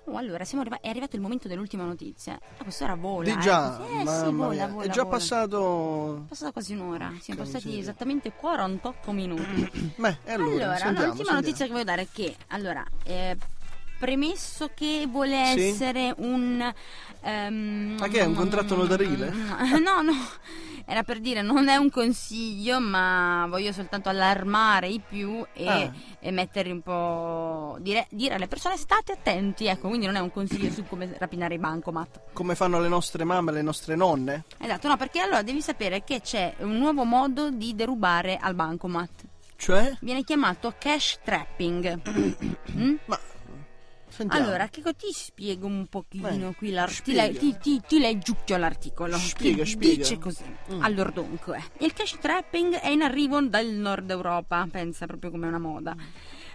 Oh, 0.06 0.16
allora, 0.18 0.44
siamo 0.44 0.60
arriva- 0.62 0.80
è 0.80 0.88
arrivato 0.88 1.16
il 1.16 1.22
momento 1.22 1.48
dell'ultima 1.48 1.84
notizia. 1.84 2.34
Ah, 2.58 2.62
questo 2.62 2.84
era 2.84 2.94
vola. 2.94 3.24
Di 3.34 3.40
già, 3.40 3.80
eh. 3.86 4.00
Eh, 4.02 4.06
sì, 4.06 4.32
vola, 4.32 4.66
vola, 4.66 4.84
è 4.84 4.88
già 4.90 5.02
vola. 5.02 5.16
passato... 5.16 6.16
È 6.24 6.28
passata 6.28 6.52
quasi 6.52 6.74
un'ora. 6.74 7.12
Siamo 7.20 7.42
Che 7.42 7.46
passati 7.50 7.78
esattamente 7.78 8.32
48 8.32 9.12
minuti. 9.12 9.92
Beh, 9.96 10.18
allora, 10.26 10.50
Allora, 10.52 10.76
sentiamo, 10.76 10.90
l'ultima 10.90 11.14
sentiamo. 11.14 11.40
notizia 11.40 11.64
che 11.66 11.72
voglio 11.72 11.84
dare 11.84 12.02
è 12.02 12.08
che, 12.12 12.36
allora, 12.48 12.84
eh, 13.04 13.36
premesso 13.98 14.70
che 14.74 15.06
vuole 15.08 15.52
Sì? 15.56 15.62
essere 15.68 16.12
un... 16.18 16.72
ehm, 17.24 17.96
Ma 17.98 18.08
che 18.08 18.20
è, 18.20 18.24
un 18.24 18.34
contratto 18.34 18.76
notarile? 18.76 19.32
No, 19.84 20.02
no, 20.02 20.12
era 20.86 21.02
per 21.02 21.20
dire, 21.20 21.42
non 21.42 21.68
è 21.68 21.76
un 21.76 21.90
consiglio, 21.90 22.80
ma 22.80 23.46
voglio 23.48 23.72
soltanto 23.72 24.08
allarmare 24.08 24.88
i 24.88 25.00
più 25.06 25.44
e, 25.52 25.66
Ah. 25.68 25.92
e 26.20 26.30
mettere 26.30 26.70
un 26.70 26.80
po'... 26.82 27.76
Dire, 27.80 28.06
dire 28.10 28.34
alle 28.34 28.48
persone 28.48 28.76
state 28.76 29.12
attenti, 29.12 29.66
ecco, 29.66 29.88
quindi 29.88 30.06
non 30.06 30.16
è 30.16 30.20
un 30.20 30.30
consiglio 30.30 30.70
su 30.70 30.84
come 30.84 31.14
rapinare 31.18 31.54
i 31.54 31.58
bancomat. 31.58 32.20
Come 32.32 32.54
fanno 32.54 32.80
le 32.80 32.88
nostre 32.88 33.24
mamme, 33.24 33.52
le 33.52 33.62
nostre 33.62 33.94
nonne? 33.96 34.44
Esatto, 34.58 34.88
no, 34.88 34.96
perché 34.96 35.20
allora 35.20 35.42
devi 35.42 35.60
sapere 35.62 36.04
che 36.04 36.20
c'è 36.20 36.54
un 36.58 36.76
nuovo 36.78 37.04
modo 37.04 37.50
di 37.50 37.74
derubare 37.74 38.36
al 38.40 38.54
bancomat. 38.54 39.10
Cioè? 39.56 39.96
Viene 40.00 40.24
chiamato 40.24 40.74
cash 40.78 41.18
trapping. 41.24 42.00
Mm? 42.74 42.96
Ma 43.04 43.16
Sentiamo. 44.14 44.46
Allora, 44.46 44.68
che 44.68 44.80
ti 44.96 45.10
spiego 45.12 45.66
un 45.66 45.86
pochino 45.86 46.28
Beh, 46.50 46.54
qui 46.54 46.70
l'art- 46.70 47.02
ti, 47.02 47.14
ti, 47.36 47.56
ti, 47.60 47.80
ti 47.84 47.98
leggiucchio 47.98 48.56
l'articolo. 48.56 49.16
Spiega, 49.18 49.64
spiega. 49.64 49.96
Dice 49.96 50.18
così. 50.18 50.44
Mm. 50.72 50.82
Allora, 50.84 51.10
dunque, 51.10 51.60
il 51.78 51.92
cash 51.92 52.18
trapping 52.20 52.74
è 52.76 52.88
in 52.90 53.02
arrivo 53.02 53.40
dal 53.42 53.66
nord 53.66 54.08
Europa, 54.08 54.68
pensa 54.70 55.06
proprio 55.06 55.32
come 55.32 55.48
una 55.48 55.58
moda. 55.58 55.96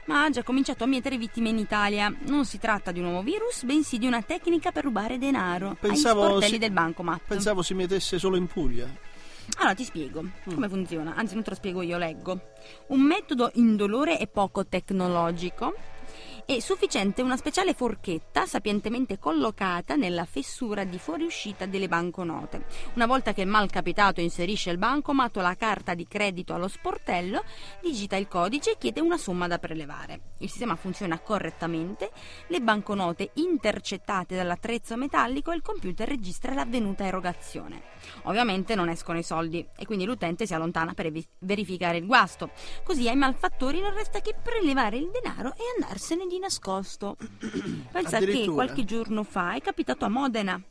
Ma 0.05 0.23
ha 0.23 0.29
già 0.29 0.41
cominciato 0.41 0.85
a 0.85 0.87
mietere 0.87 1.17
vittime 1.17 1.49
in 1.49 1.57
Italia. 1.57 2.11
Non 2.27 2.45
si 2.45 2.57
tratta 2.59 2.91
di 2.93 2.99
un 2.99 3.05
nuovo 3.07 3.23
virus, 3.23 3.63
bensì 3.63 3.97
di 3.97 4.07
una 4.07 4.21
tecnica 4.21 4.71
per 4.71 4.85
rubare 4.85 5.17
denaro 5.17 5.75
Pensavo 5.79 6.21
ai 6.21 6.27
sportelli 6.27 6.53
si- 6.53 6.57
del 6.59 6.71
bancomat. 6.71 7.21
Pensavo 7.27 7.61
si 7.61 7.73
mettesse 7.73 8.17
solo 8.19 8.37
in 8.37 8.47
Puglia. 8.47 8.87
Allora 9.57 9.73
ti 9.75 9.83
spiego 9.83 10.23
come 10.45 10.69
funziona, 10.69 11.13
anzi 11.15 11.33
non 11.33 11.43
te 11.43 11.49
lo 11.49 11.55
spiego 11.55 11.81
io, 11.81 11.97
leggo. 11.97 12.39
Un 12.87 13.01
metodo 13.01 13.51
indolore 13.55 14.17
e 14.19 14.27
poco 14.27 14.65
tecnologico. 14.65 15.75
È 16.49 16.59
sufficiente 16.61 17.21
una 17.21 17.37
speciale 17.37 17.75
forchetta 17.75 18.47
sapientemente 18.47 19.19
collocata 19.19 19.95
nella 19.95 20.25
fessura 20.25 20.83
di 20.83 20.97
fuoriuscita 20.97 21.67
delle 21.67 21.87
banconote. 21.87 22.65
Una 22.95 23.05
volta 23.05 23.33
che 23.33 23.41
il 23.41 23.47
malcapitato 23.47 24.19
inserisce 24.19 24.71
il 24.71 24.79
bancomat 24.79 25.37
o 25.37 25.41
la 25.41 25.53
carta 25.53 25.93
di 25.93 26.07
credito 26.07 26.55
allo 26.55 26.67
sportello, 26.67 27.43
digita 27.83 28.15
il 28.15 28.27
codice 28.27 28.71
e 28.71 28.77
chiede 28.79 28.99
una 28.99 29.19
somma 29.19 29.45
da 29.45 29.59
prelevare. 29.59 30.21
Il 30.39 30.49
sistema 30.49 30.75
funziona 30.75 31.19
correttamente, 31.19 32.09
le 32.47 32.61
banconote 32.61 33.29
intercettate 33.35 34.35
dall'attrezzo 34.35 34.97
metallico 34.97 35.51
e 35.51 35.55
il 35.55 35.61
computer 35.61 36.07
registra 36.07 36.55
l'avvenuta 36.55 37.05
erogazione. 37.05 37.83
Ovviamente 38.23 38.73
non 38.73 38.89
escono 38.89 39.19
i 39.19 39.23
soldi 39.23 39.63
e 39.77 39.85
quindi 39.85 40.05
l'utente 40.05 40.47
si 40.47 40.55
allontana 40.55 40.95
per 40.95 41.11
verificare 41.37 41.99
il 41.99 42.07
guasto. 42.07 42.49
Così 42.83 43.07
ai 43.07 43.15
malfattori 43.15 43.81
non 43.81 43.93
resta 43.93 44.19
che 44.19 44.33
prelevare 44.33 44.97
il 44.97 45.11
denaro 45.11 45.53
e 45.53 45.61
andarsene 45.75 46.25
di 46.25 46.37
nascosto. 46.39 47.17
Pensa 47.91 48.19
che 48.19 48.47
qualche 48.47 48.85
giorno 48.85 49.23
fa 49.23 49.53
è 49.53 49.61
capitato 49.61 50.05
a 50.05 50.09
Modena. 50.09 50.61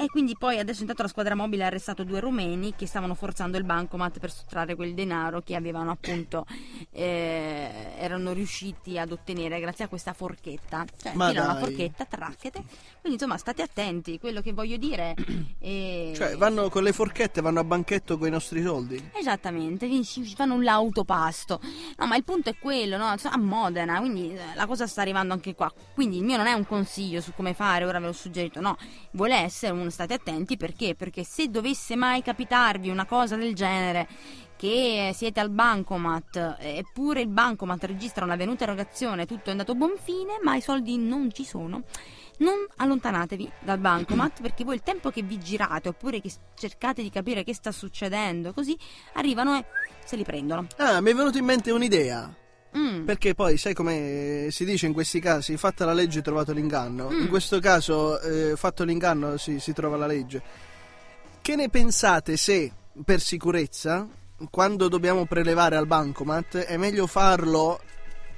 E 0.00 0.08
quindi 0.08 0.34
poi 0.38 0.58
adesso 0.58 0.80
intanto 0.80 1.02
la 1.02 1.08
squadra 1.08 1.34
mobile 1.34 1.64
ha 1.64 1.66
arrestato 1.66 2.04
due 2.04 2.20
rumeni 2.20 2.74
che 2.74 2.86
stavano 2.86 3.14
forzando 3.14 3.58
il 3.58 3.64
bancomat 3.64 4.18
per 4.18 4.30
sottrarre 4.30 4.74
quel 4.74 4.94
denaro 4.94 5.42
che 5.42 5.54
avevano 5.54 5.90
appunto 5.90 6.46
eh, 6.90 7.92
erano 7.98 8.32
riusciti 8.32 8.98
ad 8.98 9.12
ottenere 9.12 9.60
grazie 9.60 9.84
a 9.84 9.88
questa 9.88 10.14
forchetta. 10.14 10.86
Cioè, 10.96 11.12
Ma 11.14 11.32
dai. 11.32 11.58
forchetta, 11.58 12.06
tracchete. 12.06 12.62
Quindi 13.00 13.18
insomma 13.18 13.36
state 13.36 13.60
attenti, 13.60 14.18
quello 14.18 14.40
che 14.40 14.52
voglio 14.52 14.78
dire 14.78 15.14
è... 15.60 16.12
Cioè, 16.14 16.36
vanno 16.36 16.70
con 16.70 16.82
le 16.82 16.92
forchette, 16.92 17.42
vanno 17.42 17.60
a 17.60 17.64
banchetto 17.64 18.16
con 18.16 18.26
i 18.26 18.30
nostri 18.30 18.62
soldi. 18.62 19.10
Esattamente, 19.12 19.86
si 20.02 20.34
fanno 20.34 20.54
un 20.54 20.62
lautopasto. 20.62 21.60
No, 21.98 22.06
ma 22.06 22.16
il 22.16 22.24
punto 22.24 22.48
è 22.48 22.56
quello, 22.58 22.96
no? 22.96 23.06
A 23.06 23.38
Modena, 23.38 23.98
quindi 23.98 24.32
eh, 24.32 24.54
la 24.54 24.66
cosa 24.66 24.86
sta 24.86 25.02
arrivando 25.02 25.34
anche 25.34 25.54
qua. 25.54 25.70
Quindi 25.92 26.16
il 26.16 26.24
mio 26.24 26.38
non 26.38 26.46
è 26.46 26.52
un 26.52 26.66
consiglio 26.66 27.20
su 27.20 27.32
come 27.34 27.52
fare, 27.52 27.84
ora 27.84 28.00
ve 28.00 28.06
l'ho 28.06 28.12
suggerito, 28.12 28.60
no. 28.60 28.76
Vuole 29.12 29.34
essere 29.36 29.72
un 29.72 29.89
state 29.90 30.14
attenti 30.14 30.56
perché? 30.56 30.94
Perché 30.94 31.24
se 31.24 31.48
dovesse 31.48 31.96
mai 31.96 32.22
capitarvi 32.22 32.88
una 32.88 33.06
cosa 33.06 33.36
del 33.36 33.54
genere 33.54 34.08
che 34.56 35.12
siete 35.14 35.40
al 35.40 35.48
bancomat 35.48 36.58
eh, 36.60 36.76
eppure 36.76 37.22
il 37.22 37.28
bancomat 37.28 37.82
registra 37.84 38.24
un'avvenuta 38.24 38.64
erogazione, 38.64 39.24
tutto 39.24 39.48
è 39.48 39.52
andato 39.52 39.72
a 39.72 39.74
buon 39.74 39.94
fine, 40.02 40.38
ma 40.42 40.54
i 40.54 40.60
soldi 40.60 40.98
non 40.98 41.32
ci 41.32 41.44
sono. 41.44 41.84
Non 42.38 42.66
allontanatevi 42.76 43.50
dal 43.60 43.78
bancomat 43.78 44.40
perché 44.42 44.64
voi 44.64 44.74
il 44.74 44.82
tempo 44.82 45.10
che 45.10 45.22
vi 45.22 45.38
girate 45.38 45.88
oppure 45.88 46.20
che 46.20 46.30
cercate 46.54 47.02
di 47.02 47.10
capire 47.10 47.42
che 47.42 47.54
sta 47.54 47.72
succedendo, 47.72 48.52
così 48.52 48.76
arrivano 49.14 49.56
e 49.56 49.64
se 50.04 50.16
li 50.16 50.24
prendono. 50.24 50.66
Ah, 50.76 51.00
mi 51.00 51.10
è 51.10 51.14
venuta 51.14 51.38
in 51.38 51.44
mente 51.46 51.70
un'idea. 51.70 52.39
Mm. 52.76 53.04
Perché 53.04 53.34
poi, 53.34 53.56
sai 53.56 53.74
come 53.74 54.48
si 54.50 54.64
dice 54.64 54.86
in 54.86 54.92
questi 54.92 55.20
casi, 55.20 55.56
fatta 55.56 55.84
la 55.84 55.92
legge 55.92 56.22
trovato 56.22 56.52
l'inganno. 56.52 57.10
Mm. 57.10 57.22
In 57.22 57.28
questo 57.28 57.58
caso, 57.58 58.20
eh, 58.20 58.56
fatto 58.56 58.84
l'inganno, 58.84 59.36
si, 59.36 59.58
si 59.58 59.72
trova 59.72 59.96
la 59.96 60.06
legge. 60.06 60.42
Che 61.40 61.56
ne 61.56 61.68
pensate 61.68 62.36
se, 62.36 62.70
per 63.04 63.20
sicurezza, 63.20 64.06
quando 64.50 64.88
dobbiamo 64.88 65.26
prelevare 65.26 65.76
al 65.76 65.86
bancomat, 65.86 66.58
è 66.58 66.76
meglio 66.76 67.06
farlo 67.06 67.80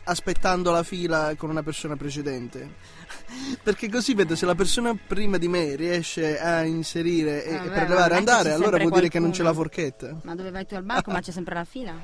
aspettando 0.04 0.72
la 0.72 0.82
fila 0.82 1.34
con 1.36 1.50
una 1.50 1.62
persona 1.62 1.96
precedente? 1.96 2.74
Perché 3.62 3.90
così 3.90 4.14
vedo 4.14 4.34
se 4.34 4.46
la 4.46 4.54
persona 4.54 4.94
prima 4.94 5.36
di 5.36 5.48
me 5.48 5.76
riesce 5.76 6.40
a 6.40 6.62
inserire 6.62 7.44
e, 7.44 7.52
Vabbè, 7.56 7.66
e 7.66 7.70
prelevare 7.70 8.14
e 8.14 8.16
andare, 8.16 8.52
allora 8.52 8.78
vuol 8.78 8.92
dire 8.92 9.08
che 9.08 9.18
non 9.18 9.30
c'è 9.30 9.42
la 9.42 9.52
qualcuno. 9.52 9.68
forchetta. 9.68 10.20
Ma 10.22 10.34
dove 10.34 10.50
vai 10.50 10.66
tu 10.66 10.74
al 10.74 10.84
bancomat 10.84 11.22
c'è 11.22 11.32
sempre 11.32 11.54
la 11.54 11.64
fila? 11.64 11.94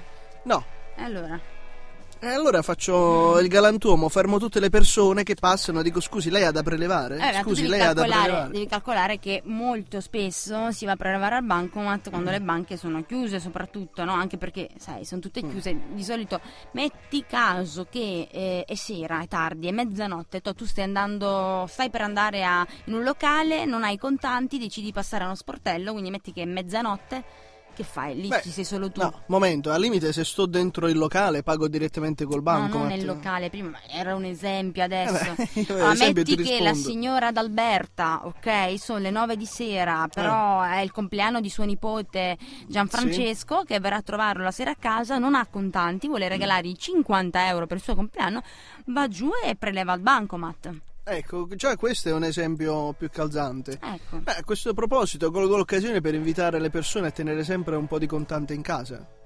No. 0.45 0.65
E 0.95 1.03
allora? 1.03 1.41
E 2.21 2.27
allora 2.27 2.63
faccio 2.63 3.39
il 3.39 3.47
galantuomo, 3.47 4.09
fermo 4.09 4.41
tutte 4.41 4.59
le 4.59 4.71
persone 4.71 5.23
che 5.23 5.37
passano, 5.37 5.83
dico 5.83 6.01
scusi, 6.01 6.31
lei 6.31 6.43
ha 6.45 6.51
da 6.51 6.65
prelevare? 6.65 7.15
Eh, 7.17 7.33
ma 7.33 7.41
tu 7.43 7.51
scusi, 7.51 7.69
lei 7.69 7.81
ha 7.81 7.93
da 7.93 8.03
prelevare. 8.03 8.51
devi 8.51 8.67
calcolare 8.67 9.21
che 9.21 9.41
molto 9.45 10.01
spesso 10.01 10.73
si 10.73 10.85
va 10.85 10.93
a 10.93 10.97
prelevare 10.97 11.37
al 11.37 11.45
bancomat 11.45 12.11
quando 12.11 12.31
le 12.33 12.41
banche 12.41 12.77
sono 12.77 13.05
chiuse, 13.05 13.39
soprattutto, 13.39 14.03
no? 14.05 14.15
Anche 14.15 14.37
perché, 14.37 14.69
sai, 14.79 15.05
sono 15.05 15.21
tutte 15.21 15.45
Mm. 15.45 15.51
chiuse. 15.51 15.81
Di 15.93 16.03
solito 16.03 16.41
metti 16.73 17.25
caso 17.25 17.87
che 17.89 18.27
eh, 18.33 18.65
è 18.67 18.75
sera, 18.75 19.21
è 19.23 19.29
tardi, 19.29 19.69
è 19.69 19.71
mezzanotte, 19.71 20.41
tu 20.41 20.65
stai 20.65 20.85
andando, 20.85 21.67
stai 21.69 21.89
per 21.89 22.01
andare 22.01 22.43
a- 22.45 22.67
in 22.87 22.95
un 22.95 23.05
locale, 23.05 23.65
non 23.65 23.85
hai 23.85 23.97
contanti, 23.97 24.59
decidi 24.59 24.87
di 24.87 24.93
passare 24.93 25.23
a 25.23 25.27
uno 25.27 25.37
sportello, 25.37 25.93
quindi 25.93 26.11
metti 26.11 26.33
che 26.33 26.43
è 26.43 26.47
mezzanotte, 26.47 27.23
che 27.79 27.85
fai? 27.85 28.21
Lì 28.21 28.27
Beh, 28.27 28.41
ci 28.43 28.51
sei 28.51 28.65
solo 28.65 28.91
tu. 28.91 29.01
No, 29.01 29.23
momento, 29.27 29.71
al 29.71 29.81
limite 29.81 30.13
se 30.13 30.25
sto 30.25 30.47
dentro 30.47 30.89
il 30.89 30.99
locale 30.99 31.45
pago 31.45 31.69
direttamente 31.69 32.25
col 32.25 32.43
banco. 32.43 32.79
No, 32.79 32.85
non 32.85 32.93
nel 32.93 33.05
locale, 33.05 33.51
prima 33.51 33.69
ma 33.69 33.79
era 33.89 34.17
un 34.17 34.25
esempio 34.25 34.83
adesso. 34.83 35.31
Eh 35.31 35.35
beh, 35.37 35.49
io 35.61 35.75
Allora, 35.77 35.93
esempio 35.93 36.23
metti 36.25 36.37
ti 36.37 36.43
che 36.43 36.61
la 36.61 36.75
signora 36.75 37.31
d'Alberta, 37.31 38.23
ok, 38.25 38.75
sono 38.79 38.99
le 38.99 39.11
9 39.11 39.37
di 39.37 39.47
sera, 39.47 40.09
però 40.13 40.65
Eh. 40.65 40.79
è 40.79 40.81
il 40.81 40.91
compleanno 40.91 41.41
di 41.41 41.49
suo 41.51 41.63
nipote 41.65 42.37
Gianfrancesco 42.67 43.63
che 43.65 43.79
verrà 43.79 43.97
a 43.97 44.03
trovarlo 44.03 44.43
la 44.43 44.51
sera 44.51 44.73
a 44.73 44.77
casa, 44.77 45.19
non 45.19 45.37
ha 45.37 45.47
contanti, 45.47 46.09
vuole 46.09 46.27
regalargli 46.27 46.75
50 46.75 47.47
euro 47.47 47.67
per 47.69 47.77
il 47.77 47.83
suo 47.85 47.95
compleanno, 47.95 48.43
va 48.87 49.07
giù 49.07 49.31
e 49.45 49.55
preleva 49.55 49.93
al 49.93 50.01
bancomat. 50.01 50.71
Ecco, 51.11 51.49
già 51.55 51.75
questo 51.77 52.11
è 52.11 52.13
un 52.13 52.25
esempio 52.25 52.93
più 52.93 53.09
calzante. 53.11 53.79
Ecco. 53.83 54.19
Beh, 54.19 54.37
a 54.37 54.45
questo 54.45 54.75
proposito 54.75 55.31
colgo 55.31 55.57
l'occasione 55.57 56.03
per 56.03 56.15
invitare 56.15 56.61
le 56.61 56.69
persone 56.69 57.07
a 57.07 57.11
tenere 57.11 57.45
sempre 57.45 57.77
un 57.77 57.87
po' 57.87 57.99
di 57.99 58.07
contante 58.07 58.53
in 58.53 58.61
casa. 58.61 59.18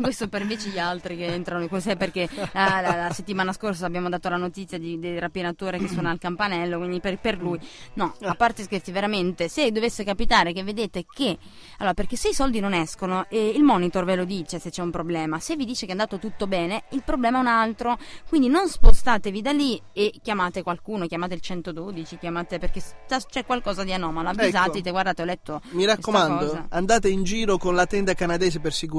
Questo 0.00 0.28
per 0.28 0.42
invece 0.42 0.68
gli 0.70 0.78
altri 0.78 1.16
che 1.16 1.26
entrano 1.26 1.62
in 1.62 1.68
cos'è 1.68 1.96
perché 1.96 2.28
la, 2.52 2.80
la- 2.80 2.96
la 2.96 3.12
settimana 3.12 3.52
scorsa 3.52 3.86
abbiamo 3.86 4.08
dato 4.08 4.28
la 4.28 4.36
notizia 4.36 4.78
di- 4.78 4.98
del 4.98 5.18
rapinatore 5.20 5.78
che 5.78 5.88
suona 5.88 6.12
il 6.12 6.18
campanello, 6.18 6.78
quindi 6.78 7.00
per, 7.00 7.18
per 7.18 7.38
lui. 7.40 7.58
No, 7.94 8.14
a 8.22 8.34
parte 8.34 8.62
scherzi, 8.62 8.92
veramente, 8.92 9.48
se 9.48 9.70
dovesse 9.72 10.04
capitare 10.04 10.52
che 10.52 10.62
vedete 10.62 11.04
che... 11.10 11.36
Allora, 11.78 11.94
perché 11.94 12.16
se 12.16 12.28
i 12.30 12.34
soldi 12.34 12.60
non 12.60 12.72
escono, 12.74 13.26
eh, 13.28 13.48
il 13.48 13.62
monitor 13.62 14.04
ve 14.04 14.16
lo 14.16 14.24
dice 14.24 14.58
se 14.58 14.70
c'è 14.70 14.82
un 14.82 14.90
problema. 14.90 15.38
Se 15.40 15.56
vi 15.56 15.64
dice 15.64 15.82
che 15.86 15.88
è 15.88 15.92
andato 15.92 16.18
tutto 16.18 16.46
bene, 16.46 16.84
il 16.90 17.02
problema 17.04 17.38
è 17.38 17.40
un 17.40 17.46
altro. 17.46 17.98
Quindi 18.28 18.48
non 18.48 18.68
spostatevi 18.68 19.42
da 19.42 19.52
lì 19.52 19.80
e 19.92 20.12
chiamate 20.22 20.62
qualcuno, 20.62 21.06
chiamate 21.06 21.34
il 21.34 21.40
112, 21.40 22.18
chiamate 22.18 22.58
perché 22.58 22.80
sta- 22.80 23.18
c'è 23.20 23.44
qualcosa 23.44 23.82
di 23.84 23.92
anomalo. 23.92 24.28
Avvisate, 24.28 24.78
Ecco. 24.78 24.90
guardate, 24.90 25.22
ho 25.22 25.24
letto... 25.24 25.60
Mi 25.70 25.84
raccomando, 25.84 26.46
cosa." 26.46 26.66
andate 26.70 27.08
in 27.08 27.22
giro 27.24 27.56
con 27.58 27.74
la 27.74 27.86
tenda 27.86 28.14
canadese 28.14 28.60
per 28.60 28.72
sicurezza, 28.72 28.98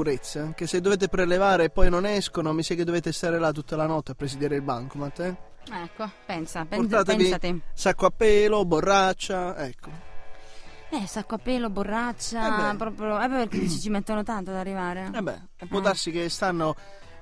che 0.54 0.66
se 0.66 0.80
dovete 0.80 1.08
prelevare 1.08 1.64
e 1.64 1.70
poi 1.70 1.88
non 1.90 2.04
escono, 2.06 2.52
mi 2.52 2.62
sa 2.62 2.74
che 2.74 2.84
dovete 2.84 3.12
stare 3.12 3.38
là 3.38 3.52
tutta 3.52 3.76
la 3.76 3.86
notte 3.86 4.12
a 4.12 4.14
presidiare 4.14 4.56
il 4.56 4.62
bancomat, 4.62 5.20
eh? 5.20 5.36
Ecco, 5.70 6.10
pensa, 6.26 6.64
pensa, 6.64 7.02
pensate. 7.04 7.60
sacco 7.72 8.06
a 8.06 8.10
pelo, 8.10 8.64
borraccia, 8.64 9.56
ecco. 9.64 9.90
Eh, 10.90 11.06
sacco 11.06 11.36
a 11.36 11.38
pelo, 11.38 11.70
borraccia, 11.70 12.46
Eh 12.68 12.70
beh. 12.72 12.76
proprio... 12.76 13.20
Eh, 13.22 13.28
perché 13.28 13.58
dici 13.58 13.78
ci 13.80 13.88
mettono 13.88 14.22
tanto 14.24 14.50
ad 14.50 14.56
arrivare? 14.56 15.10
Eh 15.14 15.22
beh, 15.22 15.40
può 15.68 15.78
Ah. 15.78 15.82
darsi 15.82 16.10
che 16.10 16.28
stanno 16.28 16.74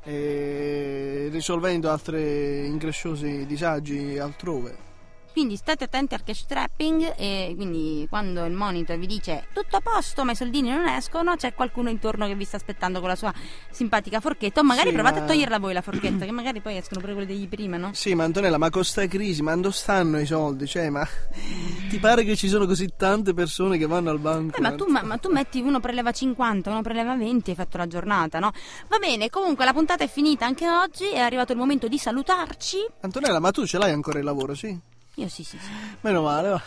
eh, 0.03 1.28
risolvendo 1.31 1.91
altri 1.91 2.66
incresciosi 2.66 3.45
disagi 3.47 4.18
altrove. 4.18 4.89
Quindi 5.33 5.57
state 5.57 5.85
attenti 5.85 6.14
al 6.14 6.24
cash 6.24 6.45
trapping 6.47 7.14
e 7.16 7.53
quindi 7.55 8.05
quando 8.09 8.45
il 8.45 8.53
monitor 8.53 8.99
vi 8.99 9.07
dice 9.07 9.47
tutto 9.53 9.76
a 9.76 9.81
posto 9.81 10.24
ma 10.24 10.33
i 10.33 10.35
soldini 10.37 10.70
non 10.70 10.87
escono, 10.89 11.37
c'è 11.37 11.55
qualcuno 11.55 11.89
intorno 11.89 12.26
che 12.26 12.35
vi 12.35 12.45
sta 12.45 12.57
aspettando 12.57 12.99
con 12.99 13.09
la 13.09 13.14
sua 13.16 13.33
simpatica 13.70 14.18
forchetta 14.20 14.61
o 14.61 14.64
magari 14.64 14.89
Sì, 14.89 14.95
provate 14.95 15.18
ma- 15.20 15.24
a 15.24 15.28
toglierla 15.28 15.59
voi 15.59 15.72
la 15.72 15.83
forchetta 15.83 16.24
che 16.24 16.33
magari 16.33 16.61
poi 16.61 16.76
escono 16.76 17.01
pure 17.01 17.12
quelli 17.12 17.28
degli 17.28 17.49
prima, 17.49 17.76
no? 17.76 17.91
Sì, 17.95 18.14
ma 18.14 18.24
Antonella, 18.24 18.59
ma 18.59 18.70
con 18.70 18.85
sta 18.85 19.07
crisi, 19.07 19.41
ma 19.43 19.55
dove 19.55 19.70
stanno 19.72 20.18
i 20.18 20.26
soldi? 20.26 20.66
Cioè, 20.66 20.91
ma 20.91 21.07
ti 21.89 21.99
pare 21.99 22.24
che 22.24 22.35
ci 22.37 22.49
sono 22.49 22.66
così 22.66 22.91
tante 22.97 23.33
persone 23.33 23.78
che 23.78 23.87
vanno 23.87 24.11
al 24.11 24.18
banco? 24.18 24.57
Eh, 24.57 24.61
ma, 24.61 24.74
tu, 24.74 24.87
ma- 24.87 25.03
ma 25.03 25.16
tu 25.18 25.31
metti 25.31 25.61
uno 25.61 25.78
preleva 25.81 26.11
50, 26.11 26.70
uno 26.70 26.83
preleva 26.83 27.14
20 27.14 27.51
e 27.51 27.53
hai 27.53 27.57
fatto 27.57 27.76
la 27.78 27.87
giornata, 27.87 28.39
no? 28.41 28.51
Va 28.89 28.99
bene, 28.99 29.31
comunque 29.31 29.64
la 29.64 29.72
puntata 29.72 30.03
è 30.03 30.09
finita 30.09 30.45
anche 30.45 30.68
oggi, 30.68 31.09
è 31.09 31.18
arrivato 31.20 31.53
il 31.53 31.59
momento 31.59 31.87
di 31.89 31.99
salutarci. 31.99 32.78
Antonella, 33.03 33.39
ma 33.39 33.51
tu 33.53 33.64
ce 33.66 33.78
l'hai 33.78 33.93
ancora 33.93 34.18
il 34.18 34.24
lavoro, 34.24 34.55
sì? 34.55 34.76
Io 35.21 35.29
sì, 35.29 35.45
sì, 35.45 35.59
sì. 35.59 35.68
Meno 36.01 36.23
male? 36.23 36.59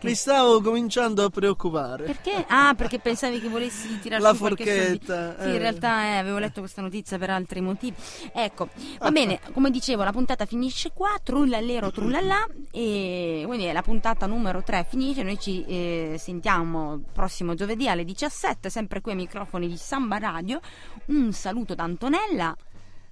Mi 0.00 0.14
stavo 0.14 0.62
cominciando 0.62 1.24
a 1.24 1.28
preoccupare. 1.28 2.04
Perché? 2.04 2.44
Ah, 2.48 2.72
perché 2.74 2.98
pensavi 2.98 3.38
che 3.38 3.48
volessi 3.48 3.98
tirare 4.00 4.22
La 4.22 4.32
forchetta, 4.32 5.36
Sì, 5.38 5.44
eh. 5.44 5.50
in 5.52 5.58
realtà 5.58 6.04
eh, 6.04 6.16
avevo 6.16 6.38
letto 6.38 6.60
questa 6.60 6.80
notizia 6.80 7.18
per 7.18 7.28
altri 7.28 7.60
motivi. 7.60 7.94
Ecco, 8.32 8.68
Ah. 8.98 9.04
va 9.04 9.10
bene, 9.10 9.40
come 9.52 9.70
dicevo, 9.70 10.04
la 10.04 10.12
puntata 10.12 10.46
finisce 10.46 10.90
qua, 10.94 11.10
trullallero 11.22 11.90
trullallà, 11.90 12.46
e 12.70 13.42
quindi 13.44 13.70
la 13.70 13.82
puntata 13.82 14.24
numero 14.24 14.62
3 14.62 14.86
finisce, 14.88 15.22
noi 15.22 15.38
ci 15.38 15.62
eh, 15.66 16.16
sentiamo 16.18 17.02
prossimo 17.12 17.52
giovedì 17.54 17.88
alle 17.90 18.04
17, 18.04 18.70
sempre 18.70 19.02
qui 19.02 19.10
ai 19.10 19.18
microfoni 19.18 19.68
di 19.68 19.76
Samba 19.76 20.16
Radio. 20.18 20.60
Un 21.06 21.30
saluto 21.34 21.74
da 21.74 21.82
Antonella 21.84 22.56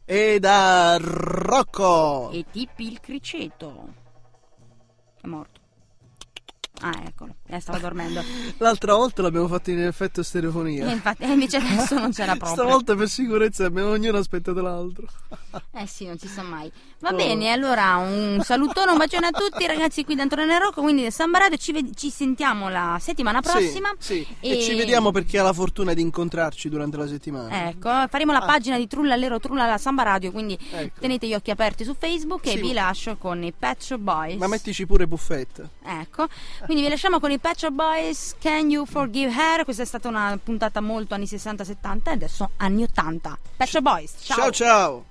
E 0.07 0.39
da 0.41 0.97
Rocco. 0.99 2.31
e 2.33 2.45
Tippi 2.51 2.87
il 2.91 3.01
criceto. 3.01 4.03
È 5.25 5.27
morto. 5.27 5.61
Ah, 6.81 7.01
eccolo, 7.07 7.37
eh, 7.47 7.61
stava 7.61 7.79
dormendo. 7.79 8.20
L'altra 8.59 8.95
volta 8.95 9.22
l'abbiamo 9.22 9.49
fatto 9.49 9.70
in 9.70 9.81
effetto 9.81 10.20
E 10.20 10.25
stereofonia. 10.25 10.91
infatti, 10.93 11.22
eh, 11.22 11.33
invece 11.33 11.57
adesso 11.57 11.99
non 11.99 12.12
c'era 12.12 12.33
proprio. 12.37 12.62
Stavolta 12.62 12.95
per 12.95 13.09
sicurezza 13.09 13.64
abbiamo 13.64 13.89
ognuno 13.91 14.18
aspettato 14.18 14.61
l'altro. 14.61 15.07
Eh 15.76 15.86
sì, 15.86 16.07
non 16.07 16.18
si 16.18 16.28
sa 16.28 16.42
mai. 16.42 16.70
Va 17.00 17.11
Oh. 17.11 17.14
bene, 17.16 17.50
allora 17.52 17.96
un 17.96 18.40
salutone, 18.42 18.92
un 18.92 18.96
bacione 18.98 19.26
a 19.26 19.30
tutti 19.30 19.66
ragazzi 19.66 20.05
qui 20.05 20.14
da 20.14 20.22
Antonio 20.22 20.57
Rocco, 20.59 20.80
quindi 20.82 21.11
Samba 21.11 21.38
Radio 21.38 21.57
ci, 21.59 21.72
ved- 21.72 21.94
ci 21.94 22.11
sentiamo 22.11 22.68
la 22.68 22.96
settimana 23.00 23.40
prossima. 23.42 23.92
Sì, 23.98 24.26
sì. 24.40 24.48
E... 24.48 24.61
ci 24.62 24.74
vediamo 24.74 25.11
per 25.11 25.24
chi 25.24 25.36
ha 25.36 25.42
la 25.42 25.52
fortuna 25.52 25.92
di 25.94 26.00
incontrarci 26.00 26.68
durante 26.68 26.96
la 26.96 27.07
settimana. 27.07 27.68
Ecco, 27.68 27.90
faremo 28.09 28.32
la 28.32 28.40
pagina 28.42 28.76
di 28.78 28.86
Trullallero 28.86 29.38
Trullala 29.40 29.76
Samba 29.78 30.02
Radio, 30.05 30.30
quindi 30.32 30.59
Ecco. 30.70 31.00
tenete 31.00 31.26
gli 31.26 31.34
occhi 31.34 31.50
aperti 31.50 31.84
su 31.84 31.94
Facebook 31.98 32.46
e 32.46 32.50
Sì. 32.50 32.61
vi 32.61 32.72
lascio 32.72 33.16
con 33.16 33.42
i 33.42 33.52
Pet 33.52 33.80
Shop 33.82 33.98
Boys. 34.00 34.36
Ma 34.38 34.46
mettici 34.46 34.86
pure 34.86 35.07
buffetta. 35.07 35.68
Ecco, 35.84 36.26
quindi 36.64 36.82
vi 36.82 36.88
lasciamo 36.88 37.20
con 37.20 37.30
i 37.30 37.38
Pet 37.38 37.57
Shop 37.59 37.72
Boys, 37.72 38.36
Can 38.40 38.70
You 38.70 38.86
Forgive 38.86 39.30
Her? 39.32 39.64
Questa 39.64 39.82
è 39.82 39.86
stata 39.86 40.09
una 40.09 40.38
puntata 40.42 40.80
molto 40.80 41.14
anni 41.14 41.26
60-70 41.26 42.11
e 42.11 42.12
adesso 42.12 42.50
anni 42.59 42.82
80. 42.84 43.38
Pet 43.57 43.68
Shop 43.68 43.82
Boys, 43.82 44.14
ciao. 44.22 44.50
ciao. 44.50 45.05